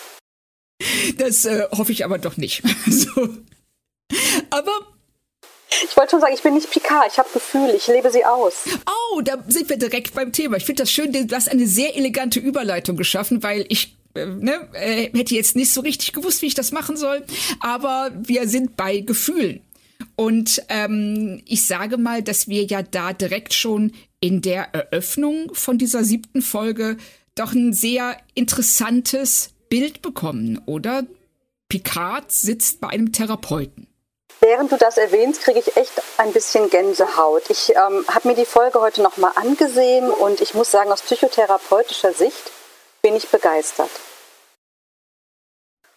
[1.18, 2.64] Das äh, hoffe ich aber doch nicht.
[2.88, 3.30] so.
[4.50, 4.72] Aber
[5.84, 8.66] ich wollte schon sagen, ich bin nicht Picard, ich habe Gefühle, ich lebe sie aus.
[8.86, 10.58] Oh, da sind wir direkt beim Thema.
[10.58, 14.70] Ich finde das schön, du hast eine sehr elegante Überleitung geschaffen, weil ich äh, ne,
[14.74, 17.26] äh, hätte jetzt nicht so richtig gewusst, wie ich das machen soll.
[17.62, 19.62] Aber wir sind bei Gefühlen.
[20.16, 25.78] Und ähm, ich sage mal, dass wir ja da direkt schon in der Eröffnung von
[25.78, 26.96] dieser siebten Folge
[27.36, 31.04] doch ein sehr interessantes Bild bekommen, oder?
[31.68, 33.88] Picard sitzt bei einem Therapeuten.
[34.42, 37.50] Während du das erwähnst, kriege ich echt ein bisschen Gänsehaut.
[37.50, 42.14] Ich ähm, habe mir die Folge heute nochmal angesehen und ich muss sagen, aus psychotherapeutischer
[42.14, 42.52] Sicht
[43.02, 43.90] bin ich begeistert.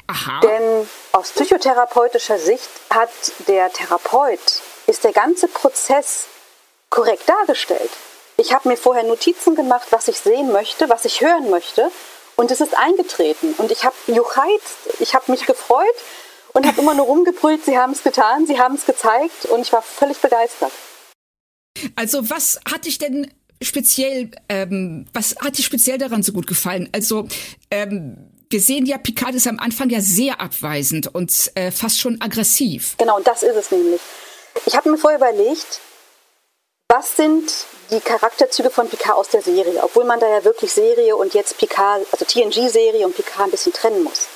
[0.07, 0.41] Aha.
[0.41, 3.11] Denn aus psychotherapeutischer Sicht hat
[3.49, 6.27] der Therapeut, ist der ganze Prozess
[6.91, 7.91] korrekt dargestellt.
[8.37, 11.91] Ich habe mir vorher Notizen gemacht, was ich sehen möchte, was ich hören möchte.
[12.37, 13.55] Und es ist eingetreten.
[13.59, 15.95] Und ich habe juchheizt, ich habe mich gefreut
[16.53, 19.73] und habe immer nur rumgebrüllt, sie haben es getan, sie haben es gezeigt und ich
[19.73, 20.73] war völlig begeistert.
[21.95, 23.33] Also was hat dich denn
[23.63, 26.89] speziell, ähm, was hat dir speziell daran so gut gefallen?
[26.93, 27.29] Also
[27.71, 32.21] ähm, wir sehen ja, Picard ist am Anfang ja sehr abweisend und äh, fast schon
[32.21, 32.97] aggressiv.
[32.99, 34.01] Genau, das ist es nämlich.
[34.67, 35.81] Ich habe mir vorher überlegt,
[36.97, 37.51] was sind
[37.91, 41.59] die Charakterzüge von Picard aus der Serie, obwohl man da ja wirklich Serie und jetzt
[41.59, 44.29] Picard, also TNG-Serie und Picard ein bisschen trennen muss.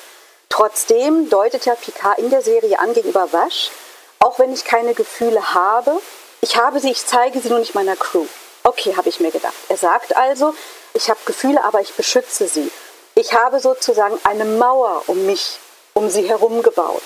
[0.48, 3.70] Trotzdem deutet ja Picard in der Serie an gegenüber Wasch,
[4.18, 6.00] auch wenn ich keine Gefühle habe,
[6.40, 8.26] ich habe sie, ich zeige sie nur nicht meiner Crew.
[8.64, 9.54] Okay, habe ich mir gedacht.
[9.68, 10.52] Er sagt also,
[10.94, 12.72] ich habe Gefühle, aber ich beschütze sie.
[13.14, 15.60] Ich habe sozusagen eine Mauer um mich,
[15.94, 17.02] um sie herum gebaut.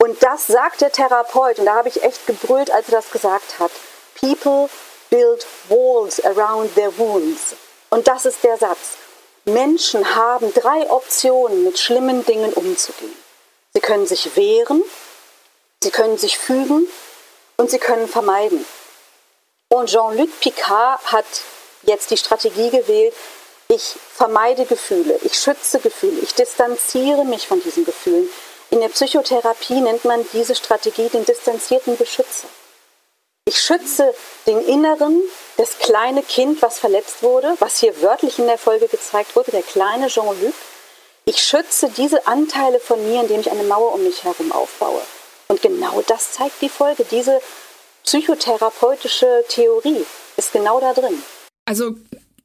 [0.00, 3.58] Und das sagt der Therapeut, und da habe ich echt gebrüllt, als er das gesagt
[3.58, 3.72] hat.
[4.24, 4.70] People
[5.10, 7.54] build walls around their wounds.
[7.90, 8.96] Und das ist der Satz.
[9.44, 13.14] Menschen haben drei Optionen, mit schlimmen Dingen umzugehen.
[13.74, 14.82] Sie können sich wehren,
[15.82, 16.88] sie können sich fügen
[17.58, 18.64] und sie können vermeiden.
[19.68, 21.26] Und Jean-Luc Picard hat
[21.82, 23.12] jetzt die Strategie gewählt,
[23.68, 28.30] ich vermeide Gefühle, ich schütze Gefühle, ich distanziere mich von diesen Gefühlen.
[28.70, 32.48] In der Psychotherapie nennt man diese Strategie den distanzierten Beschützer.
[33.46, 34.14] Ich schütze
[34.46, 35.20] den Inneren,
[35.58, 39.60] das kleine Kind, was verletzt wurde, was hier wörtlich in der Folge gezeigt wurde, der
[39.60, 40.54] kleine Jean-Luc.
[41.26, 45.02] Ich schütze diese Anteile von mir, indem ich eine Mauer um mich herum aufbaue.
[45.48, 47.04] Und genau das zeigt die Folge.
[47.10, 47.42] Diese
[48.04, 50.06] psychotherapeutische Theorie
[50.38, 51.22] ist genau da drin.
[51.66, 51.96] Also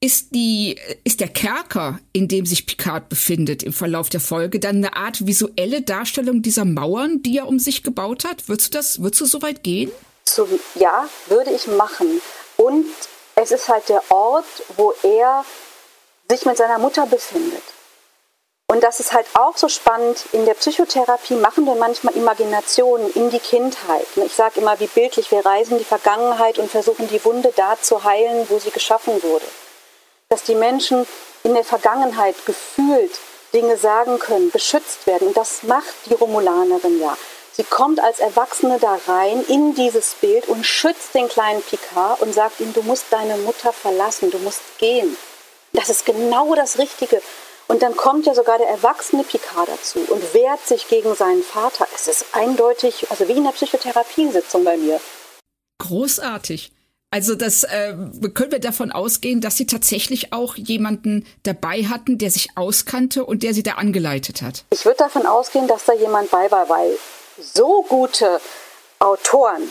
[0.02, 4.78] ist die ist der Kerker, in dem sich Picard befindet im Verlauf der Folge, dann
[4.78, 8.50] eine Art visuelle Darstellung dieser Mauern, die er um sich gebaut hat?
[8.50, 9.92] Würdest du das, würdest du so weit gehen?
[10.34, 12.22] Zum, ja, würde ich machen.
[12.58, 12.86] Und
[13.36, 14.46] es ist halt der Ort,
[14.78, 15.46] wo er
[16.30, 17.64] sich mit seiner Mutter befindet.
[18.68, 20.26] Und das ist halt auch so spannend.
[20.32, 24.06] In der Psychotherapie machen wir manchmal Imaginationen in die Kindheit.
[24.16, 27.78] Ich sage immer, wie bildlich, wir reisen in die Vergangenheit und versuchen die Wunde da
[27.82, 29.46] zu heilen, wo sie geschaffen wurde.
[30.30, 31.08] Dass die Menschen
[31.44, 33.20] in der Vergangenheit gefühlt
[33.56, 35.30] Dinge sagen können, beschützt werden.
[35.30, 37.18] Und das macht die Romulanerin ja.
[37.60, 42.34] Sie kommt als Erwachsene da rein in dieses Bild und schützt den kleinen Picard und
[42.34, 45.18] sagt ihm, du musst deine Mutter verlassen, du musst gehen.
[45.74, 47.22] Das ist genau das Richtige.
[47.68, 51.86] Und dann kommt ja sogar der erwachsene Picard dazu und wehrt sich gegen seinen Vater.
[51.94, 55.02] Es ist eindeutig, also wie in der Psychotherapiesitzung bei mir.
[55.80, 56.72] Großartig.
[57.12, 57.94] Also das äh,
[58.36, 63.44] können wir davon ausgehen, dass sie tatsächlich auch jemanden dabei hatten, der sich auskannte und
[63.44, 64.64] der sie da angeleitet hat.
[64.70, 66.98] Ich würde davon ausgehen, dass da jemand bei war, weil
[67.42, 68.40] so gute
[69.00, 69.64] Autoren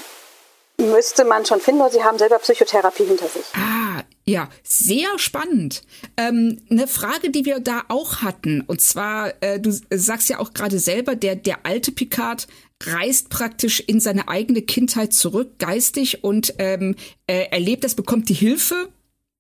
[0.81, 3.45] müsste man schon finden, oder sie haben selber Psychotherapie hinter sich.
[3.55, 5.82] Ah, ja, sehr spannend.
[6.16, 10.53] Ähm, eine Frage, die wir da auch hatten, und zwar, äh, du sagst ja auch
[10.53, 12.47] gerade selber, der, der alte Picard
[12.85, 16.95] reist praktisch in seine eigene Kindheit zurück, geistig, und ähm,
[17.27, 18.89] äh, erlebt das, bekommt die Hilfe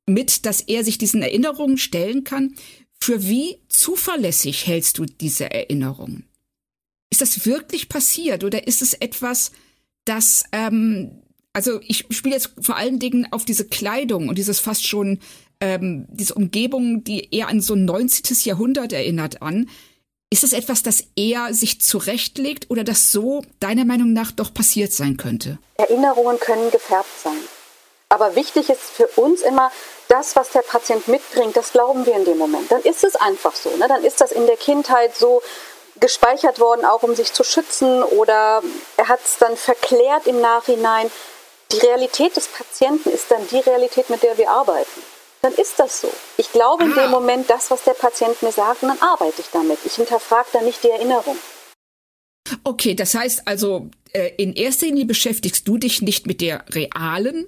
[0.06, 2.54] mit, dass er sich diesen Erinnerungen stellen kann.
[3.00, 6.27] Für wie zuverlässig hältst du diese Erinnerungen?
[7.10, 9.52] Ist das wirklich passiert oder ist es etwas,
[10.04, 11.22] das ähm,
[11.58, 15.18] also ich spiele jetzt vor allen Dingen auf diese Kleidung und dieses fast schon,
[15.60, 18.36] ähm, diese Umgebung, die eher an so ein 19.
[18.44, 19.68] Jahrhundert erinnert an.
[20.30, 24.92] Ist das etwas, das eher sich zurechtlegt oder das so deiner Meinung nach doch passiert
[24.92, 25.58] sein könnte?
[25.76, 27.38] Erinnerungen können gefärbt sein.
[28.10, 29.72] Aber wichtig ist für uns immer,
[30.08, 32.70] das, was der Patient mitbringt, das glauben wir in dem Moment.
[32.70, 33.68] Dann ist es einfach so.
[33.76, 33.86] Ne?
[33.88, 35.42] Dann ist das in der Kindheit so
[36.00, 38.62] gespeichert worden, auch um sich zu schützen oder
[38.96, 41.10] er hat es dann verklärt im Nachhinein.
[41.72, 45.02] Die Realität des Patienten ist dann die Realität, mit der wir arbeiten.
[45.42, 46.10] Dann ist das so.
[46.36, 47.08] Ich glaube in dem ah.
[47.08, 49.78] Moment das, was der Patient mir sagt, und dann arbeite ich damit.
[49.84, 51.36] Ich hinterfrage dann nicht die Erinnerung.
[52.64, 57.46] Okay, das heißt also, äh, in erster Linie beschäftigst du dich nicht mit der realen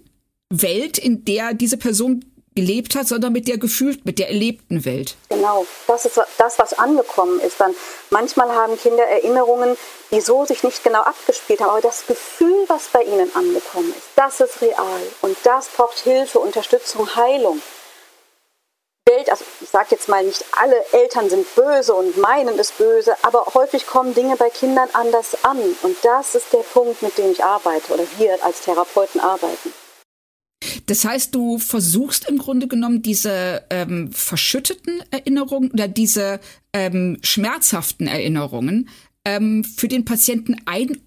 [0.51, 2.25] Welt, in der diese Person
[2.61, 5.17] gelebt hat, sondern mit der gefühlt, mit der erlebten Welt.
[5.31, 7.59] Genau, das ist das, was angekommen ist.
[7.59, 7.75] Dann
[8.11, 9.79] manchmal haben Kinder Erinnerungen,
[10.11, 14.09] die so sich nicht genau abgespielt haben, aber das Gefühl, was bei ihnen angekommen ist,
[14.15, 17.63] das ist real und das braucht Hilfe, Unterstützung, Heilung.
[19.07, 23.17] Welt, also ich sage jetzt mal, nicht alle Eltern sind böse und meinen es böse,
[23.23, 27.33] aber häufig kommen Dinge bei Kindern anders an und das ist der Punkt, mit dem
[27.33, 29.73] ich arbeite oder wir als Therapeuten arbeiten.
[30.87, 36.41] Das heißt, du versuchst im Grunde genommen diese ähm, verschütteten Erinnerungen oder diese
[36.73, 38.89] ähm, schmerzhaften Erinnerungen
[39.25, 41.01] ähm, für den Patienten ein,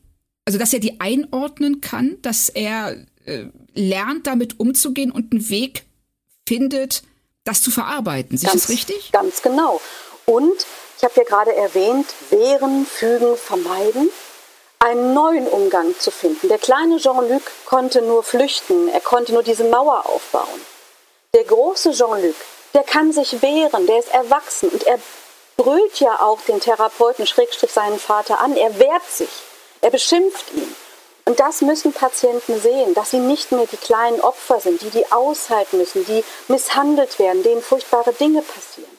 [0.45, 5.83] also dass er die einordnen kann, dass er äh, lernt, damit umzugehen und einen Weg
[6.47, 7.03] findet,
[7.43, 8.35] das zu verarbeiten.
[8.35, 9.11] Ist das richtig?
[9.11, 9.81] Ganz genau.
[10.25, 10.65] Und
[10.97, 14.09] ich habe ja gerade erwähnt, wehren, fügen, vermeiden
[14.83, 16.49] einen neuen Umgang zu finden.
[16.49, 20.61] Der kleine Jean-Luc konnte nur flüchten, er konnte nur diese Mauer aufbauen.
[21.33, 22.35] Der große Jean-Luc,
[22.73, 24.99] der kann sich wehren, der ist erwachsen und er
[25.55, 29.29] brüllt ja auch den Therapeuten Schrägstrich seinen Vater an, er wehrt sich,
[29.79, 30.75] er beschimpft ihn.
[31.25, 35.09] Und das müssen Patienten sehen, dass sie nicht mehr die kleinen Opfer sind, die die
[35.09, 38.91] aushalten müssen, die misshandelt werden, denen furchtbare Dinge passieren.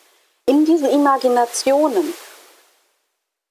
[0.47, 2.15] In diesen Imaginationen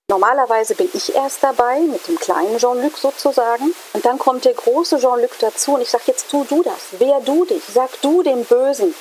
[0.09, 4.99] Normalerweise bin ich erst dabei mit dem kleinen Jean-Luc sozusagen und dann kommt der große
[4.99, 8.43] Jean-Luc dazu und ich sage jetzt tu du das, wehr du dich, sag du dem
[8.43, 8.93] Bösen,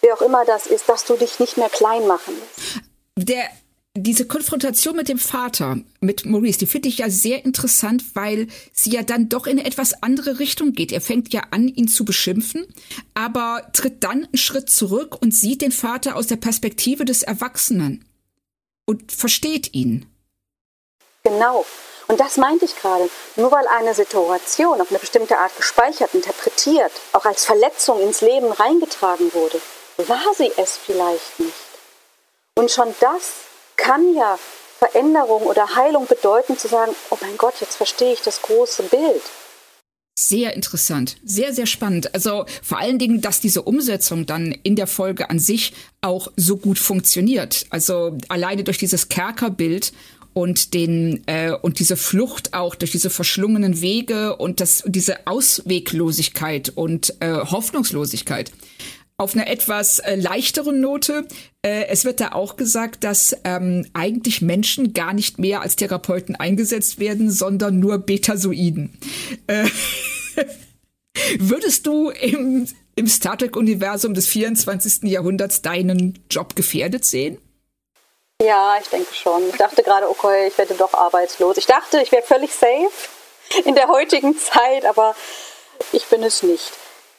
[0.00, 2.82] wer auch immer das ist, dass du dich nicht mehr klein machen lässt.
[3.16, 3.48] Der
[3.96, 8.90] diese Konfrontation mit dem Vater, mit Maurice, die finde ich ja sehr interessant, weil sie
[8.90, 10.92] ja dann doch in eine etwas andere Richtung geht.
[10.92, 12.66] Er fängt ja an, ihn zu beschimpfen,
[13.14, 18.04] aber tritt dann einen Schritt zurück und sieht den Vater aus der Perspektive des Erwachsenen
[18.86, 20.06] und versteht ihn.
[21.28, 21.66] Genau.
[22.06, 23.10] Und das meinte ich gerade.
[23.36, 28.50] Nur weil eine Situation auf eine bestimmte Art gespeichert, interpretiert, auch als Verletzung ins Leben
[28.50, 29.60] reingetragen wurde,
[29.98, 31.52] war sie es vielleicht nicht.
[32.54, 33.32] Und schon das
[33.76, 34.38] kann ja
[34.78, 39.22] Veränderung oder Heilung bedeuten, zu sagen, oh mein Gott, jetzt verstehe ich das große Bild.
[40.18, 42.12] Sehr interessant, sehr, sehr spannend.
[42.12, 46.56] Also vor allen Dingen, dass diese Umsetzung dann in der Folge an sich auch so
[46.56, 47.66] gut funktioniert.
[47.70, 49.92] Also alleine durch dieses Kerkerbild
[50.38, 56.70] und den äh, und diese Flucht auch durch diese verschlungenen Wege und das diese Ausweglosigkeit
[56.70, 58.52] und äh, Hoffnungslosigkeit.
[59.20, 61.26] Auf einer etwas äh, leichteren Note,
[61.62, 66.36] äh, es wird da auch gesagt, dass ähm, eigentlich Menschen gar nicht mehr als Therapeuten
[66.36, 68.96] eingesetzt werden, sondern nur Betasoiden.
[69.48, 69.66] Äh,
[71.40, 75.10] würdest du im, im Star Trek-Universum des 24.
[75.10, 77.38] Jahrhunderts deinen Job gefährdet sehen?
[78.40, 79.48] Ja, ich denke schon.
[79.48, 81.56] Ich dachte gerade, okay, ich werde doch arbeitslos.
[81.56, 82.88] Ich dachte, ich wäre völlig safe
[83.64, 85.16] in der heutigen Zeit, aber
[85.90, 86.70] ich bin es nicht.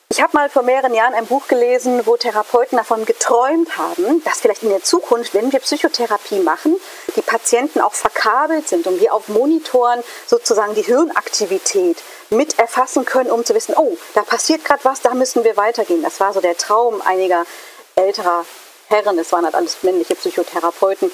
[0.07, 4.39] Ich habe mal vor mehreren Jahren ein Buch gelesen, wo Therapeuten davon geträumt haben, dass
[4.39, 6.77] vielleicht in der Zukunft, wenn wir Psychotherapie machen,
[7.17, 11.97] die Patienten auch verkabelt sind und wir auf Monitoren sozusagen die Hirnaktivität
[12.29, 16.01] mit erfassen können, um zu wissen, oh, da passiert gerade was, da müssen wir weitergehen.
[16.01, 17.45] Das war so der Traum einiger
[17.95, 18.45] älterer
[18.89, 21.11] Herren, es waren halt alles männliche Psychotherapeuten.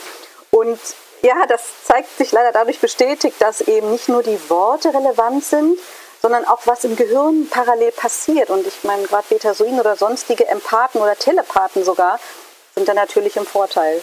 [0.51, 0.79] Und
[1.21, 5.77] ja, das zeigt sich leider dadurch bestätigt, dass eben nicht nur die Worte relevant sind,
[6.21, 8.49] sondern auch was im Gehirn parallel passiert.
[8.49, 12.19] Und ich meine, gerade Betasoin oder sonstige Empathen oder Telepathen sogar
[12.73, 14.01] sind da natürlich im Vorteil.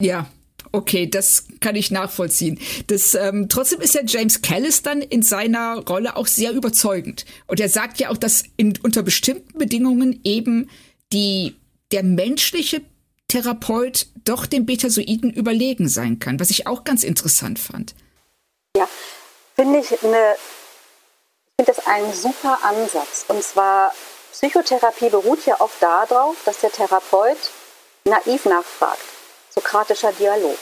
[0.00, 0.26] Ja,
[0.70, 2.58] Okay, das kann ich nachvollziehen.
[2.88, 7.24] Das, ähm, trotzdem ist ja James Callis dann in seiner Rolle auch sehr überzeugend.
[7.46, 10.68] Und er sagt ja auch, dass in, unter bestimmten Bedingungen eben
[11.12, 11.56] die,
[11.92, 12.82] der menschliche
[13.28, 17.94] Therapeut doch dem Betasoiden überlegen sein kann, was ich auch ganz interessant fand.
[18.76, 18.88] Ja,
[19.54, 23.26] finde ich eine, ich finde das einen super Ansatz.
[23.28, 23.92] Und zwar,
[24.32, 27.38] Psychotherapie beruht ja oft darauf, dass der Therapeut
[28.04, 29.02] naiv nachfragt.
[29.50, 30.58] Sokratischer Dialog.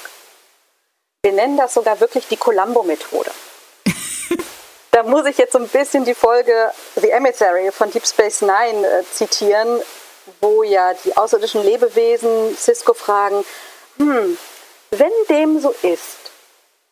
[1.22, 3.30] Wir nennen das sogar wirklich die Columbo-Methode.
[4.92, 8.86] da muss ich jetzt so ein bisschen die Folge The Emissary von Deep Space Nine
[8.86, 9.80] äh, zitieren,
[10.40, 13.44] wo ja die außerirdischen Lebewesen Cisco fragen,
[13.98, 14.38] hm,
[14.90, 16.16] wenn dem so ist,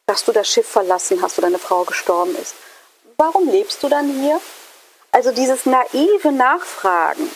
[0.07, 2.55] dass du das Schiff verlassen hast oder deine Frau gestorben ist,
[3.17, 4.41] warum lebst du dann hier?
[5.13, 7.31] Also dieses naive Nachfragen,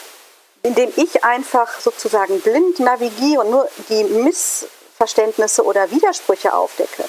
[0.63, 7.05] indem ich einfach sozusagen blind navigiere und nur die Missverständnisse oder Widersprüche aufdecke.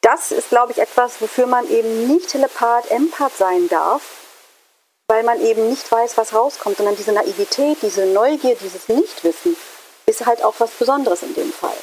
[0.00, 4.02] Das ist, glaube ich, etwas, wofür man eben nicht Telepath, Empath sein darf,
[5.08, 9.56] weil man eben nicht weiß, was rauskommt, sondern diese Naivität, diese Neugier, dieses Nichtwissen
[10.06, 11.76] ist halt auch was Besonderes in dem Fall.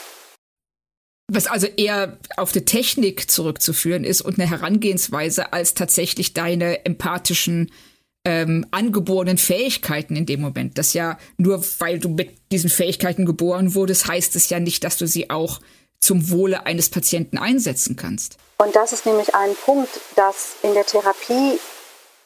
[1.32, 7.72] Was also eher auf die Technik zurückzuführen ist und eine Herangehensweise als tatsächlich deine empathischen
[8.26, 10.78] ähm, angeborenen Fähigkeiten in dem Moment.
[10.78, 14.98] Das ja nur, weil du mit diesen Fähigkeiten geboren wurdest, heißt es ja nicht, dass
[14.98, 15.60] du sie auch
[16.00, 18.38] zum Wohle eines Patienten einsetzen kannst.
[18.58, 21.60] Und das ist nämlich ein Punkt, dass in der Therapie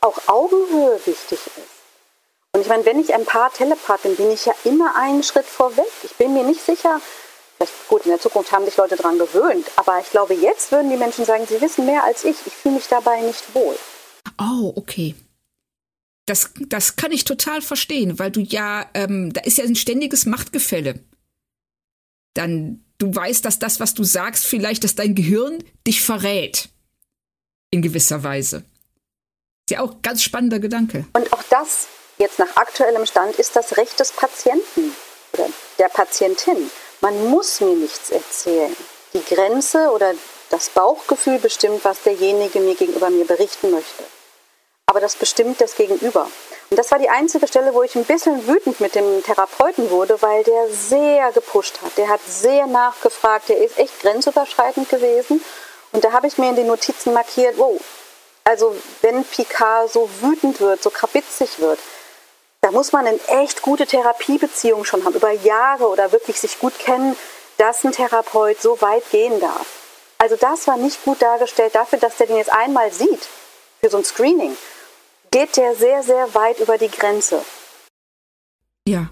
[0.01, 1.77] auch Augenhöhe wichtig ist.
[2.53, 5.85] Und ich meine, wenn ich Empath, Telepath bin, bin ich ja immer einen Schritt vorweg.
[6.03, 7.01] Ich bin mir nicht sicher,
[7.57, 10.89] vielleicht gut, in der Zukunft haben sich Leute daran gewöhnt, aber ich glaube, jetzt würden
[10.89, 13.77] die Menschen sagen, sie wissen mehr als ich, ich fühle mich dabei nicht wohl.
[14.39, 15.15] Oh, okay.
[16.25, 20.25] Das, das kann ich total verstehen, weil du ja, ähm, da ist ja ein ständiges
[20.25, 20.99] Machtgefälle.
[22.33, 26.69] Dann, du weißt, dass das, was du sagst, vielleicht, dass dein Gehirn dich verrät.
[27.71, 28.63] In gewisser Weise.
[29.69, 31.03] Ist ja auch ein ganz spannender Gedanke.
[31.11, 31.87] Und auch das,
[32.19, 34.95] jetzt nach aktuellem Stand, ist das Recht des Patienten
[35.33, 36.71] oder der Patientin.
[37.01, 38.73] Man muss mir nichts erzählen.
[39.13, 40.13] Die Grenze oder
[40.51, 44.05] das Bauchgefühl bestimmt, was derjenige mir gegenüber mir berichten möchte.
[44.85, 46.29] Aber das bestimmt das Gegenüber.
[46.69, 50.21] Und das war die einzige Stelle, wo ich ein bisschen wütend mit dem Therapeuten wurde,
[50.21, 51.97] weil der sehr gepusht hat.
[51.97, 53.49] Der hat sehr nachgefragt.
[53.49, 55.43] Der ist echt grenzüberschreitend gewesen.
[55.91, 57.77] Und da habe ich mir in den Notizen markiert, wow,
[58.47, 61.79] also wenn Picard so wütend wird, so krabitzig wird,
[62.61, 66.79] da muss man eine echt gute Therapiebeziehung schon haben, über Jahre oder wirklich sich gut
[66.79, 67.17] kennen,
[67.57, 69.67] dass ein Therapeut so weit gehen darf.
[70.17, 73.27] Also das war nicht gut dargestellt dafür, dass der den jetzt einmal sieht,
[73.81, 74.55] für so ein Screening,
[75.29, 77.43] geht der sehr, sehr weit über die Grenze.
[78.87, 79.09] Ja,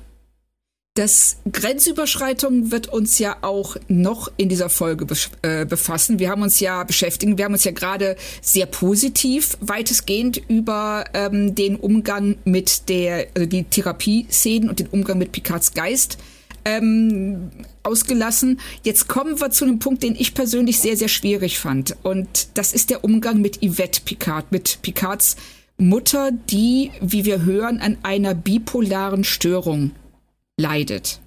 [0.96, 5.06] das Grenzüberschreitung wird uns ja auch noch in dieser Folge
[5.42, 6.20] äh, befassen.
[6.20, 11.54] Wir haben uns ja beschäftigt, wir haben uns ja gerade sehr positiv weitestgehend über ähm,
[11.54, 16.18] den Umgang mit der, also die Therapie-Szenen und den Umgang mit Picards Geist
[16.64, 17.52] ähm,
[17.84, 18.62] ausgelassen.
[18.84, 21.98] Jetzt kommen wir zu einem Punkt, den ich persönlich sehr, sehr schwierig fand.
[22.04, 25.36] Und das ist der Umgang mit Yvette Picard, mit Picards
[25.78, 29.92] Mutter, die, wie wir hören, an einer bipolaren Störung
[30.58, 31.20] leidet.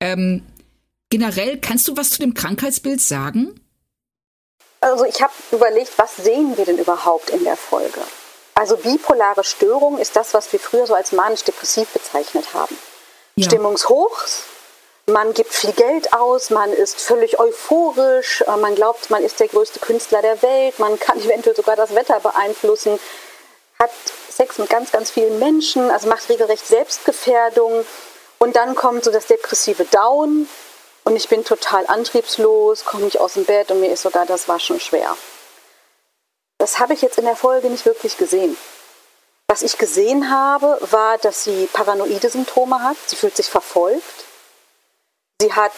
[0.00, 0.46] Ähm,
[1.10, 3.60] generell, kannst du was zu dem Krankheitsbild sagen?
[4.80, 8.00] Also ich habe überlegt, was sehen wir denn überhaupt in der Folge?
[8.54, 12.76] Also bipolare Störung ist das, was wir früher so als manisch-depressiv bezeichnet haben.
[13.36, 13.46] Ja.
[13.46, 14.44] Stimmungshochs,
[15.06, 19.48] man gibt viel Geld aus, man ist völlig euphorisch, äh, man glaubt, man ist der
[19.48, 22.98] größte Künstler der Welt, man kann eventuell sogar das Wetter beeinflussen,
[23.80, 23.90] hat
[24.28, 27.84] Sex mit ganz, ganz vielen Menschen, also macht regelrecht Selbstgefährdung.
[28.38, 30.48] Und dann kommt so das depressive Down
[31.04, 34.48] und ich bin total antriebslos, komme nicht aus dem Bett und mir ist sogar das
[34.48, 35.16] Waschen schwer.
[36.58, 38.56] Das habe ich jetzt in der Folge nicht wirklich gesehen.
[39.48, 42.96] Was ich gesehen habe, war, dass sie paranoide Symptome hat.
[43.06, 44.24] Sie fühlt sich verfolgt.
[45.40, 45.72] Sie hat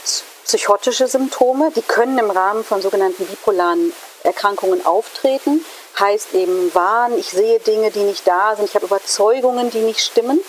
[0.45, 3.93] psychotische Symptome, die können im Rahmen von sogenannten bipolaren
[4.25, 5.65] Erkrankungen auftreten
[5.99, 10.01] heißt eben Wahn, ich sehe Dinge, die nicht da sind, ich habe Überzeugungen, die nicht
[10.01, 10.41] stimmen.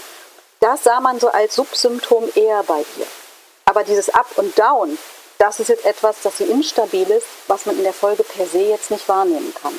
[0.59, 3.07] Das sah man so als Subsymptom eher bei ihr.
[3.65, 4.97] Aber dieses Up und Down,
[5.37, 8.59] das ist jetzt etwas, das sie instabil ist, was man in der Folge per se
[8.59, 9.77] jetzt nicht wahrnehmen kann.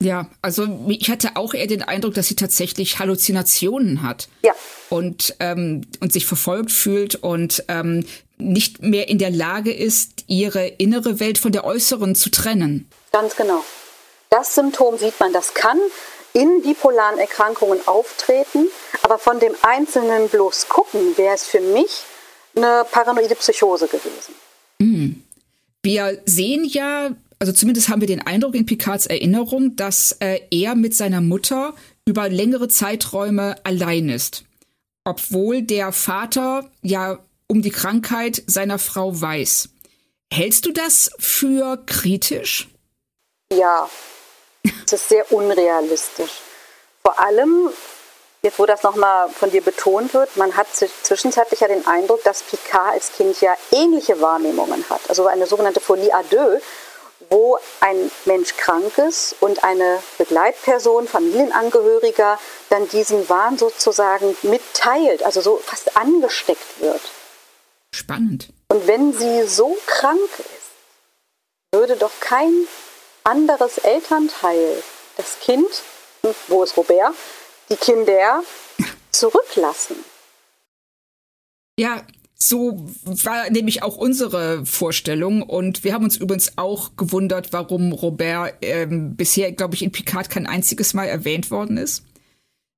[0.00, 4.28] Ja, also ich hatte auch eher den Eindruck, dass sie tatsächlich Halluzinationen hat.
[4.42, 4.52] Ja.
[4.90, 8.06] Und, ähm, und sich verfolgt fühlt und ähm,
[8.38, 12.88] nicht mehr in der Lage ist, ihre innere Welt von der äußeren zu trennen.
[13.12, 13.64] Ganz genau.
[14.30, 15.78] Das Symptom sieht man, das kann
[16.32, 18.68] in bipolaren Erkrankungen auftreten,
[19.02, 22.04] aber von dem Einzelnen bloß gucken, wäre es für mich
[22.54, 24.34] eine paranoide Psychose gewesen.
[24.78, 25.24] Mhm.
[25.82, 30.74] Wir sehen ja, also zumindest haben wir den Eindruck in Picards Erinnerung, dass äh, er
[30.74, 31.74] mit seiner Mutter
[32.04, 34.44] über längere Zeiträume allein ist.
[35.04, 39.70] Obwohl der Vater ja um die Krankheit seiner Frau weiß.
[40.32, 42.68] Hältst du das für kritisch?
[43.50, 43.88] Ja,
[44.84, 46.42] es ist sehr unrealistisch.
[47.02, 47.70] Vor allem,
[48.42, 52.42] jetzt wo das nochmal von dir betont wird, man hat zwischenzeitlich ja den Eindruck, dass
[52.42, 55.00] Picard als Kind ja ähnliche Wahrnehmungen hat.
[55.08, 56.60] Also eine sogenannte Folie à deux,
[57.30, 62.38] wo ein Mensch krank ist und eine Begleitperson, Familienangehöriger,
[62.70, 67.00] dann diesen Wahn sozusagen mitteilt, also so fast angesteckt wird.
[67.94, 68.48] Spannend.
[68.68, 72.66] Und wenn sie so krank ist, würde doch kein
[73.24, 74.82] anderes Elternteil
[75.16, 75.68] das Kind,
[76.46, 77.14] wo ist Robert,
[77.68, 78.42] die Kinder
[79.10, 80.04] zurücklassen.
[81.78, 82.02] Ja,
[82.40, 88.54] so war nämlich auch unsere Vorstellung und wir haben uns übrigens auch gewundert, warum Robert
[88.62, 92.04] ähm, bisher, glaube ich, in Picard kein einziges Mal erwähnt worden ist.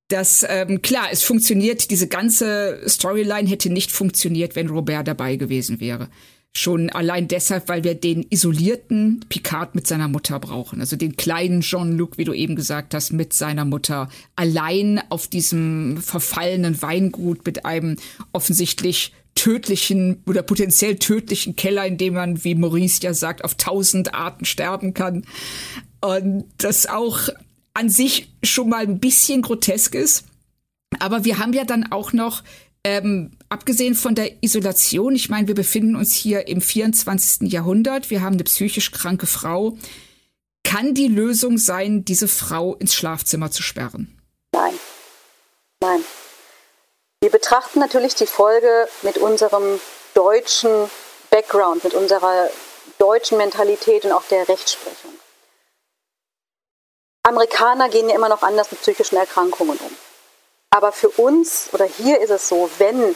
[0.08, 1.90] Das ähm, klar, es funktioniert.
[1.90, 6.08] Diese ganze Storyline hätte nicht funktioniert, wenn Robert dabei gewesen wäre.
[6.52, 10.80] Schon allein deshalb, weil wir den isolierten Picard mit seiner Mutter brauchen.
[10.80, 14.08] Also den kleinen Jean-Luc, wie du eben gesagt hast, mit seiner Mutter.
[14.34, 17.98] Allein auf diesem verfallenen Weingut mit einem
[18.32, 24.14] offensichtlich tödlichen oder potenziell tödlichen Keller, in dem man, wie Maurice ja sagt, auf tausend
[24.14, 25.24] Arten sterben kann.
[26.00, 27.28] Und das auch
[27.74, 30.24] an sich schon mal ein bisschen grotesk ist.
[30.98, 32.42] Aber wir haben ja dann auch noch
[32.82, 37.50] ähm, abgesehen von der Isolation, ich meine, wir befinden uns hier im 24.
[37.52, 39.76] Jahrhundert, wir haben eine psychisch kranke Frau.
[40.64, 44.16] Kann die Lösung sein, diese Frau ins Schlafzimmer zu sperren?
[44.52, 44.74] Nein.
[45.82, 46.00] Nein.
[47.22, 49.78] Wir betrachten natürlich die Folge mit unserem
[50.14, 50.90] deutschen
[51.28, 52.48] Background, mit unserer
[52.98, 55.12] deutschen Mentalität und auch der Rechtsprechung.
[57.22, 59.96] Amerikaner gehen ja immer noch anders mit psychischen Erkrankungen um.
[60.70, 63.14] Aber für uns oder hier ist es so, wenn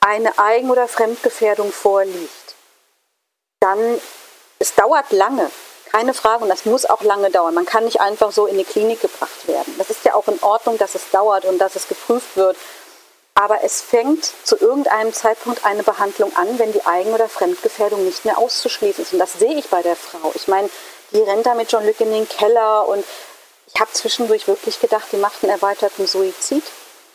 [0.00, 2.54] eine Eigen- oder Fremdgefährdung vorliegt,
[3.60, 4.00] dann,
[4.58, 5.50] es dauert lange,
[5.90, 7.54] keine Frage, und das muss auch lange dauern.
[7.54, 9.74] Man kann nicht einfach so in die Klinik gebracht werden.
[9.78, 12.56] Das ist ja auch in Ordnung, dass es dauert und dass es geprüft wird.
[13.40, 18.26] Aber es fängt zu irgendeinem Zeitpunkt eine Behandlung an, wenn die Eigen- oder Fremdgefährdung nicht
[18.26, 19.14] mehr auszuschließen ist.
[19.14, 20.30] Und das sehe ich bei der Frau.
[20.34, 20.68] Ich meine,
[21.12, 23.02] die rennt da mit John Luc in den Keller und
[23.72, 26.64] ich habe zwischendurch wirklich gedacht, die macht einen erweiterten Suizid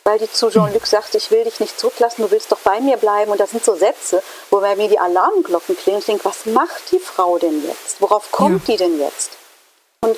[0.07, 2.95] weil die zu Jean-Luc sagt, ich will dich nicht zurücklassen, du willst doch bei mir
[2.97, 3.31] bleiben.
[3.31, 4.21] Und das sind so Sätze,
[4.51, 5.97] wo bei mir die Alarmglocken klingen.
[5.97, 7.99] Ich denke, was macht die Frau denn jetzt?
[7.99, 8.73] Worauf kommt ja.
[8.73, 9.31] die denn jetzt?
[10.01, 10.15] Und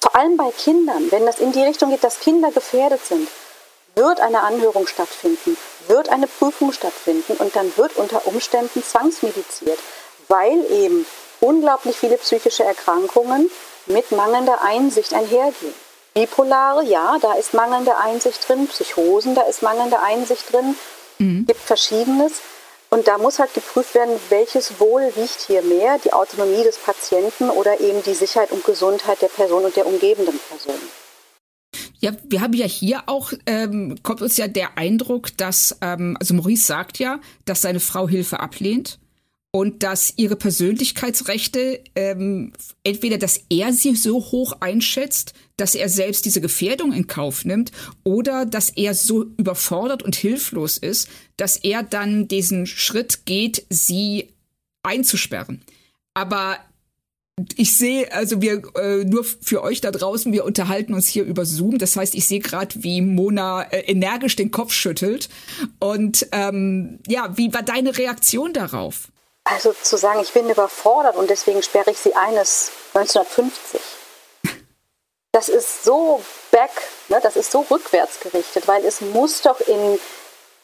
[0.00, 3.28] vor allem bei Kindern, wenn das in die Richtung geht, dass Kinder gefährdet sind,
[3.94, 5.56] wird eine Anhörung stattfinden,
[5.88, 9.78] wird eine Prüfung stattfinden und dann wird unter Umständen zwangsmediziert,
[10.28, 11.06] weil eben
[11.40, 13.50] unglaublich viele psychische Erkrankungen
[13.86, 15.74] mit mangelnder Einsicht einhergehen.
[16.14, 18.68] Bipolare, ja, da ist mangelnde Einsicht drin.
[18.68, 20.76] Psychosen, da ist mangelnde Einsicht drin.
[21.18, 21.44] Mhm.
[21.46, 22.34] Gibt verschiedenes.
[22.90, 27.50] Und da muss halt geprüft werden, welches Wohl wiegt hier mehr, die Autonomie des Patienten
[27.50, 30.78] oder eben die Sicherheit und Gesundheit der Person und der umgebenden Person.
[32.04, 36.34] Ja, wir haben ja hier auch, ähm, kommt uns ja der Eindruck, dass, ähm, also
[36.34, 38.98] Maurice sagt ja, dass seine Frau Hilfe ablehnt
[39.52, 42.52] und dass ihre Persönlichkeitsrechte ähm,
[42.82, 47.72] entweder, dass er sie so hoch einschätzt, dass er selbst diese Gefährdung in Kauf nimmt,
[48.02, 51.08] oder dass er so überfordert und hilflos ist,
[51.38, 54.28] dass er dann diesen Schritt geht, sie
[54.82, 55.62] einzusperren.
[56.12, 56.58] Aber
[57.56, 61.44] ich sehe, also wir äh, nur für euch da draußen, wir unterhalten uns hier über
[61.44, 61.78] Zoom.
[61.78, 65.28] Das heißt, ich sehe gerade, wie Mona äh, energisch den Kopf schüttelt.
[65.80, 69.08] Und ähm, ja, wie war deine Reaktion darauf?
[69.44, 73.80] Also zu sagen, ich bin überfordert und deswegen sperre ich sie eines 1950.
[75.32, 76.70] Das ist so back,
[77.08, 79.98] ne, das ist so rückwärts gerichtet, weil es muss doch in,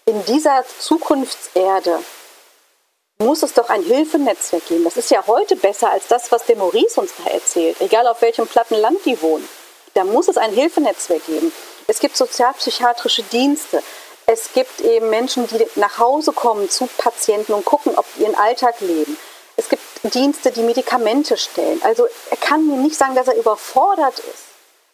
[0.06, 1.98] in dieser Zukunftserde,
[3.20, 4.84] muss es doch ein Hilfenetzwerk geben.
[4.84, 8.22] Das ist ja heute besser als das, was der Maurice uns da erzählt, egal auf
[8.22, 9.46] welchem platten Land die wohnen.
[9.94, 11.52] Da muss es ein Hilfenetzwerk geben.
[11.86, 13.82] Es gibt sozialpsychiatrische Dienste.
[14.26, 18.36] Es gibt eben Menschen, die nach Hause kommen zu Patienten und gucken, ob die ihren
[18.36, 19.18] Alltag leben.
[19.56, 19.82] Es gibt
[20.14, 21.80] Dienste, die Medikamente stellen.
[21.84, 24.50] Also er kann mir nicht sagen, dass er überfordert ist.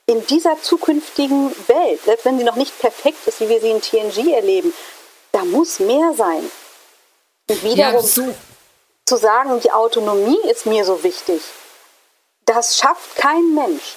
[0.08, 3.80] in dieser zukünftigen Welt, selbst wenn sie noch nicht perfekt ist, wie wir sie in
[3.80, 4.72] TNG erleben,
[5.32, 6.48] da muss mehr sein.
[7.48, 8.34] Und wiederum ja,
[9.04, 11.40] zu sagen, die Autonomie ist mir so wichtig,
[12.44, 13.94] das schafft kein Mensch.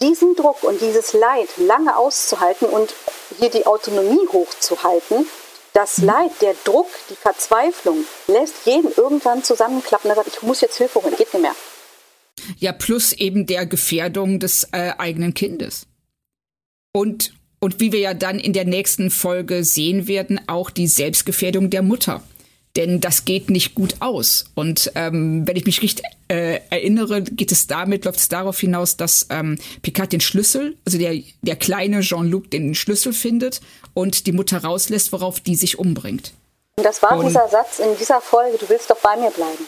[0.00, 2.92] Diesen Druck und dieses Leid lange auszuhalten und
[3.38, 5.26] hier die Autonomie hochzuhalten,
[5.72, 5.98] das.
[5.98, 10.10] Leid, der Druck, die Verzweiflung lässt jeden irgendwann zusammenklappen.
[10.10, 11.54] Er sagt, ich muss jetzt Hilfe holen, geht nicht mehr.
[12.58, 15.86] Ja, plus eben der Gefährdung des äh, eigenen Kindes.
[16.92, 21.70] Und, und wie wir ja dann in der nächsten Folge sehen werden, auch die Selbstgefährdung
[21.70, 22.22] der Mutter.
[22.76, 24.46] Denn das geht nicht gut aus.
[24.54, 28.96] Und ähm, wenn ich mich richtig äh, erinnere, geht es damit, läuft es darauf hinaus,
[28.96, 33.60] dass ähm, Picard den Schlüssel, also der, der kleine Jean-Luc den Schlüssel findet
[33.92, 36.32] und die Mutter rauslässt, worauf die sich umbringt.
[36.76, 39.66] Und das war und, dieser Satz in dieser Folge, du willst doch bei mir bleiben.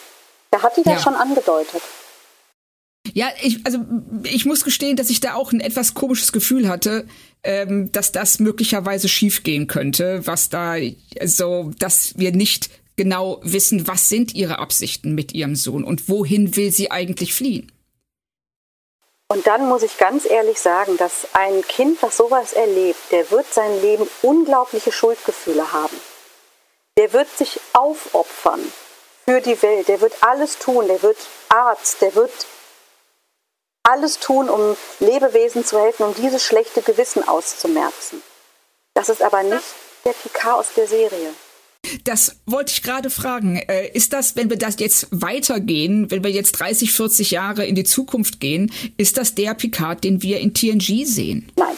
[0.50, 1.00] Da hat die das ja.
[1.00, 1.82] schon angedeutet.
[3.12, 3.80] Ja, ich, also
[4.22, 7.06] ich muss gestehen, dass ich da auch ein etwas komisches Gefühl hatte,
[7.42, 10.76] ähm, dass das möglicherweise schiefgehen könnte, was da
[11.24, 16.56] so, dass wir nicht genau wissen, was sind ihre Absichten mit ihrem Sohn und wohin
[16.56, 17.70] will sie eigentlich fliehen.
[19.28, 23.52] Und dann muss ich ganz ehrlich sagen, dass ein Kind, das sowas erlebt, der wird
[23.52, 25.96] sein Leben unglaubliche Schuldgefühle haben.
[26.96, 28.60] Der wird sich aufopfern
[29.24, 31.16] für die Welt, der wird alles tun, der wird
[31.48, 32.46] Arzt, der wird
[33.82, 38.22] alles tun, um Lebewesen zu helfen, um dieses schlechte Gewissen auszumerzen.
[38.94, 39.64] Das ist aber nicht
[40.04, 41.34] der Picard aus der Serie.
[42.02, 43.56] Das wollte ich gerade fragen.
[43.56, 47.74] Äh, ist das, wenn wir das jetzt weitergehen, wenn wir jetzt 30, 40 Jahre in
[47.74, 51.50] die Zukunft gehen, ist das der Picard, den wir in TNG sehen?
[51.56, 51.76] Nein.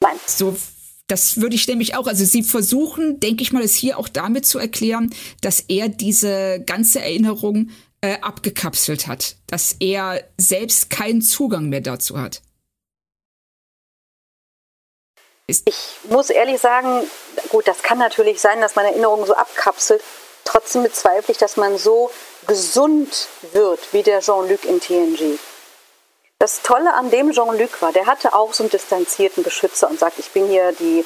[0.00, 0.16] Nein.
[0.26, 0.56] So,
[1.06, 2.06] das würde ich nämlich auch.
[2.06, 6.62] Also Sie versuchen, denke ich mal, es hier auch damit zu erklären, dass er diese
[6.66, 7.70] ganze Erinnerung
[8.00, 12.42] äh, abgekapselt hat, dass er selbst keinen Zugang mehr dazu hat.
[15.46, 15.62] Ich
[16.04, 17.08] muss ehrlich sagen,
[17.50, 20.02] gut, das kann natürlich sein, dass man Erinnerungen so abkapselt.
[20.44, 22.10] Trotzdem bezweifle ich, dass man so
[22.46, 25.38] gesund wird wie der Jean-Luc in TNG.
[26.38, 30.18] Das Tolle an dem Jean-Luc war, der hatte auch so einen distanzierten Beschützer und sagt,
[30.18, 31.04] ich bin hier die,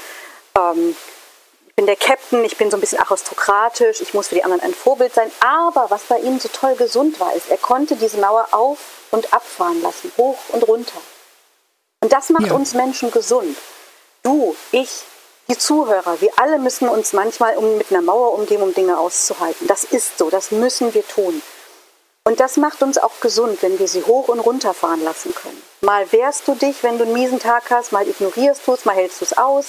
[0.56, 0.96] ähm,
[1.68, 4.62] ich bin der Captain, ich bin so ein bisschen aristokratisch, ich muss für die anderen
[4.62, 5.30] ein Vorbild sein.
[5.40, 8.78] Aber was bei ihm so toll gesund war, ist, er konnte diese Mauer auf
[9.10, 11.00] und abfahren lassen, hoch und runter.
[12.02, 12.52] Und das macht ja.
[12.52, 13.56] uns Menschen gesund
[14.28, 14.90] du, ich,
[15.48, 19.66] die Zuhörer, wir alle müssen uns manchmal um, mit einer Mauer umgehen, um Dinge auszuhalten.
[19.66, 21.42] Das ist so, das müssen wir tun.
[22.24, 25.62] Und das macht uns auch gesund, wenn wir sie hoch und runter fahren lassen können.
[25.80, 28.94] Mal wehrst du dich, wenn du einen miesen Tag hast, mal ignorierst du es, mal
[28.94, 29.68] hältst du es aus.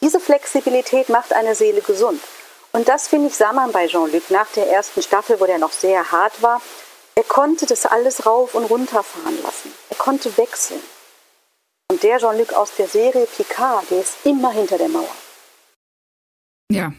[0.00, 2.22] Diese Flexibilität macht eine Seele gesund.
[2.70, 5.72] Und das finde ich sah man bei Jean-Luc nach der ersten Staffel, wo der noch
[5.72, 6.60] sehr hart war.
[7.16, 9.74] Er konnte das alles rauf und runter fahren lassen.
[9.90, 10.82] Er konnte wechseln.
[11.90, 15.14] Und der Jean-Luc aus der Serie Picard, der ist immer hinter der Mauer.
[16.70, 16.92] Ja.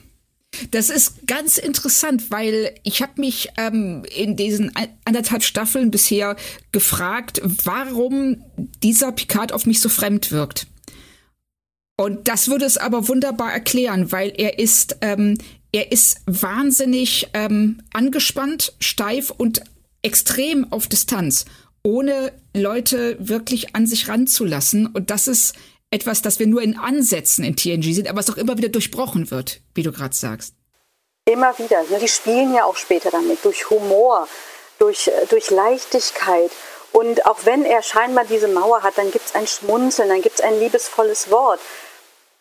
[0.71, 4.71] Das ist ganz interessant, weil ich habe mich ähm, in diesen
[5.05, 6.35] anderthalb Staffeln bisher
[6.71, 8.43] gefragt, warum
[8.81, 10.67] dieser Picard auf mich so fremd wirkt.
[11.99, 15.37] Und das würde es aber wunderbar erklären, weil er ist, ähm,
[15.71, 19.61] er ist wahnsinnig ähm, angespannt, steif und
[20.01, 21.45] extrem auf Distanz
[21.83, 24.87] ohne Leute wirklich an sich ranzulassen.
[24.87, 25.55] Und das ist
[25.91, 29.31] etwas, das wir nur in Ansätzen in TNG sind, aber es auch immer wieder durchbrochen
[29.31, 30.53] wird, wie du gerade sagst.
[31.25, 31.83] Immer wieder.
[32.01, 34.27] Die spielen ja auch später damit, durch Humor,
[34.79, 36.51] durch, äh, durch Leichtigkeit.
[36.93, 40.39] Und auch wenn er scheinbar diese Mauer hat, dann gibt es ein Schmunzeln, dann gibt
[40.39, 41.59] es ein liebesvolles Wort.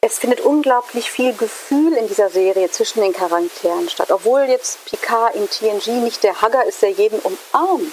[0.01, 4.13] Es findet unglaublich viel Gefühl in dieser Serie zwischen den Charakteren statt.
[4.13, 7.93] Obwohl jetzt Picard in TNG nicht der Hugger ist, der jeden umarmt.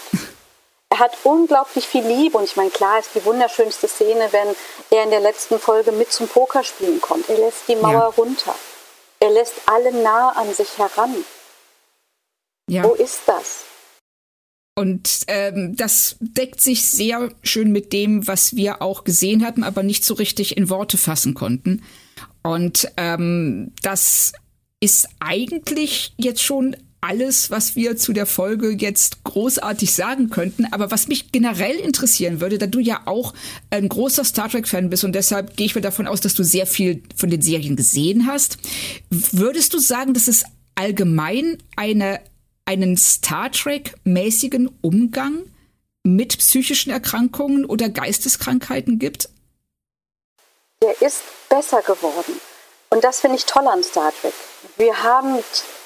[1.03, 4.55] Hat unglaublich viel Liebe und ich meine, klar ist die wunderschönste Szene, wenn
[4.89, 7.29] er in der letzten Folge mit zum Pokerspielen kommt.
[7.29, 8.05] Er lässt die Mauer ja.
[8.05, 8.55] runter.
[9.19, 11.13] Er lässt alle nah an sich heran.
[12.69, 12.83] Ja.
[12.83, 13.65] Wo ist das?
[14.75, 19.83] Und ähm, das deckt sich sehr schön mit dem, was wir auch gesehen hatten, aber
[19.83, 21.83] nicht so richtig in Worte fassen konnten.
[22.43, 24.31] Und ähm, das
[24.79, 30.65] ist eigentlich jetzt schon alles, was wir zu der Folge jetzt großartig sagen könnten.
[30.71, 33.33] Aber was mich generell interessieren würde, da du ja auch
[33.69, 36.65] ein großer Star Trek-Fan bist und deshalb gehe ich mir davon aus, dass du sehr
[36.65, 38.57] viel von den Serien gesehen hast,
[39.09, 42.21] würdest du sagen, dass es allgemein eine,
[42.65, 45.43] einen Star Trek-mäßigen Umgang
[46.03, 49.29] mit psychischen Erkrankungen oder Geisteskrankheiten gibt?
[50.81, 52.39] Der ist besser geworden.
[52.89, 54.33] Und das finde ich toll an Star Trek.
[54.77, 55.43] Wir haben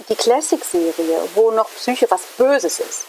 [0.08, 3.06] die Classic-Serie, wo noch Psyche was Böses ist.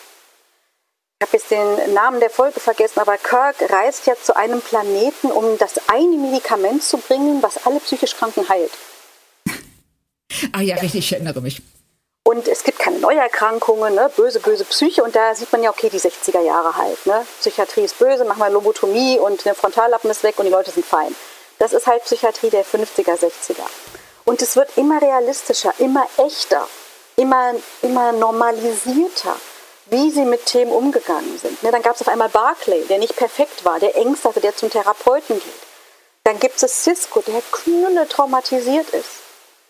[1.21, 5.31] ich habe jetzt den Namen der Folge vergessen, aber Kirk reist ja zu einem Planeten,
[5.31, 8.73] um das eine Medikament zu bringen, was alle psychisch Kranken heilt.
[10.53, 11.63] Ah ja, richtig, ich erinnere mich.
[12.23, 14.11] Und es gibt keine Neuerkrankungen, ne?
[14.15, 15.03] böse, böse Psyche.
[15.03, 17.07] Und da sieht man ja, okay, die 60er Jahre halt.
[17.07, 17.27] Ne?
[17.41, 20.85] Psychiatrie ist böse, machen wir Lobotomie und der Frontallappen ist weg und die Leute sind
[20.85, 21.15] fein.
[21.59, 23.65] Das ist halt Psychiatrie der 50er, 60er.
[24.29, 26.69] Und es wird immer realistischer, immer echter,
[27.17, 29.35] immer, immer normalisierter,
[29.87, 31.63] wie sie mit Themen umgegangen sind.
[31.63, 31.71] Ne?
[31.71, 34.69] Dann gab es auf einmal Barclay, der nicht perfekt war, der Ängste hatte, der zum
[34.69, 35.63] Therapeuten geht.
[36.25, 39.09] Dann gibt es Cisco, der knülle traumatisiert ist.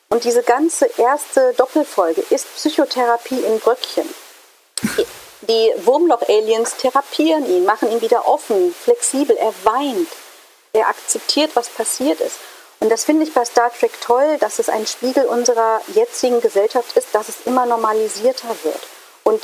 [0.09, 4.13] Und diese ganze erste Doppelfolge ist Psychotherapie in Bröckchen.
[5.43, 10.09] Die Wurmloch-Aliens therapieren ihn, machen ihn wieder offen, flexibel, er weint,
[10.73, 12.39] er akzeptiert, was passiert ist.
[12.81, 16.97] Und das finde ich bei Star Trek toll, dass es ein Spiegel unserer jetzigen Gesellschaft
[16.97, 18.81] ist, dass es immer normalisierter wird.
[19.25, 19.43] Und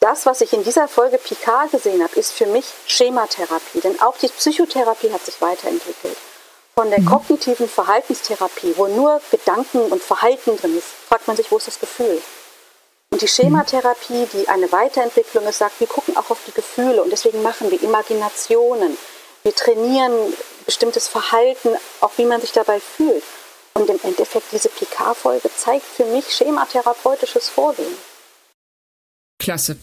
[0.00, 3.80] das, was ich in dieser Folge Picard gesehen habe, ist für mich Schematherapie.
[3.80, 6.16] Denn auch die Psychotherapie hat sich weiterentwickelt
[6.80, 7.06] von der mhm.
[7.06, 11.78] kognitiven Verhaltenstherapie, wo nur Gedanken und Verhalten drin ist, fragt man sich, wo ist das
[11.78, 12.22] Gefühl?
[13.10, 17.10] Und die Schematherapie, die eine Weiterentwicklung ist, sagt, wir gucken auch auf die Gefühle und
[17.10, 18.96] deswegen machen wir Imaginationen.
[19.42, 20.12] Wir trainieren
[20.70, 21.70] bestimmtes Verhalten,
[22.00, 23.24] auch wie man sich dabei fühlt.
[23.74, 27.92] Und im Endeffekt, diese PK-Folge zeigt für mich schematherapeutisches Vorgehen.
[29.40, 29.76] Klasse.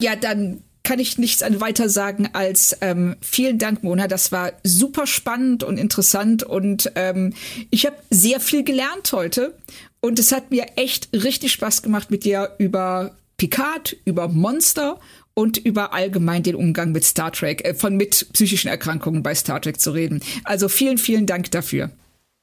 [0.00, 4.08] Ja, dann kann ich nichts an weiter sagen als ähm, vielen Dank, Mona.
[4.08, 7.34] Das war super spannend und interessant und ähm,
[7.70, 9.54] ich habe sehr viel gelernt heute
[10.00, 14.98] und es hat mir echt richtig Spaß gemacht, mit dir über Picard, über Monster
[15.40, 19.60] und über allgemein den Umgang mit Star Trek, äh, von mit psychischen Erkrankungen bei Star
[19.60, 20.22] Trek zu reden.
[20.44, 21.90] Also vielen, vielen Dank dafür.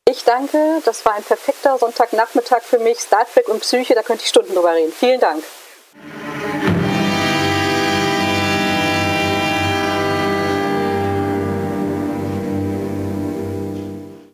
[0.10, 2.98] Ich danke, das war ein perfekter Sonntagnachmittag für mich.
[2.98, 4.92] Star Trek und Psyche, da könnte ich Stunden drüber reden.
[4.98, 5.44] Vielen Dank.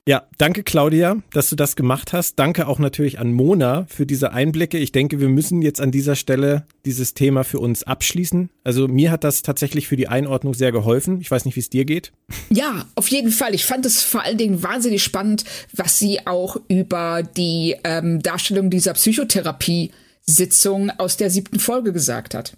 [0.06, 2.38] Ja, danke Claudia, dass du das gemacht hast.
[2.38, 4.78] Danke auch natürlich an Mona für diese Einblicke.
[4.78, 8.50] Ich denke, wir müssen jetzt an dieser Stelle dieses Thema für uns abschließen.
[8.66, 11.22] Also mir hat das tatsächlich für die Einordnung sehr geholfen.
[11.22, 12.12] Ich weiß nicht, wie es dir geht.
[12.50, 13.56] Ja, auf jeden Fall.
[13.56, 18.70] Ich fand es vor allen Dingen wahnsinnig spannend, was sie auch über die ähm, Darstellung
[18.70, 22.58] dieser Psychotherapie-Sitzung aus der siebten Folge gesagt hat.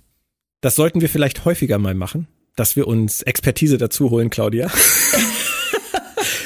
[0.61, 4.71] Das sollten wir vielleicht häufiger mal machen, dass wir uns Expertise dazu holen, Claudia.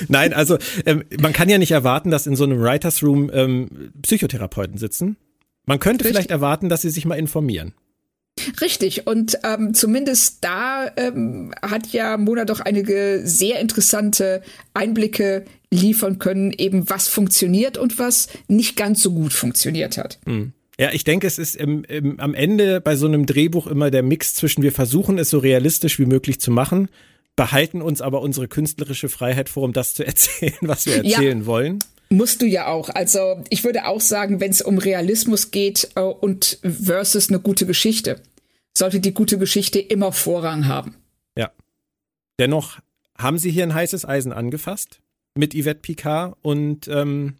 [0.07, 3.91] Nein, also ähm, man kann ja nicht erwarten, dass in so einem Writers Room ähm,
[4.01, 5.18] Psychotherapeuten sitzen.
[5.65, 6.15] Man könnte Richtig.
[6.15, 7.73] vielleicht erwarten, dass sie sich mal informieren.
[8.61, 14.41] Richtig, und ähm, zumindest da ähm, hat ja Mona doch einige sehr interessante
[14.73, 20.19] Einblicke liefern können, eben was funktioniert und was nicht ganz so gut funktioniert hat.
[20.26, 20.53] Mhm.
[20.80, 24.01] Ja, ich denke, es ist im, im, am Ende bei so einem Drehbuch immer der
[24.01, 26.88] Mix zwischen wir versuchen es so realistisch wie möglich zu machen
[27.40, 31.45] behalten uns aber unsere künstlerische Freiheit vor, um das zu erzählen, was wir erzählen ja.
[31.45, 31.80] wollen.
[32.10, 32.90] Musst du ja auch.
[32.90, 37.66] Also ich würde auch sagen, wenn es um Realismus geht äh, und versus eine gute
[37.66, 38.22] Geschichte,
[38.78, 40.95] sollte die gute Geschichte immer Vorrang haben.
[41.38, 41.52] Ja.
[42.40, 42.80] Dennoch
[43.18, 44.99] haben sie hier ein heißes Eisen angefasst
[45.34, 47.36] mit Yvette Picard und ähm,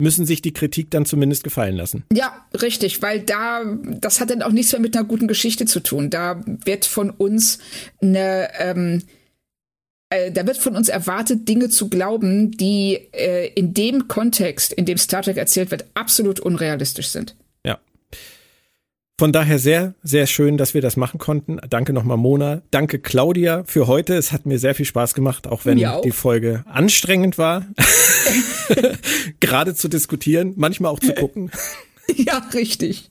[0.00, 2.04] müssen sich die Kritik dann zumindest gefallen lassen.
[2.12, 3.62] Ja, richtig, weil da,
[4.00, 6.10] das hat dann auch nichts mehr mit einer guten Geschichte zu tun.
[6.10, 7.58] Da wird von uns
[8.00, 9.02] eine, ähm,
[10.10, 14.86] äh, da wird von uns erwartet, Dinge zu glauben, die äh, in dem Kontext, in
[14.86, 17.36] dem Star Trek erzählt wird, absolut unrealistisch sind.
[19.20, 21.58] Von daher sehr, sehr schön, dass wir das machen konnten.
[21.68, 22.62] Danke nochmal, Mona.
[22.70, 24.14] Danke, Claudia, für heute.
[24.14, 26.00] Es hat mir sehr viel Spaß gemacht, auch wenn auch.
[26.00, 27.66] die Folge anstrengend war.
[29.40, 31.50] Gerade zu diskutieren, manchmal auch zu gucken.
[32.16, 33.10] Ja, richtig.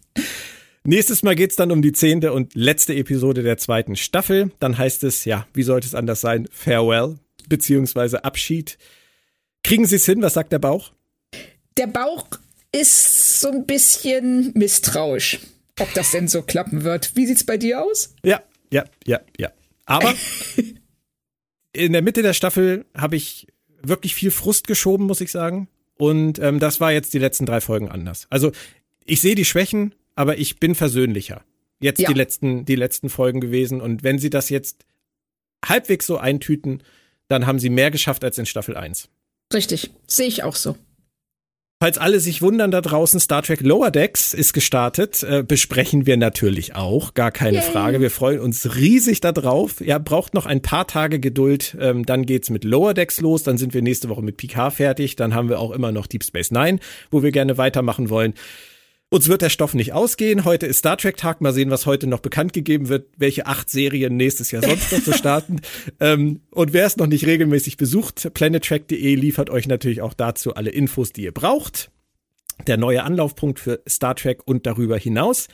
[0.84, 4.52] Nächstes Mal geht's dann um die zehnte und letzte Episode der zweiten Staffel.
[4.60, 6.50] Dann heißt es, ja, wie sollte es anders sein?
[6.52, 8.80] Farewell, beziehungsweise Abschied.
[9.64, 10.24] Kriegen Sie es hin?
[10.24, 10.92] Was sagt der Bauch?
[11.78, 12.26] Der Bauch
[12.72, 15.40] ist so ein bisschen misstrauisch
[15.80, 17.16] ob das denn so klappen wird.
[17.16, 18.14] Wie sieht's bei dir aus?
[18.24, 18.42] Ja,
[18.72, 19.52] ja, ja, ja.
[19.86, 20.14] Aber
[21.74, 23.48] in der Mitte der Staffel habe ich
[23.82, 25.68] wirklich viel Frust geschoben, muss ich sagen.
[25.98, 28.28] Und ähm, das war jetzt die letzten drei Folgen anders.
[28.30, 28.52] Also
[29.06, 31.44] ich sehe die Schwächen, aber ich bin versöhnlicher.
[31.82, 32.10] Jetzt ja.
[32.10, 33.82] die letzten, die letzten Folgen gewesen.
[33.82, 34.86] Und wenn sie das jetzt
[35.66, 36.84] halbwegs so eintüten,
[37.28, 39.10] dann haben sie mehr geschafft als in Staffel 1.
[39.54, 40.78] Richtig, sehe ich auch so.
[41.82, 45.24] Falls alle sich wundern da draußen, Star Trek Lower Decks ist gestartet.
[45.24, 47.72] Äh, besprechen wir natürlich auch, gar keine Yay.
[47.72, 48.02] Frage.
[48.02, 49.80] Wir freuen uns riesig darauf.
[49.80, 51.78] Ihr braucht noch ein paar Tage Geduld.
[51.80, 53.44] Ähm, dann geht's mit Lower Decks los.
[53.44, 55.16] Dann sind wir nächste Woche mit Picard fertig.
[55.16, 56.80] Dann haben wir auch immer noch Deep Space Nine,
[57.12, 58.34] wo wir gerne weitermachen wollen.
[59.12, 60.46] Uns wird der Stoff nicht ausgehen.
[60.46, 61.42] Heute ist Star Trek Tag.
[61.42, 65.04] Mal sehen, was heute noch bekannt gegeben wird, welche acht Serien nächstes Jahr sonst noch
[65.04, 65.62] zu starten.
[66.00, 70.70] ähm, und wer es noch nicht regelmäßig besucht, planettrack.de liefert euch natürlich auch dazu alle
[70.70, 71.90] Infos, die ihr braucht.
[72.68, 75.48] Der neue Anlaufpunkt für Star Trek und darüber hinaus.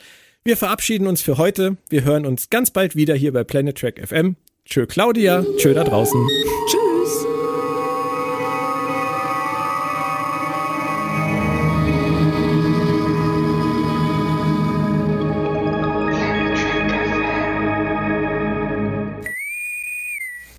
[0.44, 1.78] Wir verabschieden uns für heute.
[1.88, 4.36] Wir hören uns ganz bald wieder hier bei Planet Track FM.
[4.66, 6.28] Tschö Claudia, tschö da draußen.
[6.68, 6.85] Tschüss.